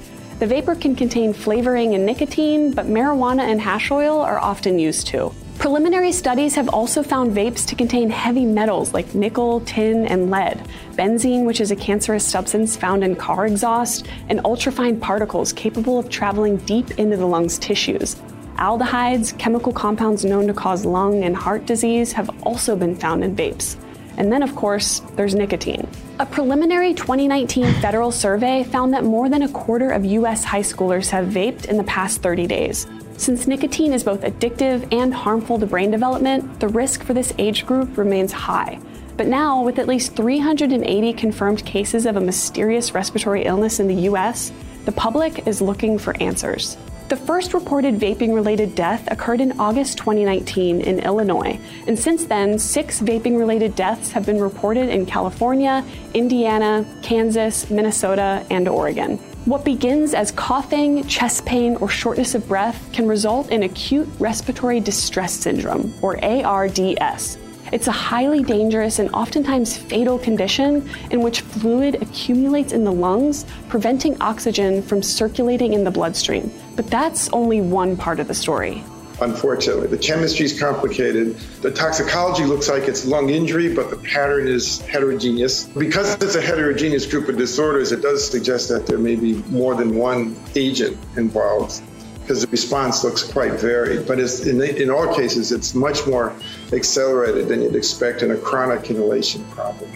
The 0.42 0.48
vapor 0.48 0.74
can 0.74 0.96
contain 0.96 1.34
flavoring 1.34 1.94
and 1.94 2.04
nicotine, 2.04 2.72
but 2.72 2.88
marijuana 2.88 3.44
and 3.44 3.62
hash 3.62 3.92
oil 3.92 4.22
are 4.22 4.40
often 4.40 4.80
used 4.80 5.06
too. 5.06 5.32
Preliminary 5.60 6.12
studies 6.12 6.56
have 6.56 6.68
also 6.70 7.04
found 7.04 7.38
vapes 7.38 7.64
to 7.68 7.76
contain 7.76 8.10
heavy 8.10 8.48
metals 8.48 8.92
like 8.92 9.14
nickel, 9.14 9.60
tin, 9.60 10.08
and 10.08 10.32
lead, 10.32 10.68
benzene, 10.94 11.46
which 11.46 11.62
is 11.62 11.70
a 11.70 11.76
cancerous 11.76 12.28
substance 12.28 12.76
found 12.76 13.04
in 13.04 13.16
car 13.16 13.46
exhaust, 13.46 14.08
and 14.30 14.40
ultrafine 14.40 15.00
particles 15.00 15.54
capable 15.54 16.00
of 16.00 16.10
traveling 16.10 16.58
deep 16.66 16.90
into 16.98 17.18
the 17.18 17.28
lungs' 17.28 17.60
tissues. 17.60 18.16
Aldehydes, 18.58 19.38
chemical 19.38 19.72
compounds 19.72 20.26
known 20.26 20.48
to 20.48 20.56
cause 20.56 20.86
lung 20.86 21.24
and 21.24 21.36
heart 21.36 21.68
disease, 21.68 22.12
have 22.14 22.32
also 22.42 22.76
been 22.76 22.96
found 22.96 23.24
in 23.24 23.36
vapes. 23.36 23.76
And 24.22 24.32
then, 24.32 24.44
of 24.44 24.56
course, 24.56 25.00
there's 25.16 25.34
nicotine. 25.34 25.88
A 26.20 26.28
preliminary 26.28 26.94
2019 26.94 27.82
federal 27.82 28.12
survey 28.12 28.64
found 28.64 28.94
that 28.94 29.04
more 29.04 29.30
than 29.30 29.42
a 29.42 29.50
quarter 29.50 29.90
of 29.90 30.06
US 30.06 30.44
high 30.44 30.62
schoolers 30.62 31.10
have 31.10 31.26
vaped 31.26 31.66
in 31.66 31.76
the 31.76 31.84
past 31.86 32.22
30 32.22 32.46
days. 32.46 32.86
Since 33.18 33.48
nicotine 33.48 33.94
is 33.94 34.04
both 34.04 34.22
addictive 34.22 34.88
and 34.94 35.12
harmful 35.12 35.58
to 35.58 35.66
brain 35.66 35.90
development, 35.90 36.60
the 36.60 36.68
risk 36.68 37.02
for 37.04 37.16
this 37.16 37.34
age 37.40 37.66
group 37.66 37.98
remains 37.98 38.32
high. 38.32 38.80
But 39.18 39.26
now, 39.26 39.64
with 39.64 39.80
at 39.80 39.88
least 39.88 40.16
380 40.16 41.14
confirmed 41.14 41.66
cases 41.66 42.06
of 42.06 42.16
a 42.16 42.22
mysterious 42.22 42.94
respiratory 42.94 43.46
illness 43.46 43.80
in 43.80 43.88
the 43.88 44.04
US, 44.12 44.52
the 44.86 44.92
public 44.92 45.48
is 45.48 45.62
looking 45.62 45.98
for 45.98 46.16
answers. 46.22 46.78
The 47.12 47.18
first 47.18 47.54
reported 47.54 48.00
vaping 48.00 48.34
related 48.34 48.74
death 48.74 49.06
occurred 49.12 49.42
in 49.42 49.60
August 49.60 49.98
2019 49.98 50.80
in 50.80 51.00
Illinois, 51.00 51.60
and 51.86 52.00
since 52.00 52.24
then, 52.24 52.58
six 52.58 53.02
vaping 53.02 53.38
related 53.38 53.76
deaths 53.76 54.14
have 54.14 54.26
been 54.26 54.40
reported 54.40 54.88
in 54.88 55.06
California, 55.06 55.84
Indiana, 56.14 56.86
Kansas, 57.04 57.70
Minnesota, 57.70 58.46
and 58.50 58.70
Oregon. 58.70 59.18
What 59.44 59.66
begins 59.66 60.14
as 60.14 60.32
coughing, 60.32 61.06
chest 61.06 61.46
pain, 61.46 61.76
or 61.82 61.90
shortness 61.90 62.34
of 62.34 62.48
breath 62.48 62.82
can 62.94 63.10
result 63.10 63.50
in 63.50 63.64
acute 63.64 64.08
respiratory 64.18 64.80
distress 64.80 65.34
syndrome, 65.34 65.94
or 66.02 66.16
ARDS. 66.24 67.38
It's 67.72 67.88
a 67.88 67.92
highly 67.92 68.44
dangerous 68.44 69.00
and 69.00 69.10
oftentimes 69.12 69.78
fatal 69.78 70.20
condition 70.20 70.90
in 71.10 71.22
which 71.22 71.40
fluid 71.40 71.96
accumulates 72.02 72.74
in 72.74 72.84
the 72.84 72.92
lungs, 72.92 73.46
preventing 73.70 74.22
oxygen 74.22 74.82
from 74.82 75.02
circulating 75.02 75.72
in 75.72 75.86
the 75.86 75.92
bloodstream. 75.92 76.52
But 76.76 76.88
that's 76.88 77.30
only 77.30 77.62
one 77.62 77.96
part 77.96 78.20
of 78.20 78.28
the 78.28 78.34
story 78.34 78.84
unfortunately. 79.22 79.86
The 79.86 80.00
chemistry 80.00 80.46
is 80.46 80.60
complicated. 80.60 81.38
The 81.62 81.70
toxicology 81.70 82.44
looks 82.44 82.68
like 82.68 82.88
it's 82.88 83.06
lung 83.06 83.30
injury, 83.30 83.72
but 83.72 83.92
the 83.92 83.98
pattern 83.98 84.48
is 84.48 84.82
heterogeneous. 84.82 85.66
Because 85.66 86.16
it's 86.16 86.34
a 86.34 86.42
heterogeneous 86.42 87.06
group 87.06 87.30
of 87.30 87.38
disorders, 87.38 87.92
it 87.92 88.02
does 88.02 88.28
suggest 88.28 88.68
that 88.70 88.88
there 88.88 88.98
may 88.98 89.16
be 89.16 89.34
more 89.50 89.76
than 89.76 89.96
one 89.96 90.36
agent 90.56 90.98
involved 91.18 91.84
because 92.32 92.46
the 92.46 92.52
response 92.52 93.04
looks 93.04 93.24
quite 93.24 93.60
varied. 93.60 94.08
But 94.08 94.18
in, 94.18 94.62
in 94.62 94.90
all 94.90 95.14
cases, 95.14 95.52
it's 95.52 95.76
much 95.76 96.08
more 96.08 96.34
accelerated 96.72 97.50
than 97.50 97.62
you'd 97.62 97.76
expect 97.76 98.24
in 98.24 98.32
a 98.32 98.38
chronic 98.38 98.90
inhalation 98.90 99.44
problem. 99.52 99.92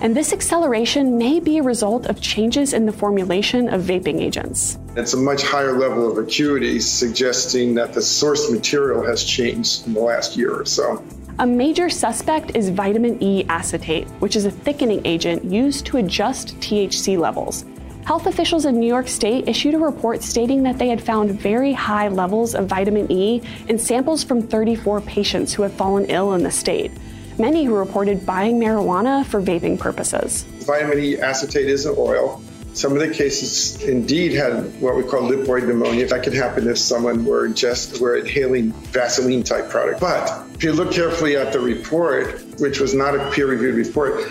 And 0.00 0.16
this 0.16 0.32
acceleration 0.32 1.16
may 1.16 1.38
be 1.38 1.58
a 1.58 1.62
result 1.62 2.06
of 2.06 2.20
changes 2.20 2.72
in 2.72 2.86
the 2.86 2.92
formulation 2.92 3.68
of 3.68 3.82
vaping 3.82 4.20
agents. 4.20 4.80
It's 4.96 5.14
a 5.14 5.16
much 5.16 5.44
higher 5.44 5.78
level 5.78 6.10
of 6.10 6.18
acuity, 6.18 6.80
suggesting 6.80 7.76
that 7.76 7.92
the 7.92 8.02
source 8.02 8.50
material 8.50 9.04
has 9.04 9.22
changed 9.22 9.86
in 9.86 9.94
the 9.94 10.00
last 10.00 10.36
year 10.36 10.52
or 10.52 10.64
so. 10.64 11.04
A 11.38 11.46
major 11.46 11.88
suspect 11.88 12.56
is 12.56 12.68
vitamin 12.70 13.22
E 13.22 13.44
acetate, 13.48 14.08
which 14.18 14.34
is 14.34 14.44
a 14.44 14.50
thickening 14.50 15.02
agent 15.04 15.44
used 15.44 15.86
to 15.86 15.98
adjust 15.98 16.58
THC 16.58 17.16
levels. 17.16 17.64
Health 18.10 18.26
officials 18.26 18.64
in 18.64 18.80
New 18.80 18.88
York 18.88 19.06
State 19.06 19.46
issued 19.46 19.72
a 19.72 19.78
report 19.78 20.24
stating 20.24 20.64
that 20.64 20.78
they 20.78 20.88
had 20.88 21.00
found 21.00 21.30
very 21.40 21.72
high 21.72 22.08
levels 22.08 22.56
of 22.56 22.66
vitamin 22.66 23.06
E 23.08 23.40
in 23.68 23.78
samples 23.78 24.24
from 24.24 24.42
34 24.42 25.00
patients 25.02 25.54
who 25.54 25.62
had 25.62 25.70
fallen 25.70 26.06
ill 26.06 26.34
in 26.34 26.42
the 26.42 26.50
state 26.50 26.90
many 27.38 27.62
who 27.62 27.76
reported 27.76 28.26
buying 28.26 28.58
marijuana 28.58 29.24
for 29.24 29.40
vaping 29.40 29.78
purposes. 29.78 30.42
Vitamin 30.66 30.98
E 30.98 31.18
acetate 31.20 31.68
is 31.68 31.86
an 31.86 31.94
oil. 31.96 32.42
Some 32.72 32.94
of 32.94 32.98
the 32.98 33.14
cases 33.14 33.80
indeed 33.84 34.32
had 34.32 34.80
what 34.80 34.96
we 34.96 35.04
call 35.04 35.30
lipoid 35.30 35.68
pneumonia. 35.68 36.08
That 36.08 36.24
could 36.24 36.34
happen 36.34 36.68
if 36.68 36.78
someone 36.78 37.24
were 37.24 37.46
just 37.46 38.00
were 38.00 38.16
inhaling 38.16 38.72
Vaseline 38.90 39.44
type 39.44 39.70
product. 39.70 40.00
But 40.00 40.48
if 40.56 40.64
you 40.64 40.72
look 40.72 40.90
carefully 40.90 41.36
at 41.36 41.52
the 41.52 41.60
report, 41.60 42.42
which 42.58 42.80
was 42.80 42.92
not 42.92 43.14
a 43.14 43.30
peer-reviewed 43.30 43.76
report, 43.76 44.28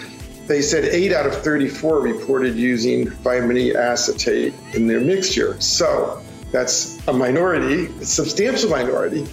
they 0.49 0.63
said 0.63 0.83
8 0.83 1.13
out 1.13 1.27
of 1.27 1.43
34 1.43 2.01
reported 2.01 2.55
using 2.55 3.07
vitamin 3.07 3.55
E 3.55 3.75
acetate 3.75 4.55
in 4.73 4.87
their 4.87 4.99
mixture. 4.99 5.61
So 5.61 6.23
that's 6.51 7.07
a 7.07 7.13
minority, 7.13 7.85
a 8.01 8.05
substantial 8.05 8.71
minority, 8.71 9.27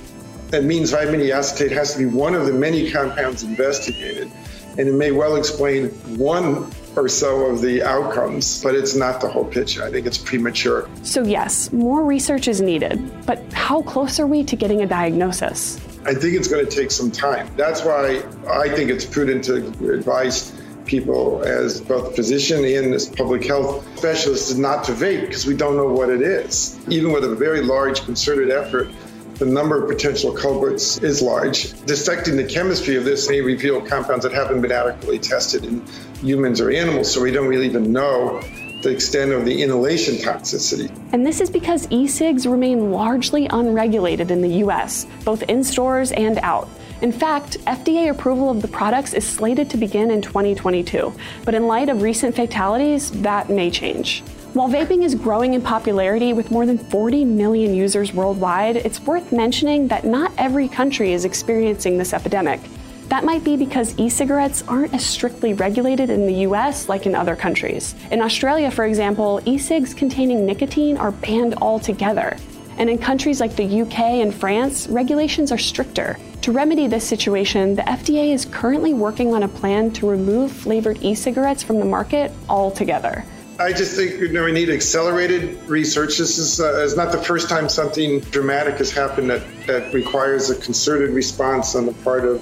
that 0.51 0.65
means 0.65 0.91
vitamin 0.91 1.23
E 1.23 1.33
acetate 1.33 1.73
has 1.73 1.95
to 1.95 1.99
be 1.99 2.05
one 2.05 2.35
of 2.35 2.45
the 2.45 2.53
many 2.53 2.91
compounds 2.91 3.43
investigated. 3.43 4.31
And 4.77 4.91
it 4.91 4.93
may 4.93 5.11
well 5.11 5.37
explain 5.37 5.89
one 6.19 6.71
or 6.97 7.09
so 7.09 7.47
of 7.47 7.63
the 7.63 7.83
outcomes, 7.83 8.63
but 8.63 8.75
it's 8.75 8.95
not 8.95 9.23
the 9.23 9.29
whole 9.29 9.47
picture. 9.47 9.83
I 9.83 9.91
think 9.91 10.07
it's 10.07 10.19
premature. 10.19 10.87
So, 11.03 11.25
yes, 11.25 11.73
more 11.73 12.05
research 12.05 12.47
is 12.47 12.61
needed, 12.61 13.25
but 13.25 13.43
how 13.55 13.81
close 13.81 14.21
are 14.21 14.27
we 14.27 14.45
to 14.45 14.55
getting 14.55 14.83
a 14.83 14.87
diagnosis? 14.87 15.79
I 16.05 16.13
think 16.13 16.35
it's 16.35 16.47
going 16.47 16.65
to 16.65 16.71
take 16.71 16.91
some 16.91 17.11
time. 17.11 17.51
That's 17.57 17.83
why 17.83 18.23
I 18.51 18.69
think 18.69 18.91
it's 18.91 19.07
prudent 19.07 19.45
to 19.45 19.57
advise 19.91 20.53
people 20.87 21.43
as 21.45 21.81
both 21.81 22.17
physician 22.17 22.65
and 22.65 22.95
as 22.95 23.09
public 23.09 23.45
health 23.45 23.87
specialists 23.99 24.55
not 24.55 24.85
to 24.85 24.93
vape 24.93 25.23
because 25.23 25.47
we 25.47 25.55
don't 25.55 25.77
know 25.77 25.89
what 25.89 26.09
it 26.09 26.23
is. 26.23 26.79
Even 26.89 27.13
with 27.13 27.25
a 27.25 27.35
very 27.35 27.63
large 27.63 28.05
concerted 28.05 28.51
effort 28.51 28.89
the 29.39 29.45
number 29.45 29.83
of 29.83 29.89
potential 29.89 30.33
culprits 30.33 30.99
is 30.99 31.21
large. 31.21 31.73
Dissecting 31.85 32.37
the 32.37 32.45
chemistry 32.45 32.97
of 32.97 33.05
this 33.05 33.29
may 33.29 33.43
reveal 33.43 33.83
compounds 33.83 34.25
that 34.25 34.33
haven't 34.33 34.63
been 34.63 34.73
adequately 34.73 35.19
tested 35.19 35.65
in 35.65 35.85
humans 36.23 36.61
or 36.61 36.71
animals, 36.71 37.13
so 37.13 37.21
we 37.21 37.31
don't 37.31 37.47
really 37.47 37.67
even 37.67 37.93
know 37.93 38.41
the 38.83 38.91
extent 38.91 39.33
of 39.33 39.45
the 39.45 39.63
inhalation 39.63 40.15
toxicity. 40.15 40.91
And 41.13 41.27
this 41.27 41.41
is 41.41 41.51
because 41.51 41.87
e 41.91 42.07
cigs 42.07 42.47
remain 42.47 42.91
largely 42.91 43.47
unregulated 43.47 44.31
in 44.31 44.41
the 44.41 44.65
US, 44.65 45.07
both 45.25 45.43
in 45.45 45.63
stores 45.63 46.13
and 46.13 46.39
out. 46.39 46.69
In 47.03 47.13
fact, 47.13 47.59
FDA 47.67 48.11
approval 48.11 48.51
of 48.51 48.63
the 48.63 48.69
products 48.69 49.13
is 49.13 49.27
slated 49.27 49.69
to 49.71 49.77
begin 49.77 50.11
in 50.11 50.23
2022, 50.23 51.13
but 51.45 51.55
in 51.55 51.67
light 51.67 51.91
of 51.91 52.01
recent 52.01 52.35
fatalities, 52.35 53.11
that 53.21 53.51
may 53.51 53.71
change. 53.71 54.23
While 54.55 54.71
vaping 54.71 55.05
is 55.05 55.15
growing 55.15 55.53
in 55.53 55.61
popularity 55.61 56.33
with 56.33 56.51
more 56.51 56.65
than 56.65 56.79
40 56.79 57.27
million 57.27 57.75
users 57.75 58.15
worldwide, 58.15 58.77
it's 58.77 59.01
worth 59.01 59.31
mentioning 59.31 59.89
that 59.89 60.07
not 60.07 60.33
every 60.39 60.69
country 60.69 61.13
is 61.13 61.27
experiencing 61.27 61.99
this 61.99 62.15
epidemic. 62.15 62.61
That 63.09 63.25
might 63.25 63.45
be 63.45 63.59
because 63.59 63.97
e 63.99 64.09
cigarettes 64.09 64.65
aren't 64.67 64.95
as 64.95 65.05
strictly 65.05 65.53
regulated 65.53 66.09
in 66.09 66.27
the 66.27 66.47
US 66.49 66.89
like 66.89 67.05
in 67.05 67.15
other 67.15 67.37
countries. 67.37 67.95
In 68.11 68.23
Australia, 68.23 68.71
for 68.71 68.87
example, 68.87 69.43
e 69.45 69.59
cigs 69.59 69.93
containing 69.93 70.47
nicotine 70.47 70.97
are 70.97 71.13
banned 71.13 71.57
altogether. 71.57 72.39
And 72.79 72.89
in 72.89 72.97
countries 72.97 73.41
like 73.41 73.55
the 73.55 73.83
UK 73.83 73.99
and 73.99 74.35
France, 74.35 74.89
regulations 74.89 75.53
are 75.53 75.59
stricter. 75.59 76.17
To 76.47 76.53
remedy 76.53 76.87
this 76.87 77.03
situation, 77.03 77.75
the 77.75 77.83
FDA 77.83 78.33
is 78.33 78.45
currently 78.45 78.95
working 78.95 79.35
on 79.35 79.43
a 79.43 79.49
plan 79.49 79.91
to 79.95 80.09
remove 80.09 80.53
flavored 80.53 81.03
e 81.03 81.13
cigarettes 81.13 81.65
from 81.65 81.81
the 81.81 81.85
market 81.85 82.31
altogether. 82.49 83.25
I 83.59 83.73
just 83.73 83.97
think 83.97 84.21
you 84.21 84.29
know 84.29 84.45
we 84.45 84.53
need 84.53 84.71
accelerated 84.71 85.61
research. 85.69 86.19
This 86.19 86.39
is, 86.39 86.61
uh, 86.61 86.85
is 86.85 86.97
not 86.97 87.11
the 87.11 87.19
first 87.19 87.49
time 87.49 87.69
something 87.69 88.21
dramatic 88.21 88.77
has 88.77 88.93
happened 88.93 89.29
that, 89.31 89.43
that 89.67 89.93
requires 89.93 90.49
a 90.49 90.55
concerted 90.55 91.11
response 91.11 91.75
on 91.75 91.85
the 91.85 91.93
part 92.05 92.25
of 92.25 92.41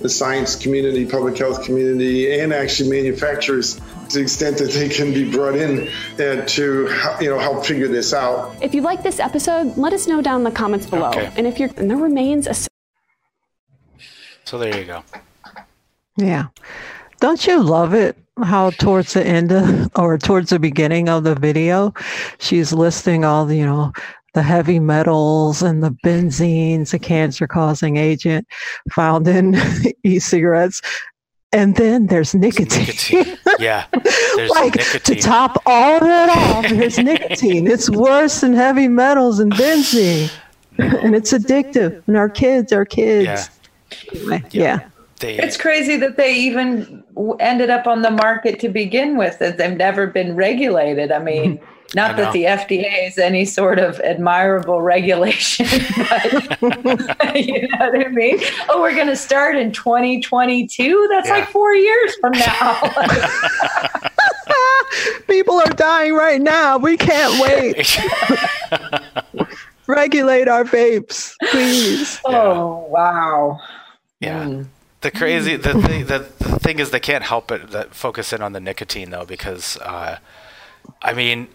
the 0.00 0.08
science 0.08 0.56
community, 0.56 1.04
public 1.04 1.36
health 1.36 1.62
community, 1.62 2.40
and 2.40 2.54
actually 2.54 2.88
manufacturers 2.88 3.74
to 4.08 4.14
the 4.14 4.22
extent 4.22 4.56
that 4.56 4.70
they 4.70 4.88
can 4.88 5.12
be 5.12 5.30
brought 5.30 5.56
in 5.56 5.88
uh, 6.14 6.42
to 6.46 6.88
you 7.20 7.28
know 7.28 7.38
help 7.38 7.66
figure 7.66 7.88
this 7.88 8.14
out. 8.14 8.56
If 8.62 8.74
you 8.74 8.80
like 8.80 9.02
this 9.02 9.20
episode, 9.20 9.76
let 9.76 9.92
us 9.92 10.06
know 10.06 10.22
down 10.22 10.40
in 10.40 10.44
the 10.44 10.50
comments 10.50 10.86
below. 10.86 11.10
Okay. 11.10 11.30
And 11.36 11.46
if 11.46 11.58
you're 11.58 11.68
and 11.76 11.90
there 11.90 11.98
remains 11.98 12.46
a 12.46 12.54
So 14.44 14.58
there 14.58 14.76
you 14.76 14.84
go. 14.84 15.04
Yeah. 16.16 16.48
Don't 17.20 17.46
you 17.46 17.62
love 17.62 17.94
it 17.94 18.16
how 18.42 18.70
towards 18.70 19.12
the 19.12 19.24
end 19.26 19.52
of, 19.52 19.90
or 19.96 20.18
towards 20.18 20.50
the 20.50 20.58
beginning 20.58 21.08
of 21.08 21.24
the 21.24 21.34
video, 21.34 21.92
she's 22.38 22.72
listing 22.72 23.24
all 23.24 23.46
the, 23.46 23.56
you 23.56 23.66
know, 23.66 23.92
the 24.34 24.42
heavy 24.42 24.80
metals 24.80 25.62
and 25.62 25.82
the 25.82 25.90
benzenes, 26.04 26.94
a 26.94 26.98
cancer 26.98 27.46
causing 27.46 27.96
agent 27.96 28.46
found 28.90 29.28
in 29.28 29.56
e 30.02 30.18
cigarettes. 30.18 30.80
And 31.54 31.76
then 31.76 32.06
there's 32.06 32.34
nicotine. 32.34 32.86
nicotine. 32.86 33.38
Yeah. 33.58 33.84
like 34.48 34.76
nicotine. 34.76 35.16
to 35.16 35.22
top 35.22 35.62
all 35.66 36.02
it 36.02 36.30
off, 36.30 36.66
there's 36.70 36.96
nicotine. 36.96 37.66
It's 37.66 37.90
worse 37.90 38.40
than 38.40 38.54
heavy 38.54 38.88
metals 38.88 39.38
and 39.38 39.52
benzene. 39.52 40.30
and 40.78 41.14
it's 41.14 41.34
addictive. 41.34 42.02
And 42.06 42.16
our 42.16 42.30
kids 42.30 42.72
are 42.72 42.86
kids. 42.86 43.26
Yeah. 43.26 43.46
Anyway, 44.14 44.42
yeah. 44.50 44.62
yeah. 44.62 44.88
They, 45.22 45.38
it's 45.38 45.56
crazy 45.56 45.96
that 45.98 46.16
they 46.16 46.34
even 46.34 47.04
ended 47.38 47.70
up 47.70 47.86
on 47.86 48.02
the 48.02 48.10
market 48.10 48.58
to 48.60 48.68
begin 48.68 49.16
with, 49.16 49.38
that 49.38 49.56
they've 49.56 49.76
never 49.76 50.08
been 50.08 50.34
regulated. 50.34 51.12
I 51.12 51.20
mean, 51.20 51.58
mm-hmm. 51.58 51.64
not 51.94 52.16
that 52.16 52.32
the 52.32 52.42
FDA 52.42 53.06
is 53.06 53.18
any 53.18 53.44
sort 53.44 53.78
of 53.78 54.00
admirable 54.00 54.82
regulation, 54.94 55.66
but 55.96 56.60
you 57.36 57.68
know 57.68 57.90
what 57.90 58.04
I 58.04 58.08
mean? 58.08 58.40
Oh, 58.68 58.80
we're 58.80 58.96
going 58.96 59.06
to 59.06 59.16
start 59.16 59.56
in 59.56 59.70
2022? 59.70 61.08
That's 61.12 61.28
yeah. 61.28 61.34
like 61.34 61.48
four 61.50 61.72
years 61.72 62.16
from 62.20 62.32
now. 62.32 62.80
People 65.28 65.54
are 65.54 65.70
dying 65.70 66.14
right 66.14 66.40
now. 66.40 66.78
We 66.78 66.96
can't 66.96 67.40
wait. 67.40 67.96
Regulate 69.86 70.48
our 70.48 70.64
vapes, 70.64 71.34
please. 71.50 72.20
Oh, 72.24 72.86
wow. 72.88 73.60
Yeah. 74.22 74.44
Mm. 74.44 74.66
The 75.00 75.10
crazy 75.10 75.56
the 75.56 75.72
thing 75.82 76.06
the, 76.06 76.18
the 76.38 76.58
thing 76.60 76.78
is 76.78 76.90
they 76.90 77.00
can't 77.00 77.24
help 77.24 77.50
it 77.50 77.70
that 77.70 77.92
focus 77.92 78.32
in 78.32 78.40
on 78.40 78.52
the 78.52 78.60
nicotine 78.60 79.10
though 79.10 79.24
because 79.24 79.76
uh, 79.78 80.18
I 81.02 81.12
mean 81.12 81.48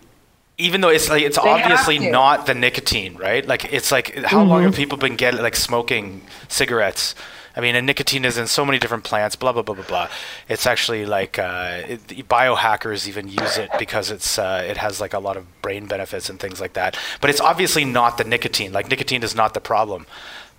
even 0.58 0.82
though 0.82 0.90
it's 0.90 1.10
like 1.10 1.24
it's 1.24 1.38
they 1.38 1.50
obviously 1.50 2.00
not 2.00 2.46
the 2.46 2.54
nicotine, 2.54 3.16
right? 3.16 3.48
Like 3.48 3.72
it's 3.72 3.92
like 3.92 4.16
how 4.16 4.40
mm-hmm. 4.40 4.50
long 4.50 4.64
have 4.64 4.76
people 4.76 4.98
been 4.98 5.16
getting 5.16 5.42
like 5.42 5.56
smoking 5.56 6.22
cigarettes? 6.48 7.16
I 7.56 7.60
mean, 7.60 7.76
and 7.76 7.88
nicotine 7.88 8.26
is 8.26 8.38
in 8.38 8.48
so 8.48 8.66
many 8.66 8.78
different 8.78 9.04
plants. 9.04 9.36
Blah 9.36 9.52
blah 9.52 9.62
blah 9.62 9.76
blah 9.76 9.86
blah. 9.86 10.10
It's 10.50 10.66
actually 10.66 11.06
like 11.06 11.40
uh, 11.40 11.82
it, 11.88 12.28
biohackers 12.28 13.08
even 13.08 13.28
use 13.28 13.58
it 13.58 13.70
because 13.80 14.12
it's 14.12 14.38
uh, 14.38 14.66
it 14.68 14.78
has 14.78 15.00
like 15.00 15.14
a 15.14 15.20
lot 15.20 15.38
of 15.38 15.46
brain 15.62 15.86
benefits 15.86 16.30
and 16.30 16.40
things 16.40 16.60
like 16.60 16.74
that. 16.74 16.98
But 17.22 17.30
it's 17.30 17.42
obviously 17.42 17.86
not 17.86 18.18
the 18.18 18.24
nicotine. 18.24 18.74
Like 18.74 18.90
nicotine 18.90 19.24
is 19.24 19.36
not 19.36 19.54
the 19.54 19.62
problem, 19.62 20.06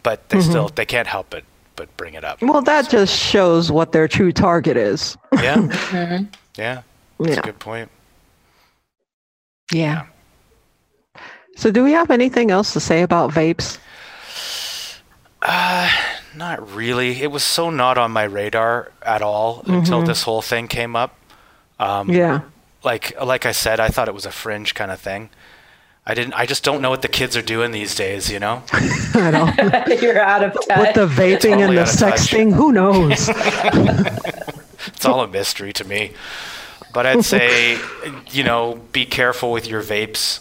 but 0.03 0.29
they 0.29 0.39
mm-hmm. 0.39 0.51
still 0.51 0.69
they 0.69 0.87
can't 0.87 1.09
help 1.09 1.35
it 1.35 1.45
but 1.79 1.97
bring 1.97 2.15
it 2.15 2.25
up. 2.25 2.43
Well, 2.43 2.61
that 2.63 2.87
so. 2.87 2.91
just 2.91 3.19
shows 3.19 3.71
what 3.71 3.93
their 3.93 4.09
true 4.09 4.33
target 4.33 4.77
is. 4.77 5.17
Yeah, 5.33 5.57
mm-hmm. 5.57 6.25
yeah, 6.59 6.83
that's 7.19 7.35
yeah. 7.35 7.39
a 7.39 7.43
good 7.43 7.59
point. 7.59 7.91
Yeah. 9.73 10.07
So, 11.57 11.71
do 11.71 11.83
we 11.85 11.93
have 11.93 12.11
anything 12.11 12.51
else 12.51 12.73
to 12.73 12.81
say 12.81 13.03
about 13.03 13.31
vapes? 13.31 13.79
Uh, 15.41 15.91
not 16.35 16.75
really. 16.75 17.23
It 17.23 17.31
was 17.31 17.45
so 17.45 17.71
not 17.71 17.97
on 17.97 18.11
my 18.11 18.25
radar 18.25 18.91
at 19.03 19.23
all 19.23 19.59
mm-hmm. 19.59 19.75
until 19.75 20.03
this 20.03 20.25
whole 20.25 20.43
thing 20.43 20.69
came 20.69 20.97
up. 20.97 21.17
Um, 21.79 22.11
yeah. 22.11 22.43
Like, 22.83 23.21
like 23.23 23.47
I 23.47 23.53
said, 23.53 23.81
I 23.81 23.89
thought 23.89 24.09
it 24.09 24.15
was 24.15 24.27
a 24.27 24.31
fringe 24.31 24.75
kind 24.75 24.91
of 24.91 25.01
thing. 25.01 25.31
I 26.09 26.15
didn't. 26.15 26.33
I 26.33 26.47
just 26.47 26.65
don't 26.65 26.81
know 26.81 26.89
what 26.89 27.03
the 27.03 27.09
kids 27.09 27.37
are 27.37 27.43
doing 27.43 27.71
these 27.71 27.95
days. 27.95 28.31
You 28.31 28.41
know. 28.41 28.63
I 28.73 29.31
don't. 29.31 30.03
You're 30.03 30.19
out 30.19 30.43
of 30.43 30.55
touch. 30.67 30.79
With 30.79 30.95
the 30.95 31.07
vaping 31.07 31.41
totally 31.41 31.63
and 31.65 31.77
the 31.77 31.83
sexting, 31.83 32.55
who 32.55 32.73
knows? 32.73 33.29
it's 34.87 35.05
all 35.05 35.21
a 35.21 35.29
mystery 35.29 35.75
to 35.75 35.85
me. 35.85 36.13
But 36.95 37.05
I'd 37.05 37.25
say, 37.27 37.79
you 38.31 38.43
know, 38.43 38.81
be 38.93 39.05
careful 39.05 39.53
with 39.53 39.69
your 39.69 39.83
vapes. 39.83 40.41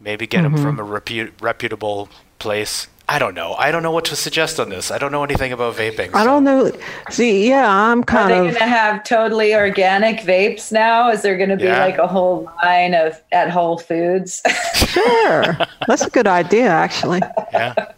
Maybe 0.00 0.26
get 0.26 0.42
mm-hmm. 0.42 0.56
them 0.56 0.62
from 0.62 0.80
a 0.80 1.00
repu- 1.00 1.30
reputable 1.40 2.08
place. 2.40 2.88
I 3.10 3.18
don't 3.18 3.34
know. 3.34 3.54
I 3.54 3.70
don't 3.70 3.82
know 3.82 3.90
what 3.90 4.04
to 4.06 4.16
suggest 4.16 4.60
on 4.60 4.68
this. 4.68 4.90
I 4.90 4.98
don't 4.98 5.10
know 5.10 5.24
anything 5.24 5.50
about 5.50 5.76
vaping. 5.76 6.14
I 6.14 6.24
don't 6.24 6.44
know. 6.44 6.70
See, 7.08 7.48
yeah, 7.48 7.66
I'm 7.66 8.04
kind 8.04 8.30
of. 8.30 8.38
Are 8.38 8.42
they 8.42 8.50
going 8.50 8.60
to 8.60 8.66
have 8.66 9.02
totally 9.02 9.54
organic 9.54 10.20
vapes 10.20 10.70
now? 10.70 11.10
Is 11.10 11.22
there 11.22 11.38
going 11.38 11.48
to 11.48 11.56
be 11.56 11.64
yeah. 11.64 11.84
like 11.84 11.96
a 11.96 12.06
whole 12.06 12.50
line 12.62 12.92
of 12.92 13.18
at 13.32 13.48
Whole 13.48 13.78
Foods? 13.78 14.42
sure, 14.74 15.56
that's 15.86 16.02
a 16.02 16.10
good 16.10 16.26
idea, 16.26 16.68
actually. 16.68 17.22
Yeah, 17.52 17.92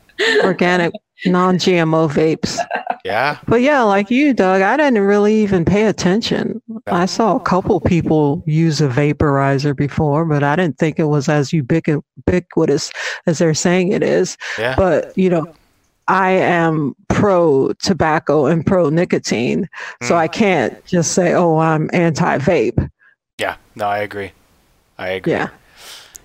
organic, 0.45 0.93
non-GMO 1.27 2.11
vapes. 2.11 2.59
Yeah. 3.05 3.39
But 3.47 3.63
yeah, 3.63 3.83
like 3.83 4.11
you, 4.11 4.35
Doug, 4.35 4.63
I 4.63 4.77
didn't 4.77 5.01
really 5.01 5.35
even 5.37 5.65
pay 5.65 5.87
attention. 5.87 6.61
I 6.87 7.07
saw 7.07 7.37
a 7.37 7.41
couple 7.41 7.81
people 7.81 8.43
use 8.47 8.81
a 8.81 8.89
vaporizer 8.89 9.75
before, 9.75 10.25
but 10.25 10.43
I 10.43 10.57
didn't 10.57 10.79
think 10.79 10.99
it 10.99 11.05
was 11.05 11.29
as 11.29 11.53
ubiquitous 11.53 12.93
as 13.27 13.39
they're 13.39 13.55
saying 13.55 13.93
it 13.93 14.03
is. 14.03 14.37
Yeah. 14.59 14.75
But, 14.77 15.17
you 15.17 15.31
know, 15.31 15.53
I 16.09 16.33
am 16.33 16.95
pro 17.09 17.73
tobacco 17.75 18.47
and 18.47 18.67
pro 18.67 18.91
nicotine. 18.91 19.69
Mm. 20.03 20.09
So 20.09 20.17
I 20.17 20.29
can't 20.29 20.85
just 20.85 21.13
say, 21.13 21.33
oh, 21.33 21.59
I'm 21.59 21.89
anti 21.93 22.39
vape. 22.39 22.91
Yeah. 23.39 23.57
No, 23.77 23.87
I 23.87 23.99
agree. 23.99 24.33
I 24.99 25.11
agree. 25.11 25.33
Yeah. 25.33 25.49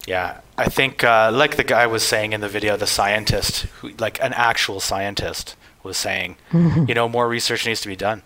Yeah. 0.07 0.41
I 0.57 0.65
think, 0.65 1.03
uh, 1.03 1.31
like 1.33 1.57
the 1.57 1.63
guy 1.63 1.87
was 1.87 2.03
saying 2.03 2.33
in 2.33 2.41
the 2.41 2.49
video, 2.49 2.77
the 2.77 2.87
scientist, 2.87 3.61
who, 3.79 3.89
like 3.99 4.21
an 4.21 4.33
actual 4.33 4.79
scientist, 4.79 5.55
was 5.83 5.97
saying, 5.97 6.37
mm-hmm. 6.51 6.85
you 6.87 6.93
know, 6.93 7.09
more 7.09 7.27
research 7.27 7.65
needs 7.65 7.81
to 7.81 7.87
be 7.87 7.95
done. 7.95 8.21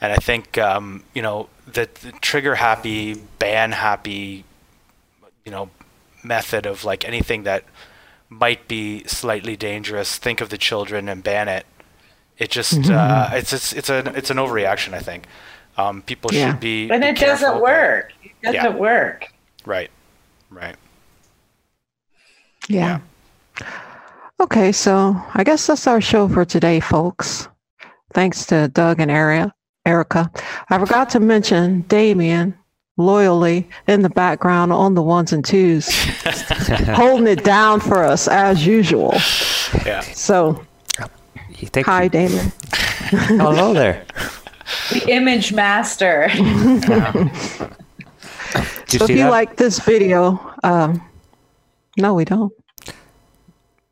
And 0.00 0.12
I 0.12 0.16
think, 0.16 0.58
um, 0.58 1.04
you 1.14 1.22
know, 1.22 1.48
the, 1.66 1.88
the 2.02 2.12
trigger 2.20 2.56
happy, 2.56 3.14
ban 3.38 3.72
happy, 3.72 4.44
you 5.44 5.52
know, 5.52 5.70
method 6.22 6.66
of 6.66 6.84
like 6.84 7.06
anything 7.06 7.44
that 7.44 7.64
might 8.28 8.66
be 8.68 9.04
slightly 9.04 9.56
dangerous, 9.56 10.16
think 10.16 10.40
of 10.40 10.48
the 10.48 10.58
children 10.58 11.08
and 11.08 11.22
ban 11.22 11.48
it. 11.48 11.66
It 12.38 12.50
just, 12.50 12.74
mm-hmm. 12.74 12.92
uh, 12.92 13.30
it's, 13.36 13.52
it's, 13.52 13.72
it's, 13.72 13.90
a, 13.90 13.98
it's 14.16 14.30
an 14.30 14.38
overreaction, 14.38 14.94
I 14.94 15.00
think. 15.00 15.26
Um, 15.76 16.02
people 16.02 16.32
yeah. 16.32 16.50
should 16.50 16.60
be. 16.60 16.88
But 16.88 17.00
be 17.00 17.08
it 17.08 17.16
doesn't 17.16 17.60
work. 17.60 18.12
It 18.22 18.32
doesn't 18.42 18.72
yeah. 18.72 18.76
work. 18.76 19.32
Right. 19.64 19.90
Right. 20.50 20.76
Yeah. 22.68 23.00
yeah. 23.60 23.66
Okay, 24.40 24.72
so 24.72 25.16
I 25.34 25.44
guess 25.44 25.66
that's 25.66 25.86
our 25.86 26.00
show 26.00 26.28
for 26.28 26.44
today, 26.44 26.80
folks. 26.80 27.48
Thanks 28.12 28.44
to 28.46 28.68
Doug 28.68 29.00
and 29.00 29.10
Erica. 29.10 30.30
I 30.68 30.78
forgot 30.78 31.10
to 31.10 31.20
mention 31.20 31.82
Damien 31.82 32.58
loyally 32.96 33.68
in 33.86 34.02
the 34.02 34.10
background 34.10 34.72
on 34.72 34.94
the 34.94 35.02
ones 35.02 35.32
and 35.32 35.44
twos, 35.44 35.88
holding 36.88 37.26
it 37.26 37.44
down 37.44 37.80
for 37.80 38.02
us 38.02 38.28
as 38.28 38.66
usual. 38.66 39.12
Yeah. 39.86 40.00
So, 40.00 40.64
hi, 41.76 42.08
Damien. 42.08 42.52
Hello 43.12 43.72
there. 43.72 44.04
The 44.92 45.08
image 45.08 45.52
master. 45.52 46.28
so 48.88 49.04
if 49.04 49.10
you 49.10 49.16
that? 49.16 49.30
like 49.30 49.56
this 49.56 49.78
video, 49.80 50.54
um, 50.62 51.02
no, 51.96 52.14
we 52.14 52.24
don't. 52.24 52.52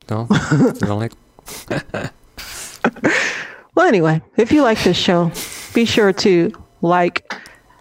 No, 0.08 0.26
you 0.52 0.72
don't 0.72 0.98
like. 0.98 1.12
well, 3.74 3.86
anyway, 3.86 4.20
if 4.36 4.50
you 4.52 4.62
like 4.62 4.82
this 4.82 4.96
show, 4.96 5.30
be 5.74 5.84
sure 5.84 6.12
to 6.12 6.52
like 6.82 7.32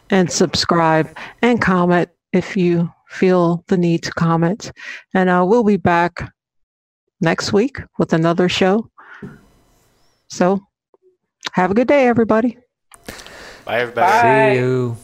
and 0.09 0.31
subscribe 0.31 1.15
and 1.41 1.61
comment 1.61 2.09
if 2.33 2.57
you 2.57 2.91
feel 3.09 3.63
the 3.67 3.77
need 3.77 4.03
to 4.03 4.11
comment. 4.11 4.71
And 5.13 5.29
uh, 5.29 5.45
we'll 5.47 5.63
be 5.63 5.77
back 5.77 6.31
next 7.21 7.53
week 7.53 7.77
with 7.97 8.13
another 8.13 8.49
show. 8.49 8.89
So 10.27 10.59
have 11.53 11.71
a 11.71 11.73
good 11.73 11.87
day, 11.87 12.07
everybody. 12.07 12.57
Bye, 13.65 13.81
everybody. 13.81 14.55
See 14.55 14.59
you. 14.59 14.97